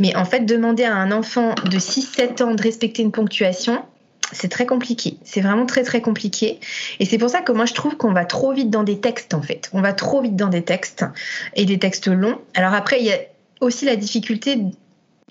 Mais 0.00 0.16
en 0.16 0.24
fait, 0.24 0.40
demander 0.40 0.82
à 0.82 0.94
un 0.94 1.12
enfant 1.12 1.54
de 1.64 1.78
6-7 1.78 2.42
ans 2.42 2.54
de 2.54 2.62
respecter 2.62 3.02
une 3.02 3.12
ponctuation, 3.12 3.84
c'est 4.32 4.48
très 4.48 4.66
compliqué. 4.66 5.18
C'est 5.24 5.40
vraiment 5.40 5.66
très 5.66 5.82
très 5.82 6.00
compliqué. 6.00 6.60
Et 7.00 7.04
c'est 7.04 7.18
pour 7.18 7.30
ça 7.30 7.40
que 7.40 7.52
moi 7.52 7.66
je 7.66 7.74
trouve 7.74 7.96
qu'on 7.96 8.12
va 8.12 8.24
trop 8.24 8.52
vite 8.52 8.70
dans 8.70 8.82
des 8.82 9.00
textes 9.00 9.34
en 9.34 9.42
fait. 9.42 9.70
On 9.72 9.80
va 9.80 9.92
trop 9.92 10.22
vite 10.22 10.36
dans 10.36 10.48
des 10.48 10.62
textes 10.62 11.04
et 11.54 11.64
des 11.64 11.78
textes 11.78 12.08
longs. 12.08 12.38
Alors 12.54 12.74
après, 12.74 13.00
il 13.00 13.06
y 13.06 13.12
a 13.12 13.18
aussi 13.60 13.84
la 13.84 13.96
difficulté 13.96 14.58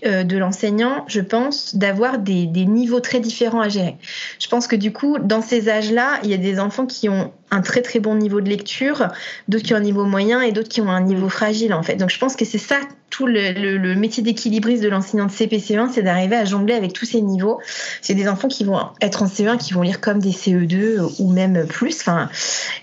de 0.05 0.37
l'enseignant, 0.37 1.05
je 1.07 1.21
pense, 1.21 1.75
d'avoir 1.75 2.19
des, 2.19 2.45
niveaux 2.47 2.99
très 2.99 3.19
différents 3.19 3.61
à 3.61 3.69
gérer. 3.69 3.97
Je 4.39 4.47
pense 4.47 4.67
que 4.67 4.75
du 4.75 4.91
coup, 4.93 5.17
dans 5.19 5.41
ces 5.41 5.69
âges-là, 5.69 6.19
il 6.23 6.29
y 6.29 6.33
a 6.33 6.37
des 6.37 6.59
enfants 6.59 6.85
qui 6.85 7.09
ont 7.09 7.31
un 7.51 7.61
très 7.61 7.81
très 7.81 7.99
bon 7.99 8.15
niveau 8.15 8.41
de 8.41 8.49
lecture, 8.49 9.07
d'autres 9.47 9.63
qui 9.63 9.73
ont 9.73 9.77
un 9.77 9.81
niveau 9.81 10.05
moyen 10.05 10.41
et 10.41 10.51
d'autres 10.51 10.69
qui 10.69 10.81
ont 10.81 10.89
un 10.89 11.01
niveau 11.01 11.29
fragile 11.29 11.73
en 11.73 11.83
fait. 11.83 11.95
Donc 11.95 12.09
je 12.09 12.19
pense 12.19 12.35
que 12.35 12.43
c'est 12.43 12.57
ça 12.57 12.79
tout 13.09 13.27
le, 13.27 13.95
métier 13.95 14.23
d'équilibriste 14.23 14.83
de 14.83 14.89
l'enseignant 14.89 15.25
de 15.25 15.31
CPC1, 15.31 15.89
c'est 15.93 16.01
d'arriver 16.01 16.35
à 16.35 16.43
jongler 16.43 16.73
avec 16.73 16.91
tous 16.91 17.05
ces 17.05 17.21
niveaux. 17.21 17.61
C'est 18.01 18.13
des 18.13 18.27
enfants 18.27 18.47
qui 18.47 18.65
vont 18.65 18.79
être 18.99 19.23
en 19.23 19.27
CE1, 19.27 19.57
qui 19.57 19.73
vont 19.73 19.83
lire 19.83 20.01
comme 20.01 20.19
des 20.19 20.31
CE2 20.31 21.15
ou 21.19 21.31
même 21.31 21.65
plus. 21.67 21.97
Enfin, 22.01 22.29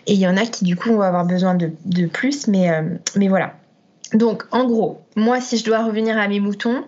et 0.06 0.14
il 0.14 0.18
y 0.18 0.26
en 0.26 0.36
a 0.36 0.46
qui 0.46 0.64
du 0.64 0.76
coup 0.76 0.90
vont 0.90 1.02
avoir 1.02 1.26
besoin 1.26 1.54
de, 1.54 2.06
plus, 2.06 2.46
mais, 2.46 2.70
euh, 2.70 2.82
mais 3.16 3.28
voilà. 3.28 3.54
Donc, 4.14 4.44
en 4.50 4.64
gros, 4.64 5.00
moi, 5.16 5.40
si 5.40 5.56
je 5.56 5.64
dois 5.64 5.84
revenir 5.84 6.18
à 6.18 6.28
mes 6.28 6.40
moutons, 6.40 6.84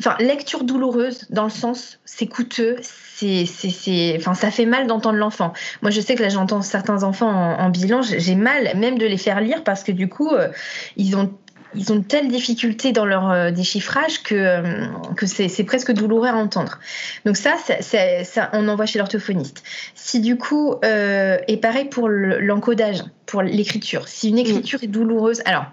enfin, 0.00 0.16
lecture 0.18 0.64
douloureuse 0.64 1.26
dans 1.30 1.44
le 1.44 1.50
sens 1.50 1.98
c'est 2.04 2.26
coûteux, 2.26 2.76
c'est, 2.82 3.46
c'est, 3.46 4.14
enfin, 4.16 4.34
ça 4.34 4.50
fait 4.50 4.66
mal 4.66 4.86
d'entendre 4.86 5.18
l'enfant. 5.18 5.52
Moi, 5.82 5.90
je 5.90 6.00
sais 6.00 6.14
que 6.14 6.22
là, 6.22 6.28
j'entends 6.28 6.62
certains 6.62 7.02
enfants 7.02 7.30
en, 7.30 7.70
bilan, 7.70 8.02
j'ai 8.02 8.34
mal 8.34 8.76
même 8.76 8.98
de 8.98 9.06
les 9.06 9.16
faire 9.16 9.40
lire 9.40 9.64
parce 9.64 9.82
que 9.82 9.92
du 9.92 10.08
coup, 10.08 10.30
euh, 10.30 10.48
ils 10.96 11.16
ont 11.16 11.32
ils 11.74 11.92
ont 11.92 12.00
telle 12.00 12.28
difficulté 12.28 12.92
dans 12.92 13.04
leur 13.04 13.30
euh, 13.30 13.50
déchiffrage 13.50 14.22
que, 14.22 14.34
euh, 14.34 14.86
que 15.16 15.26
c'est 15.26 15.64
presque 15.64 15.92
douloureux 15.92 16.28
à 16.28 16.34
entendre. 16.34 16.78
Donc 17.24 17.36
ça, 17.36 17.56
ça, 17.80 18.50
on 18.52 18.68
envoie 18.68 18.86
chez 18.86 18.98
l'orthophoniste. 18.98 19.62
Si 19.94 20.20
du 20.20 20.36
coup, 20.36 20.74
euh, 20.84 21.38
et 21.48 21.56
pareil 21.56 21.86
pour 21.86 22.08
l'encodage, 22.08 23.02
pour 23.26 23.42
l'écriture. 23.42 24.08
Si 24.08 24.28
une 24.28 24.38
écriture 24.38 24.82
est 24.82 24.88
douloureuse, 24.88 25.42
alors 25.44 25.66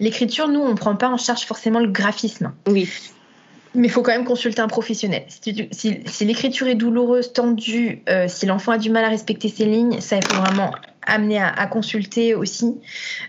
l'écriture, 0.00 0.48
nous, 0.48 0.60
on 0.60 0.70
ne 0.70 0.74
prend 0.74 0.96
pas 0.96 1.08
en 1.08 1.16
charge 1.16 1.42
forcément 1.42 1.80
le 1.80 1.88
graphisme. 1.88 2.52
Oui. 2.66 2.88
Mais 3.74 3.88
il 3.88 3.90
faut 3.90 4.02
quand 4.02 4.12
même 4.12 4.24
consulter 4.24 4.60
un 4.60 4.68
professionnel. 4.68 5.24
Si, 5.28 6.24
l'écriture 6.24 6.68
est 6.68 6.74
douloureuse, 6.74 7.32
tendue, 7.32 8.02
si 8.26 8.46
l'enfant 8.46 8.72
a 8.72 8.78
du 8.78 8.90
mal 8.90 9.04
à 9.04 9.08
respecter 9.08 9.48
ses 9.48 9.66
lignes, 9.66 10.00
ça, 10.00 10.16
il 10.16 10.24
faut 10.24 10.40
vraiment 10.40 10.72
amené 11.08 11.40
à, 11.40 11.66
consulter 11.66 12.34
aussi, 12.34 12.76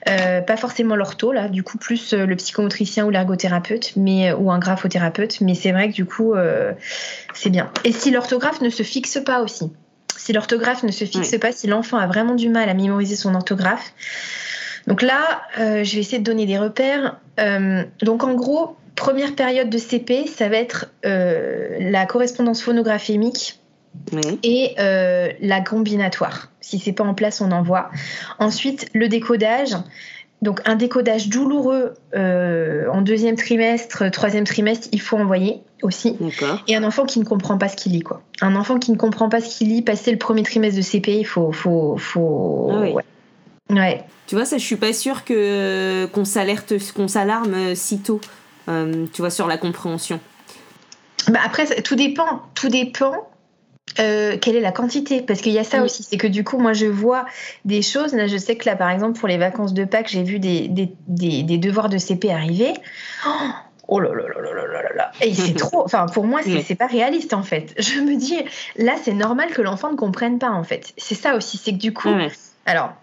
euh, 0.08 0.42
pas 0.42 0.58
forcément 0.58 0.96
l'ortho 0.96 1.32
là, 1.32 1.48
du 1.48 1.64
coup 1.64 1.78
plus 1.78 2.14
euh, 2.14 2.26
le 2.26 2.36
psychomotricien 2.36 3.06
ou 3.06 3.10
l'ergothérapeute, 3.10 3.94
mais 3.96 4.32
euh, 4.32 4.36
ou 4.36 4.52
un 4.52 4.60
graphothérapeute, 4.60 5.42
mais 5.42 5.56
c'est 5.56 5.72
vrai 5.72 5.90
que 5.90 5.94
du 5.94 6.06
coup 6.06 6.34
c'est 7.34 7.50
bien. 7.50 7.72
Et 7.84 7.92
si 7.92 8.12
l'orthographe 8.12 8.62
ne 8.62 8.70
se 8.70 8.84
fixe 8.84 9.20
pas 9.26 9.42
aussi, 9.42 9.72
si 10.18 10.34
l'orthographe 10.34 10.84
ne 10.84 10.92
se 10.92 11.06
fixe 11.06 11.38
pas, 11.40 11.52
si 11.52 11.68
l'enfant 11.68 11.98
a 11.98 12.08
vraiment 12.08 12.36
du 12.36 12.50
mal 12.50 12.70
à 12.70 12.74
mémoriser 12.74 13.16
son 13.16 13.34
orthographe, 13.34 13.94
donc 14.88 15.02
là 15.02 15.42
je 15.58 15.96
vais 15.96 16.02
essayer 16.02 16.20
de 16.20 16.24
donner 16.24 16.46
des 16.46 16.58
repères. 16.58 17.18
donc 18.02 18.24
en 18.24 18.34
gros, 18.34 18.76
première 19.00 19.34
période 19.34 19.70
de 19.70 19.78
CP, 19.78 20.28
ça 20.28 20.50
va 20.50 20.58
être 20.58 20.88
la 21.04 22.06
correspondance 22.06 22.62
phonographémique 22.62 23.60
et 24.44 24.76
euh, 24.80 25.30
la 25.42 25.62
combinatoire. 25.62 26.50
Si 26.62 26.80
c'est 26.80 26.94
pas 26.94 27.04
en 27.04 27.14
place, 27.14 27.42
on 27.42 27.52
envoie. 27.52 27.90
Ensuite, 28.40 28.88
le 28.94 29.08
décodage. 29.08 29.76
Donc 30.42 30.62
un 30.64 30.76
décodage 30.76 31.28
douloureux 31.28 31.96
euh, 32.16 32.88
en 32.90 33.02
deuxième 33.02 33.36
trimestre, 33.36 34.10
troisième 34.10 34.46
trimestre, 34.46 34.88
il 34.94 35.02
faut 35.02 35.18
envoyer 35.18 35.62
aussi. 35.82 36.16
Et 36.68 36.76
un 36.78 36.84
enfant 36.86 37.06
qui 37.06 37.20
ne 37.20 37.26
comprend 37.26 37.58
pas 37.58 37.68
ce 37.68 37.76
qu'il 37.76 37.92
lit, 37.92 38.02
quoi. 38.02 38.22
Un 38.40 38.56
enfant 38.56 38.80
qui 38.80 38.92
ne 38.92 38.98
comprend 38.98 39.28
pas 39.28 39.42
ce 39.42 39.58
qu'il 39.58 39.68
lit, 39.68 39.82
passer 39.82 40.12
le 40.12 40.18
premier 40.18 40.44
trimestre 40.44 40.78
de 40.78 40.82
CP, 40.82 41.20
il 41.20 41.26
faut, 41.26 41.52
faut, 41.52 41.98
faut. 41.98 42.72
Ah 42.72 42.80
ouais. 42.80 44.06
Tu 44.28 44.36
vois, 44.36 44.46
ça, 44.46 44.58
je 44.58 44.64
suis 44.64 44.78
pas 44.78 44.94
sûre 44.94 45.26
que 45.26 46.06
qu'on 46.14 46.24
s'alerte, 46.24 46.74
qu'on 46.96 47.10
s'alarme 47.10 47.54
euh, 47.54 47.76
si 47.76 48.00
tôt. 48.00 48.22
Tu 49.14 49.22
vois, 49.22 49.30
sur 49.30 49.48
la 49.48 49.58
compréhension. 49.58 50.20
Bah 51.28 51.40
après, 51.44 51.66
tout 51.82 51.96
dépend. 51.96 52.44
Tout 52.56 52.70
dépend 52.70 53.30
euh, 54.00 54.38
quelle 54.40 54.56
est 54.56 54.62
la 54.62 54.72
quantité 54.72 55.22
Parce 55.22 55.42
qu'il 55.42 55.52
y 55.52 55.60
a 55.60 55.64
ça 55.64 55.84
aussi, 55.84 56.04
c'est 56.04 56.18
que 56.18 56.28
du 56.28 56.44
coup, 56.44 56.58
moi, 56.58 56.74
je 56.74 56.86
vois 56.86 57.26
des 57.66 57.82
choses. 57.82 58.14
Là, 58.14 58.28
je 58.28 58.38
sais 58.38 58.56
que 58.56 58.66
là, 58.70 58.76
par 58.76 58.90
exemple, 58.90 59.20
pour 59.20 59.28
les 59.28 59.38
vacances 59.38 59.74
de 59.74 59.84
Pâques, 59.84 60.10
j'ai 60.10 60.24
vu 60.24 60.40
des, 60.40 60.68
des, 60.68 60.94
des, 61.08 61.58
devoirs 61.58 61.90
de 61.90 61.98
CP 61.98 62.32
arriver. 62.32 62.74
Oh, 63.88 64.00
là 64.00 64.10
là 64.10 64.24
là 64.28 64.42
là 64.42 64.54
là 64.54 64.82
là 64.84 64.90
là 64.96 65.12
Et 65.22 65.34
c'est 65.34 65.54
trop. 65.58 65.84
Enfin, 65.84 66.06
pour 66.06 66.26
moi, 66.26 66.42
c'est 66.44 66.76
pas 66.76 66.88
réaliste, 66.88 67.34
en 67.34 67.44
fait. 67.44 67.74
Je 67.78 68.00
me 68.00 68.16
dis, 68.16 68.38
là, 68.78 68.96
c'est 69.02 69.14
normal 69.14 69.50
que 69.50 69.62
l'enfant 69.62 69.92
ne 69.92 69.98
comprenne 69.98 70.40
pas, 70.40 70.52
en 70.52 70.64
fait. 70.64 70.94
C'est 70.98 71.16
ça 71.16 71.36
aussi, 71.36 71.58
c'est 71.58 71.72
que 71.72 71.78
du 71.78 71.94
coup. 71.94 72.14
Alors, 72.66 72.94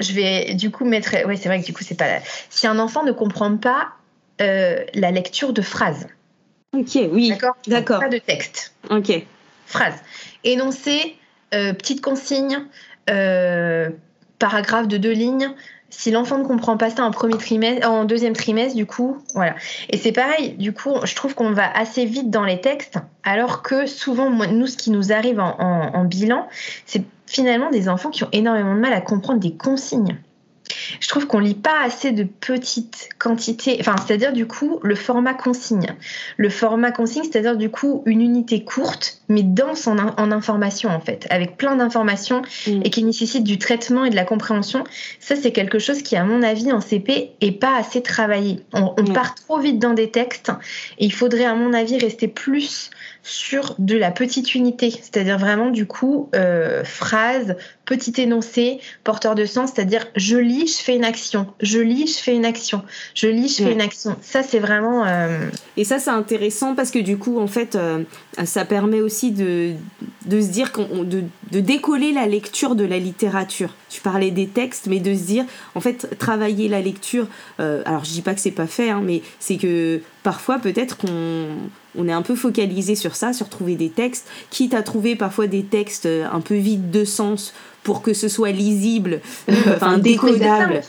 je 0.00 0.12
vais 0.12 0.54
du 0.54 0.70
coup 0.70 0.84
mettre. 0.84 1.14
Oui, 1.26 1.38
c'est 1.38 1.48
vrai 1.48 1.60
que 1.60 1.66
du 1.66 1.72
coup, 1.72 1.82
c'est 1.82 1.96
pas. 1.96 2.06
Si 2.50 2.66
un 2.66 2.78
enfant 2.78 3.02
ne 3.02 3.12
comprend 3.12 3.56
pas 3.56 3.92
euh, 4.40 4.84
la 4.94 5.10
lecture 5.10 5.52
de 5.52 5.62
phrases. 5.62 6.06
Ok, 6.72 6.98
oui. 7.12 7.30
D'accord? 7.30 7.56
D'accord. 7.66 8.00
Pas 8.00 8.08
de 8.08 8.18
texte. 8.18 8.74
Ok. 8.90 9.24
Phrase 9.66 9.94
énoncé, 10.44 11.16
euh, 11.54 11.72
petite 11.72 12.00
consigne, 12.00 12.58
euh, 13.10 13.90
paragraphe 14.38 14.88
de 14.88 14.96
deux 14.96 15.12
lignes. 15.12 15.50
Si 15.90 16.10
l'enfant 16.10 16.38
ne 16.38 16.44
comprend 16.44 16.76
pas 16.76 16.90
ça 16.90 17.04
en 17.04 17.12
premier 17.12 17.38
trimestre, 17.38 17.88
en 17.88 18.04
deuxième 18.04 18.32
trimestre, 18.32 18.74
du 18.74 18.84
coup, 18.84 19.18
voilà. 19.34 19.54
Et 19.90 19.96
c'est 19.96 20.12
pareil, 20.12 20.54
du 20.54 20.72
coup, 20.72 20.90
je 21.04 21.14
trouve 21.14 21.34
qu'on 21.36 21.52
va 21.52 21.70
assez 21.70 22.04
vite 22.04 22.30
dans 22.30 22.44
les 22.44 22.60
textes, 22.60 22.98
alors 23.22 23.62
que 23.62 23.86
souvent, 23.86 24.28
nous, 24.28 24.66
ce 24.66 24.76
qui 24.76 24.90
nous 24.90 25.12
arrive 25.12 25.38
en 25.38 26.04
bilan, 26.04 26.48
c'est 26.84 27.04
finalement 27.26 27.70
des 27.70 27.88
enfants 27.88 28.10
qui 28.10 28.24
ont 28.24 28.28
énormément 28.32 28.74
de 28.74 28.80
mal 28.80 28.92
à 28.92 29.00
comprendre 29.00 29.38
des 29.38 29.54
consignes 29.54 30.18
je 31.00 31.08
trouve 31.08 31.26
qu'on 31.26 31.38
lit 31.38 31.54
pas 31.54 31.82
assez 31.82 32.12
de 32.12 32.24
petites 32.24 33.08
quantités, 33.18 33.76
enfin, 33.80 33.96
c'est-à-dire 34.04 34.32
du 34.32 34.46
coup 34.46 34.78
le 34.82 34.94
format 34.94 35.34
consigne. 35.34 35.94
Le 36.36 36.50
format 36.50 36.92
consigne, 36.92 37.24
c'est-à-dire 37.24 37.56
du 37.56 37.70
coup 37.70 38.02
une 38.06 38.20
unité 38.20 38.64
courte, 38.64 39.20
mais 39.28 39.42
dense 39.42 39.86
en, 39.86 39.96
en 39.98 40.32
information 40.32 40.90
en 40.90 41.00
fait, 41.00 41.26
avec 41.30 41.56
plein 41.56 41.76
d'informations 41.76 42.42
mm. 42.66 42.82
et 42.84 42.90
qui 42.90 43.04
nécessite 43.04 43.44
du 43.44 43.58
traitement 43.58 44.04
et 44.04 44.10
de 44.10 44.16
la 44.16 44.24
compréhension. 44.24 44.84
Ça, 45.20 45.36
c'est 45.36 45.52
quelque 45.52 45.78
chose 45.78 46.02
qui, 46.02 46.16
à 46.16 46.24
mon 46.24 46.42
avis, 46.42 46.72
en 46.72 46.80
CP, 46.80 47.32
est 47.40 47.52
pas 47.52 47.76
assez 47.76 48.02
travaillé. 48.02 48.60
On, 48.72 48.94
mm. 48.98 49.12
part 49.12 49.34
trop 49.34 49.58
vite 49.58 49.78
dans 49.78 49.94
des 49.94 50.10
textes 50.10 50.50
et 50.98 51.06
il 51.06 51.12
faudrait, 51.12 51.44
à 51.44 51.54
mon 51.54 51.72
avis, 51.72 51.98
rester 51.98 52.28
plus 52.28 52.90
sur 53.24 53.74
de 53.78 53.96
la 53.96 54.10
petite 54.10 54.54
unité, 54.54 54.90
c'est-à-dire 54.90 55.38
vraiment 55.38 55.70
du 55.70 55.86
coup 55.86 56.28
euh, 56.34 56.84
phrases, 56.84 57.56
petit 57.86 58.20
énoncé, 58.20 58.80
porteur 59.02 59.34
de 59.34 59.46
sens, 59.46 59.70
c'est-à-dire 59.74 60.06
je 60.14 60.36
lis, 60.36 60.76
je 60.78 60.84
fais 60.84 60.94
une 60.94 61.04
action, 61.04 61.46
je 61.60 61.78
lis, 61.78 62.06
je 62.18 62.22
fais 62.22 62.36
une 62.36 62.44
action, 62.44 62.82
je 63.14 63.26
lis, 63.28 63.56
je 63.58 63.64
fais 63.64 63.72
une 63.72 63.80
action. 63.80 64.16
Ça, 64.20 64.42
c'est 64.42 64.58
vraiment. 64.58 65.06
Euh, 65.06 65.48
Et 65.78 65.84
ça, 65.84 65.98
c'est 65.98 66.10
intéressant 66.10 66.74
parce 66.74 66.90
que 66.90 66.98
du 66.98 67.16
coup, 67.16 67.40
en 67.40 67.46
fait, 67.46 67.76
euh, 67.76 68.04
ça 68.44 68.66
permet 68.66 69.00
aussi 69.00 69.30
de, 69.32 69.72
de 70.24 70.40
se 70.40 70.48
dire, 70.48 70.70
de, 71.04 71.24
de 71.52 71.60
décoller 71.60 72.12
la 72.12 72.26
lecture 72.26 72.74
de 72.74 72.84
la 72.84 72.98
littérature. 72.98 73.74
Tu 73.90 74.00
parlais 74.00 74.30
des 74.30 74.46
textes, 74.46 74.86
mais 74.86 75.00
de 75.00 75.14
se 75.14 75.22
dire, 75.22 75.44
en 75.74 75.80
fait, 75.80 76.16
travailler 76.18 76.68
la 76.68 76.80
lecture. 76.80 77.26
Euh, 77.60 77.82
alors, 77.84 78.04
je 78.04 78.10
dis 78.10 78.22
pas 78.22 78.34
que 78.34 78.40
c'est 78.40 78.50
pas 78.50 78.66
fait, 78.66 78.90
hein, 78.90 79.02
mais 79.04 79.22
c'est 79.38 79.56
que 79.56 80.00
parfois, 80.22 80.58
peut-être 80.58 80.96
qu'on 80.96 81.48
on 81.96 82.08
est 82.08 82.12
un 82.12 82.22
peu 82.22 82.34
focalisé 82.34 82.96
sur 82.96 83.14
ça, 83.14 83.32
sur 83.32 83.48
trouver 83.48 83.76
des 83.76 83.90
textes, 83.90 84.26
quitte 84.50 84.74
à 84.74 84.82
trouver 84.82 85.14
parfois 85.14 85.46
des 85.46 85.62
textes 85.62 86.06
un 86.06 86.40
peu 86.40 86.56
vides 86.56 86.90
de 86.90 87.04
sens 87.04 87.54
pour 87.84 88.02
que 88.02 88.14
ce 88.14 88.28
soit 88.28 88.50
lisible, 88.50 89.20
enfin 89.68 89.98
décodable, 89.98 90.80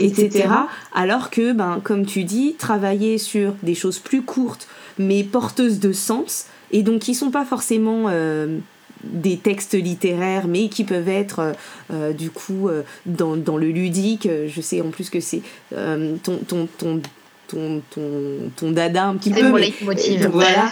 etc. 0.00 0.48
Alors 0.94 1.30
que, 1.30 1.52
ben, 1.52 1.80
comme 1.84 2.06
tu 2.06 2.24
dis, 2.24 2.56
travailler 2.58 3.18
sur 3.18 3.54
des 3.62 3.74
choses 3.74 3.98
plus 3.98 4.22
courtes 4.22 4.66
mais 5.00 5.24
porteuses 5.24 5.80
de 5.80 5.92
sens 5.92 6.46
et 6.72 6.82
donc 6.82 7.00
qui 7.00 7.14
sont 7.14 7.30
pas 7.30 7.44
forcément 7.44 8.04
euh, 8.08 8.58
des 9.04 9.36
textes 9.36 9.74
littéraires, 9.74 10.46
mais 10.46 10.68
qui 10.68 10.84
peuvent 10.84 11.08
être 11.08 11.38
euh, 11.40 11.52
euh, 11.92 12.12
du 12.12 12.30
coup 12.30 12.68
dans, 13.06 13.36
dans, 13.36 13.56
le 13.56 13.68
ludique. 13.68 14.28
Je 14.46 14.60
sais 14.60 14.80
en 14.80 14.90
plus 14.90 15.10
que 15.10 15.20
c'est 15.20 15.42
ton, 15.70 16.38
ton, 16.46 16.68
ton 16.78 17.00
ton, 17.48 17.82
ton, 17.90 18.50
ton, 18.54 18.70
dada 18.70 19.06
un 19.06 19.16
petit 19.16 19.30
peu, 19.30 19.48
voilà, 19.48 20.70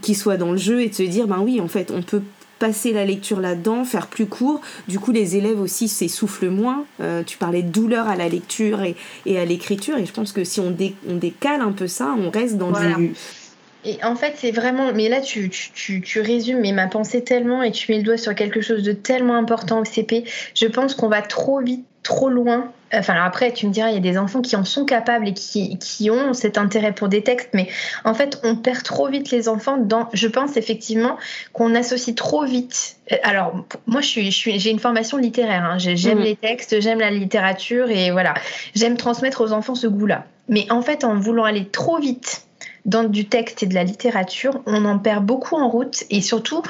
qui 0.00 0.14
soit 0.14 0.38
dans 0.38 0.52
le 0.52 0.56
jeu 0.56 0.80
et 0.80 0.88
de 0.88 0.94
se 0.94 1.02
dire, 1.02 1.26
ben 1.26 1.40
oui, 1.40 1.60
en 1.60 1.68
fait, 1.68 1.90
on 1.94 2.00
peut 2.00 2.22
passer 2.60 2.92
la 2.92 3.04
lecture 3.04 3.40
là-dedans, 3.40 3.84
faire 3.84 4.06
plus 4.06 4.26
court. 4.26 4.60
Du 4.86 5.00
coup, 5.00 5.10
les 5.10 5.34
élèves 5.34 5.60
aussi 5.60 5.88
s'essoufflent 5.88 6.50
moins. 6.50 6.84
Euh, 7.00 7.24
tu 7.24 7.38
parlais 7.38 7.62
de 7.62 7.70
douleur 7.70 8.06
à 8.06 8.14
la 8.14 8.28
lecture 8.28 8.82
et, 8.82 8.94
et 9.26 9.38
à 9.40 9.44
l'écriture, 9.44 9.96
et 9.96 10.06
je 10.06 10.12
pense 10.12 10.30
que 10.30 10.44
si 10.44 10.60
on, 10.60 10.76
on, 11.08 11.16
décale 11.16 11.62
un 11.62 11.72
peu 11.72 11.88
ça, 11.88 12.14
on 12.16 12.30
reste 12.30 12.56
dans 12.56 12.70
du... 12.70 13.14
Et 13.84 13.98
en 14.04 14.14
fait, 14.14 14.34
c'est 14.36 14.50
vraiment. 14.50 14.92
Mais 14.92 15.08
là, 15.08 15.20
tu, 15.20 15.48
tu, 15.48 16.00
tu, 16.02 16.20
résumes 16.20 16.60
mais 16.60 16.72
ma 16.72 16.86
pensée 16.86 17.24
tellement 17.24 17.62
et 17.62 17.70
tu 17.70 17.90
mets 17.90 17.98
le 17.98 18.04
doigt 18.04 18.18
sur 18.18 18.34
quelque 18.34 18.60
chose 18.60 18.82
de 18.82 18.92
tellement 18.92 19.36
important 19.36 19.80
au 19.80 19.84
CP. 19.84 20.24
Je 20.54 20.66
pense 20.66 20.94
qu'on 20.94 21.08
va 21.08 21.22
trop 21.22 21.60
vite 21.60 21.86
trop 22.02 22.28
loin. 22.28 22.72
Enfin, 22.92 23.14
après, 23.22 23.52
tu 23.52 23.66
me 23.68 23.72
diras, 23.72 23.90
il 23.90 23.94
y 23.94 23.98
a 23.98 24.00
des 24.00 24.18
enfants 24.18 24.40
qui 24.40 24.56
en 24.56 24.64
sont 24.64 24.84
capables 24.84 25.28
et 25.28 25.34
qui, 25.34 25.78
qui, 25.78 26.10
ont 26.10 26.32
cet 26.34 26.58
intérêt 26.58 26.92
pour 26.92 27.08
des 27.08 27.22
textes, 27.22 27.50
mais 27.52 27.68
en 28.04 28.14
fait, 28.14 28.40
on 28.42 28.56
perd 28.56 28.82
trop 28.82 29.08
vite 29.08 29.30
les 29.30 29.48
enfants 29.48 29.76
dans. 29.76 30.08
Je 30.12 30.26
pense 30.26 30.56
effectivement 30.56 31.16
qu'on 31.52 31.74
associe 31.74 32.16
trop 32.16 32.44
vite. 32.44 32.96
Alors, 33.22 33.64
moi, 33.86 34.00
je 34.00 34.06
suis, 34.06 34.30
je 34.30 34.36
suis, 34.36 34.58
j'ai 34.58 34.70
une 34.70 34.78
formation 34.78 35.18
littéraire. 35.18 35.64
Hein. 35.64 35.78
J'aime 35.78 36.18
mmh. 36.18 36.22
les 36.22 36.36
textes, 36.36 36.80
j'aime 36.80 37.00
la 37.00 37.10
littérature 37.10 37.90
et 37.90 38.10
voilà. 38.10 38.34
J'aime 38.74 38.96
transmettre 38.96 39.40
aux 39.40 39.52
enfants 39.52 39.74
ce 39.74 39.86
goût-là. 39.86 40.24
Mais 40.48 40.66
en 40.70 40.82
fait, 40.82 41.04
en 41.04 41.14
voulant 41.14 41.44
aller 41.44 41.66
trop 41.66 41.98
vite 41.98 42.44
dans 42.84 43.04
du 43.04 43.26
texte 43.26 43.62
et 43.62 43.66
de 43.66 43.74
la 43.74 43.84
littérature, 43.84 44.60
on 44.66 44.84
en 44.84 44.98
perd 44.98 45.24
beaucoup 45.24 45.56
en 45.56 45.68
route 45.68 46.04
et 46.10 46.20
surtout, 46.20 46.62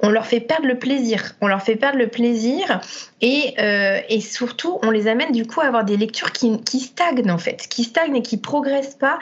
on 0.00 0.10
leur 0.10 0.26
fait 0.26 0.40
perdre 0.40 0.66
le 0.66 0.78
plaisir. 0.78 1.34
On 1.40 1.46
leur 1.46 1.62
fait 1.62 1.76
perdre 1.76 1.98
le 1.98 2.08
plaisir 2.08 2.80
et, 3.20 3.54
euh, 3.58 4.00
et 4.08 4.20
surtout, 4.20 4.78
on 4.82 4.90
les 4.90 5.08
amène 5.08 5.32
du 5.32 5.46
coup 5.46 5.60
à 5.60 5.66
avoir 5.66 5.84
des 5.84 5.96
lectures 5.96 6.32
qui, 6.32 6.80
stagnent 6.80 7.30
en 7.30 7.38
fait, 7.38 7.66
qui 7.68 7.84
stagnent 7.84 8.16
et 8.16 8.22
qui 8.22 8.36
progressent 8.36 8.96
pas 8.96 9.18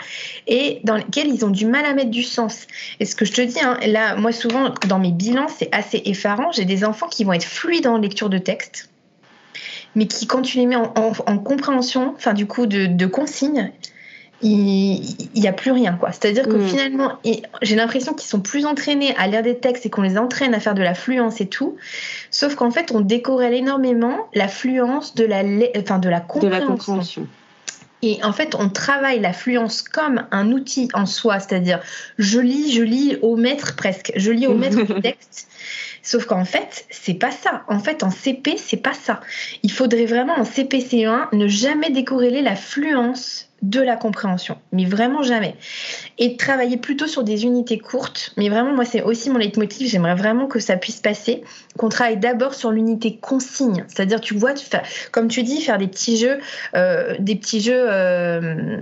et 0.47 0.81
dans 0.85 0.97
lesquelles 0.97 1.29
ils 1.29 1.45
ont 1.45 1.51
du 1.51 1.67
mal 1.67 1.85
à 1.85 1.95
mettre 1.95 2.11
du 2.11 2.23
sens. 2.23 2.67
Et 3.01 3.05
ce 3.05 3.17
que 3.17 3.25
je 3.25 3.33
te 3.33 3.41
dis, 3.41 3.61
hein, 3.61 3.79
là, 3.87 4.17
moi 4.17 4.33
souvent, 4.33 4.75
dans 4.87 4.99
mes 4.99 5.13
bilans, 5.13 5.49
c'est 5.49 5.69
assez 5.73 6.03
effarant. 6.05 6.53
J'ai 6.53 6.65
des 6.65 6.85
enfants 6.85 7.09
qui 7.09 7.25
vont 7.25 7.33
être 7.33 7.45
fluides 7.45 7.87
en 7.87 7.99
lecture 7.99 8.29
de 8.29 8.39
texte 8.39 8.89
mais 9.97 10.07
qui, 10.07 10.27
quand 10.27 10.43
tu 10.43 10.59
les 10.59 10.67
mets 10.67 10.77
en, 10.77 10.93
en, 10.95 11.39
compréhension, 11.39 12.13
enfin 12.15 12.35
du 12.35 12.47
coup 12.47 12.67
de, 12.67 12.85
de 12.85 13.07
consignes, 13.07 13.73
il 14.43 15.01
n'y 15.35 15.49
a 15.49 15.53
plus 15.53 15.71
rien. 15.71 15.95
quoi. 15.95 16.13
C'est-à-dire 16.13 16.45
que 16.45 16.57
mm. 16.57 16.67
finalement, 16.69 17.13
j'ai 17.63 17.77
l'impression 17.77 18.15
qu'ils 18.15 18.29
sont 18.29 18.41
plus 18.41 18.67
entraînés 18.67 19.15
à 19.17 19.27
lire 19.27 19.43
des 19.43 19.59
textes 19.59 19.87
et 19.87 19.91
qu'on 19.91 20.03
les 20.03 20.19
entraîne 20.19 20.55
à 20.55 20.61
faire 20.61 20.75
de 20.75 20.83
la 20.83 20.95
fluence 20.95 21.41
et 21.41 21.47
tout. 21.47 21.77
Sauf 22.31 22.55
qu'en 22.55 22.71
fait, 22.71 22.93
on 22.93 23.01
décorrèle 23.01 23.55
énormément 23.55 24.29
la 24.35 24.49
fluence 24.49 25.15
de 25.15 25.25
la, 25.25 25.43
enfin, 25.79 25.99
de 25.99 26.09
la 26.09 26.21
compréhension. 26.21 27.27
Et 28.03 28.23
en 28.23 28.33
fait, 28.33 28.55
on 28.55 28.69
travaille 28.69 29.21
la 29.21 29.33
fluence 29.33 29.83
comme 29.83 30.27
un 30.31 30.53
outil 30.53 30.89
en 30.93 31.07
soi, 31.07 31.41
c'est-à-dire 31.41 31.81
je 32.19 32.39
lis, 32.39 32.73
je 32.73 32.83
lis 32.83 33.17
au 33.23 33.37
maître 33.37 33.75
presque, 33.75 34.13
je 34.17 34.31
lis 34.31 34.47
au 34.47 34.55
maître 34.59 34.83
du 34.83 35.01
texte. 35.01 35.49
Sauf 36.03 36.27
qu'en 36.27 36.45
fait, 36.45 36.85
c'est 36.91 37.15
pas 37.15 37.33
ça. 37.33 37.65
En 37.67 37.81
fait, 37.81 38.05
en 38.05 38.11
CP, 38.11 38.59
c'est 38.59 38.77
pas 38.77 38.93
ça. 38.93 39.21
Il 39.65 39.73
faudrait 39.73 40.05
vraiment 40.05 40.35
en 40.35 40.45
CPC1 40.45 41.35
ne 41.35 41.49
jamais 41.49 41.91
décorréler 41.91 42.43
la 42.43 42.55
fluence 42.55 43.49
de 43.63 43.81
la 43.81 43.97
compréhension, 43.97 44.59
mais 44.73 44.85
vraiment 44.85 45.23
jamais. 45.23 45.57
Et 46.19 46.37
travailler 46.37 46.77
plutôt 46.77 47.07
sur 47.07 47.25
des 47.25 47.45
unités 47.45 47.79
courtes, 47.79 48.33
mais 48.37 48.49
vraiment, 48.49 48.75
moi, 48.75 48.85
c'est 48.85 49.03
aussi 49.03 49.31
mon 49.31 49.39
leitmotiv, 49.39 49.89
j'aimerais 49.89 50.15
vraiment 50.15 50.47
que 50.47 50.61
ça 50.61 50.77
puisse 50.77 51.01
passer, 51.01 51.43
qu'on 51.79 51.89
travaille 51.89 52.19
d'abord 52.19 52.55
sur 52.55 52.71
l'unité 52.71 53.17
consigne, 53.17 53.85
c'est-à-dire, 53.89 54.21
tu 54.21 54.35
vois, 54.35 54.53
tu 54.53 54.67
fais, 54.67 54.83
comme 55.11 55.29
tu 55.29 55.43
dis, 55.43 55.63
faire 55.63 55.79
des 55.79 55.87
petits 55.87 56.19
jeux, 56.19 56.39
euh, 56.75 57.15
des 57.19 57.35
petits 57.35 57.61
jeux. 57.61 57.73
Euh, 57.77 58.79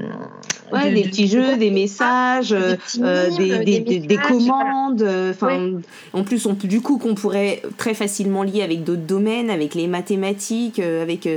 ouais, 0.73 0.93
des 0.93 1.05
petits 1.05 1.29
jeux, 1.29 1.57
des 1.57 1.71
messages, 1.71 2.51
des, 2.51 3.03
euh, 3.03 4.17
commandes. 4.29 5.07
Enfin, 5.31 5.71
en 6.13 6.25
plus, 6.25 6.47
on, 6.47 6.55
du 6.55 6.81
coup, 6.81 6.99
qu'on 6.99 7.15
pourrait 7.15 7.63
très 7.79 7.95
facilement 7.95 8.43
lier 8.43 8.63
avec 8.63 8.83
d'autres 8.83 9.03
domaines, 9.03 9.51
avec 9.51 9.75
les 9.75 9.87
mathématiques, 9.87 10.81
avec. 10.81 11.29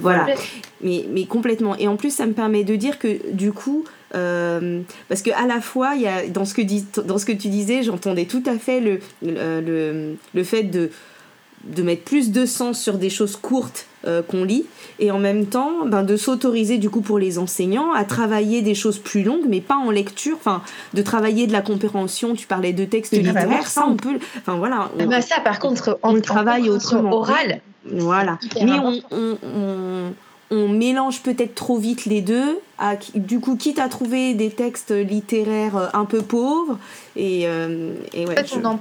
voilà. 0.00 0.26
Mais, 0.82 1.04
mais 1.10 1.26
complètement. 1.26 1.76
Et 1.76 1.88
en 1.88 1.96
plus, 1.96 2.10
ça 2.10 2.26
me 2.26 2.32
permet 2.32 2.64
de 2.64 2.69
dire 2.76 2.98
que 2.98 3.32
du 3.32 3.52
coup, 3.52 3.84
euh, 4.14 4.80
parce 5.08 5.22
que 5.22 5.30
à 5.30 5.46
la 5.46 5.60
fois, 5.60 5.92
il 5.94 6.02
y 6.02 6.06
a, 6.06 6.26
dans, 6.26 6.44
ce 6.44 6.54
que 6.54 6.62
dans 7.02 7.18
ce 7.18 7.26
que 7.26 7.32
tu 7.32 7.48
disais, 7.48 7.82
j'entendais 7.82 8.24
tout 8.24 8.42
à 8.46 8.58
fait 8.58 8.80
le, 8.80 9.00
le, 9.22 10.16
le, 10.34 10.44
fait 10.44 10.64
de, 10.64 10.90
de 11.64 11.82
mettre 11.82 12.02
plus 12.02 12.32
de 12.32 12.46
sens 12.46 12.80
sur 12.80 12.98
des 12.98 13.10
choses 13.10 13.36
courtes 13.36 13.86
euh, 14.06 14.22
qu'on 14.22 14.44
lit, 14.44 14.64
et 14.98 15.10
en 15.10 15.18
même 15.18 15.46
temps 15.46 15.86
ben, 15.86 16.02
de 16.02 16.16
s'autoriser 16.16 16.78
du 16.78 16.90
coup 16.90 17.02
pour 17.02 17.18
les 17.18 17.38
enseignants 17.38 17.92
à 17.92 18.04
travailler 18.04 18.62
des 18.62 18.74
choses 18.74 18.98
plus 18.98 19.22
longues, 19.22 19.46
mais 19.48 19.60
pas 19.60 19.76
en 19.76 19.90
lecture, 19.90 20.36
enfin 20.36 20.62
de 20.94 21.02
travailler 21.02 21.46
de 21.46 21.52
la 21.52 21.62
compréhension. 21.62 22.34
Tu 22.34 22.46
parlais 22.46 22.72
de 22.72 22.84
textes 22.84 23.12
littéraires, 23.12 23.68
ça 23.68 23.86
on 23.86 23.96
peut, 23.96 24.18
enfin 24.38 24.56
voilà. 24.56 24.90
Ah 24.98 25.06
bah 25.06 25.22
ça 25.22 25.40
par 25.40 25.58
contre, 25.58 25.98
on, 26.02 26.16
on 26.16 26.20
travaille 26.20 26.68
autrement. 26.68 27.12
Oral. 27.12 27.60
Voilà, 27.86 28.38
mais 28.62 28.72
on, 28.72 29.00
on 29.10 29.38
on 29.42 30.12
mélange 30.50 31.22
peut-être 31.22 31.54
trop 31.54 31.78
vite 31.78 32.04
les 32.06 32.20
deux 32.20 32.60
du 33.14 33.40
coup, 33.40 33.56
quitte 33.56 33.78
à 33.78 33.88
trouver 33.88 34.34
des 34.34 34.50
textes 34.50 34.90
littéraires 34.90 35.76
euh, 35.76 35.88
un 35.92 36.04
peu 36.04 36.22
pauvres. 36.22 36.78
Et, 37.16 37.42
euh, 37.44 37.94
et 38.14 38.24
ouais, 38.24 38.36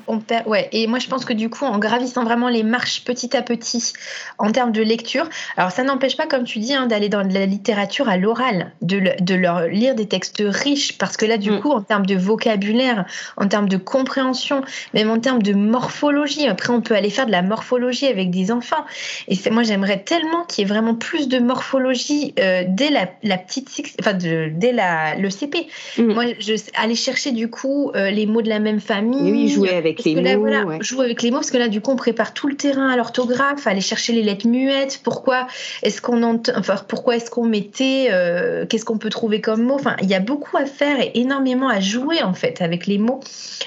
on, 0.07 0.19
perd, 0.19 0.47
ouais. 0.47 0.69
Et 0.71 0.87
moi, 0.87 0.99
je 0.99 1.07
pense 1.07 1.25
que 1.25 1.33
du 1.33 1.49
coup, 1.49 1.65
en 1.65 1.79
gravissant 1.79 2.23
vraiment 2.23 2.47
les 2.47 2.63
marches 2.63 3.03
petit 3.03 3.35
à 3.35 3.41
petit 3.41 3.93
en 4.37 4.51
termes 4.51 4.71
de 4.71 4.81
lecture, 4.81 5.27
alors 5.57 5.71
ça 5.71 5.83
n'empêche 5.83 6.15
pas, 6.15 6.27
comme 6.27 6.43
tu 6.43 6.59
dis, 6.59 6.73
hein, 6.73 6.85
d'aller 6.85 7.09
dans 7.09 7.23
la 7.23 7.45
littérature 7.45 8.07
à 8.07 8.17
l'oral, 8.17 8.71
de, 8.81 9.01
de, 9.19 9.35
leur 9.35 9.67
lire 9.67 9.95
des 9.95 10.07
textes 10.07 10.43
riches, 10.45 10.97
parce 10.97 11.17
que 11.17 11.25
là, 11.25 11.37
du 11.37 11.51
mm. 11.51 11.59
coup, 11.59 11.71
en 11.71 11.81
termes 11.81 12.05
de 12.05 12.15
vocabulaire, 12.15 13.05
en 13.35 13.47
termes 13.47 13.67
de 13.67 13.77
compréhension, 13.77 14.61
même 14.93 15.09
en 15.09 15.19
termes 15.19 15.41
de 15.41 15.53
morphologie, 15.53 16.47
après, 16.47 16.71
on 16.71 16.81
peut 16.81 16.95
aller 16.95 17.09
faire 17.09 17.25
de 17.25 17.31
la 17.31 17.41
morphologie 17.41 18.07
avec 18.07 18.29
des 18.29 18.51
enfants. 18.51 18.85
Et 19.27 19.37
moi, 19.49 19.63
j'aimerais 19.63 20.03
tellement 20.03 20.45
qu'il 20.45 20.63
y 20.63 20.65
ait 20.65 20.69
vraiment 20.69 20.95
plus 20.95 21.27
de 21.27 21.39
morphologie 21.39 22.33
euh, 22.39 22.63
dès 22.67 22.89
la, 22.89 23.09
la 23.23 23.37
petite 23.37 23.69
enfin 23.99 24.13
de, 24.13 24.49
dès 24.53 24.71
la, 24.71 25.15
le 25.15 25.29
CP. 25.29 25.67
Mm. 25.97 26.13
Moi, 26.13 26.23
je 26.39 26.53
aller 26.75 26.95
chercher 26.95 27.31
du 27.31 27.49
coup 27.49 27.91
euh, 27.95 28.09
les 28.09 28.25
mots 28.25 28.41
de 28.41 28.49
la 28.49 28.59
même 28.59 28.79
famille. 28.79 29.31
oui, 29.31 29.49
jouer 29.49 29.71
avec 29.71 30.03
les 30.03 30.15
mots. 30.15 30.39
Voilà, 30.39 30.65
Jouer 30.81 31.05
avec 31.05 31.21
les 31.21 31.31
mots 31.31 31.37
parce 31.37 31.51
que 31.51 31.57
là, 31.57 31.67
du 31.67 31.81
coup, 31.81 31.91
on 31.91 31.95
prépare 31.95 32.33
tout 32.33 32.47
le 32.47 32.55
terrain 32.55 32.89
à 32.89 32.95
l'orthographe, 32.95 33.67
aller 33.67 33.81
chercher 33.81 34.13
les 34.13 34.23
lettres 34.23 34.47
muettes. 34.47 35.01
Pourquoi 35.03 35.47
est-ce 35.83 36.01
qu'on 36.01 36.23
enfin 36.55 36.75
pourquoi 36.87 37.15
est-ce 37.15 37.29
qu'on 37.29 37.45
mettait, 37.45 38.07
euh, 38.11 38.65
qu'est-ce 38.65 38.85
qu'on 38.85 38.97
peut 38.97 39.09
trouver 39.09 39.41
comme 39.41 39.63
mots. 39.63 39.75
Enfin, 39.75 39.95
il 40.01 40.09
y 40.09 40.15
a 40.15 40.19
beaucoup 40.19 40.57
à 40.57 40.65
faire 40.65 40.99
et 40.99 41.11
énormément 41.15 41.69
à 41.69 41.79
jouer 41.79 42.21
en 42.23 42.33
fait 42.33 42.61
avec 42.61 42.87
les 42.87 42.97
mots 42.97 43.19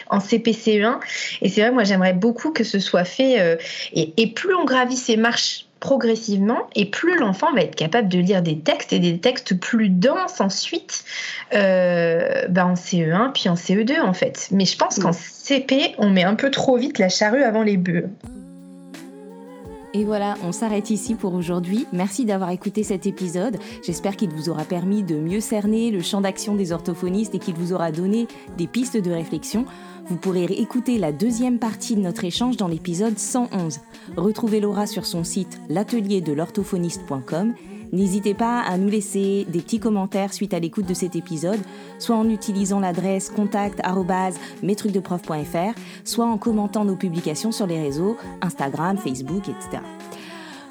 en 0.09 0.19
CPCE1. 0.19 0.99
Et 1.43 1.49
c'est 1.49 1.63
vrai, 1.63 1.71
moi, 1.71 1.85
j'aimerais 1.85 2.13
beaucoup 2.15 2.51
que 2.51 2.65
ce 2.65 2.79
soit 2.79 3.05
fait. 3.05 3.41
Euh, 3.41 3.57
et, 3.93 4.13
et 4.17 4.27
plus 4.29 4.55
on 4.55 4.65
gravit 4.65 4.97
ces 4.97 5.17
marches 5.17 5.67
progressivement 5.83 6.69
et 6.77 6.87
plus 6.87 7.19
l'enfant 7.19 7.53
va 7.53 7.63
être 7.63 7.75
capable 7.75 8.09
de 8.09 8.21
lire 8.21 8.41
des 8.41 8.57
textes 8.61 8.93
et 8.93 9.01
des 9.01 9.19
textes 9.19 9.59
plus 9.59 9.89
denses 9.89 10.41
ensuite 10.41 11.05
euh, 11.55 12.47
bah, 12.49 12.67
en 12.67 12.75
CE1 12.75 13.33
puis 13.33 13.49
en 13.49 13.55
CE2 13.55 14.01
en 14.01 14.13
fait. 14.13 14.47
Mais 14.53 14.65
je 14.65 14.79
pense 14.79 15.01
qu'en 15.01 15.13
CP, 15.13 15.97
on 15.99 16.09
met 16.09 16.23
un 16.23 16.37
peu 16.37 16.53
trop 16.53 16.77
vite 16.77 17.01
la 17.01 17.09
charrue 17.09 17.43
avant 17.43 17.65
les 17.65 17.77
bœufs. 17.77 18.09
Et 19.95 20.05
voilà, 20.05 20.37
on 20.43 20.53
s'arrête 20.53 20.89
ici 20.89 21.15
pour 21.15 21.35
aujourd'hui. 21.35 21.87
Merci 21.93 22.25
d'avoir 22.25 22.51
écouté 22.51 22.83
cet 22.83 23.05
épisode. 23.05 23.59
J'espère 23.85 24.17
qu'il 24.17 24.31
vous 24.31 24.49
aura 24.49 24.65
permis 24.65 25.03
de 25.03 25.17
mieux 25.17 25.41
cerner 25.41 25.91
le 25.91 26.01
champ 26.01 26.23
d'action 26.23 26.55
des 26.55 26.73
orthophonistes 26.73 27.35
et 27.35 27.39
qu'il 27.39 27.55
vous 27.55 27.75
aura 27.75 27.93
donné 27.93 28.27
des 28.57 28.67
pistes 28.67 28.97
de 28.97 29.11
réflexion. 29.11 29.67
Vous 30.07 30.17
pourrez 30.17 30.45
écouter 30.45 30.99
la 30.99 31.13
deuxième 31.13 31.59
partie 31.59 31.95
de 31.95 32.01
notre 32.01 32.25
échange 32.25 32.57
dans 32.57 32.69
l'épisode 32.69 33.19
111. 33.19 33.81
Retrouvez 34.17 34.61
Laura 34.61 34.87
sur 34.87 35.07
son 35.07 35.25
site 35.25 35.61
l'atelier 35.69 36.21
de 36.21 36.33
l'orthophoniste.com 36.33 37.55
N'hésitez 37.93 38.33
pas 38.33 38.61
à 38.61 38.79
nous 38.79 38.89
laisser 38.89 39.45
des 39.49 39.61
petits 39.61 39.79
commentaires 39.79 40.33
suite 40.33 40.55
à 40.55 40.59
l'écoute 40.59 40.87
de 40.87 40.95
cet 40.95 41.15
épisode, 41.15 41.61
soit 41.99 42.17
en 42.17 42.31
utilisant 42.31 42.81
l'adresse 42.81 43.29
contact@metrucdeprof.fr, 43.29 45.79
soit 46.05 46.25
en 46.25 46.39
commentant 46.39 46.87
nos 46.87 46.97
publications 46.97 47.53
sur 47.53 47.67
les 47.67 47.79
réseaux 47.79 48.17
Instagram, 48.41 48.97
Facebook, 48.97 49.51
etc. 49.51 49.83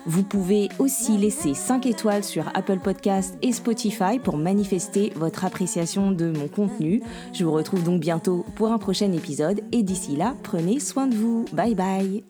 Vous 0.05 0.23
pouvez 0.23 0.69
aussi 0.79 1.17
laisser 1.17 1.53
5 1.53 1.85
étoiles 1.85 2.23
sur 2.23 2.47
Apple 2.55 2.79
Podcast 2.79 3.37
et 3.41 3.51
Spotify 3.51 4.19
pour 4.21 4.37
manifester 4.37 5.11
votre 5.15 5.45
appréciation 5.45 6.11
de 6.11 6.31
mon 6.31 6.47
contenu. 6.47 7.01
Je 7.33 7.43
vous 7.43 7.51
retrouve 7.51 7.83
donc 7.83 7.99
bientôt 7.99 8.45
pour 8.55 8.71
un 8.71 8.77
prochain 8.77 9.11
épisode 9.11 9.61
et 9.71 9.83
d'ici 9.83 10.15
là, 10.15 10.35
prenez 10.43 10.79
soin 10.79 11.07
de 11.07 11.15
vous. 11.15 11.45
Bye 11.53 11.75
bye 11.75 12.23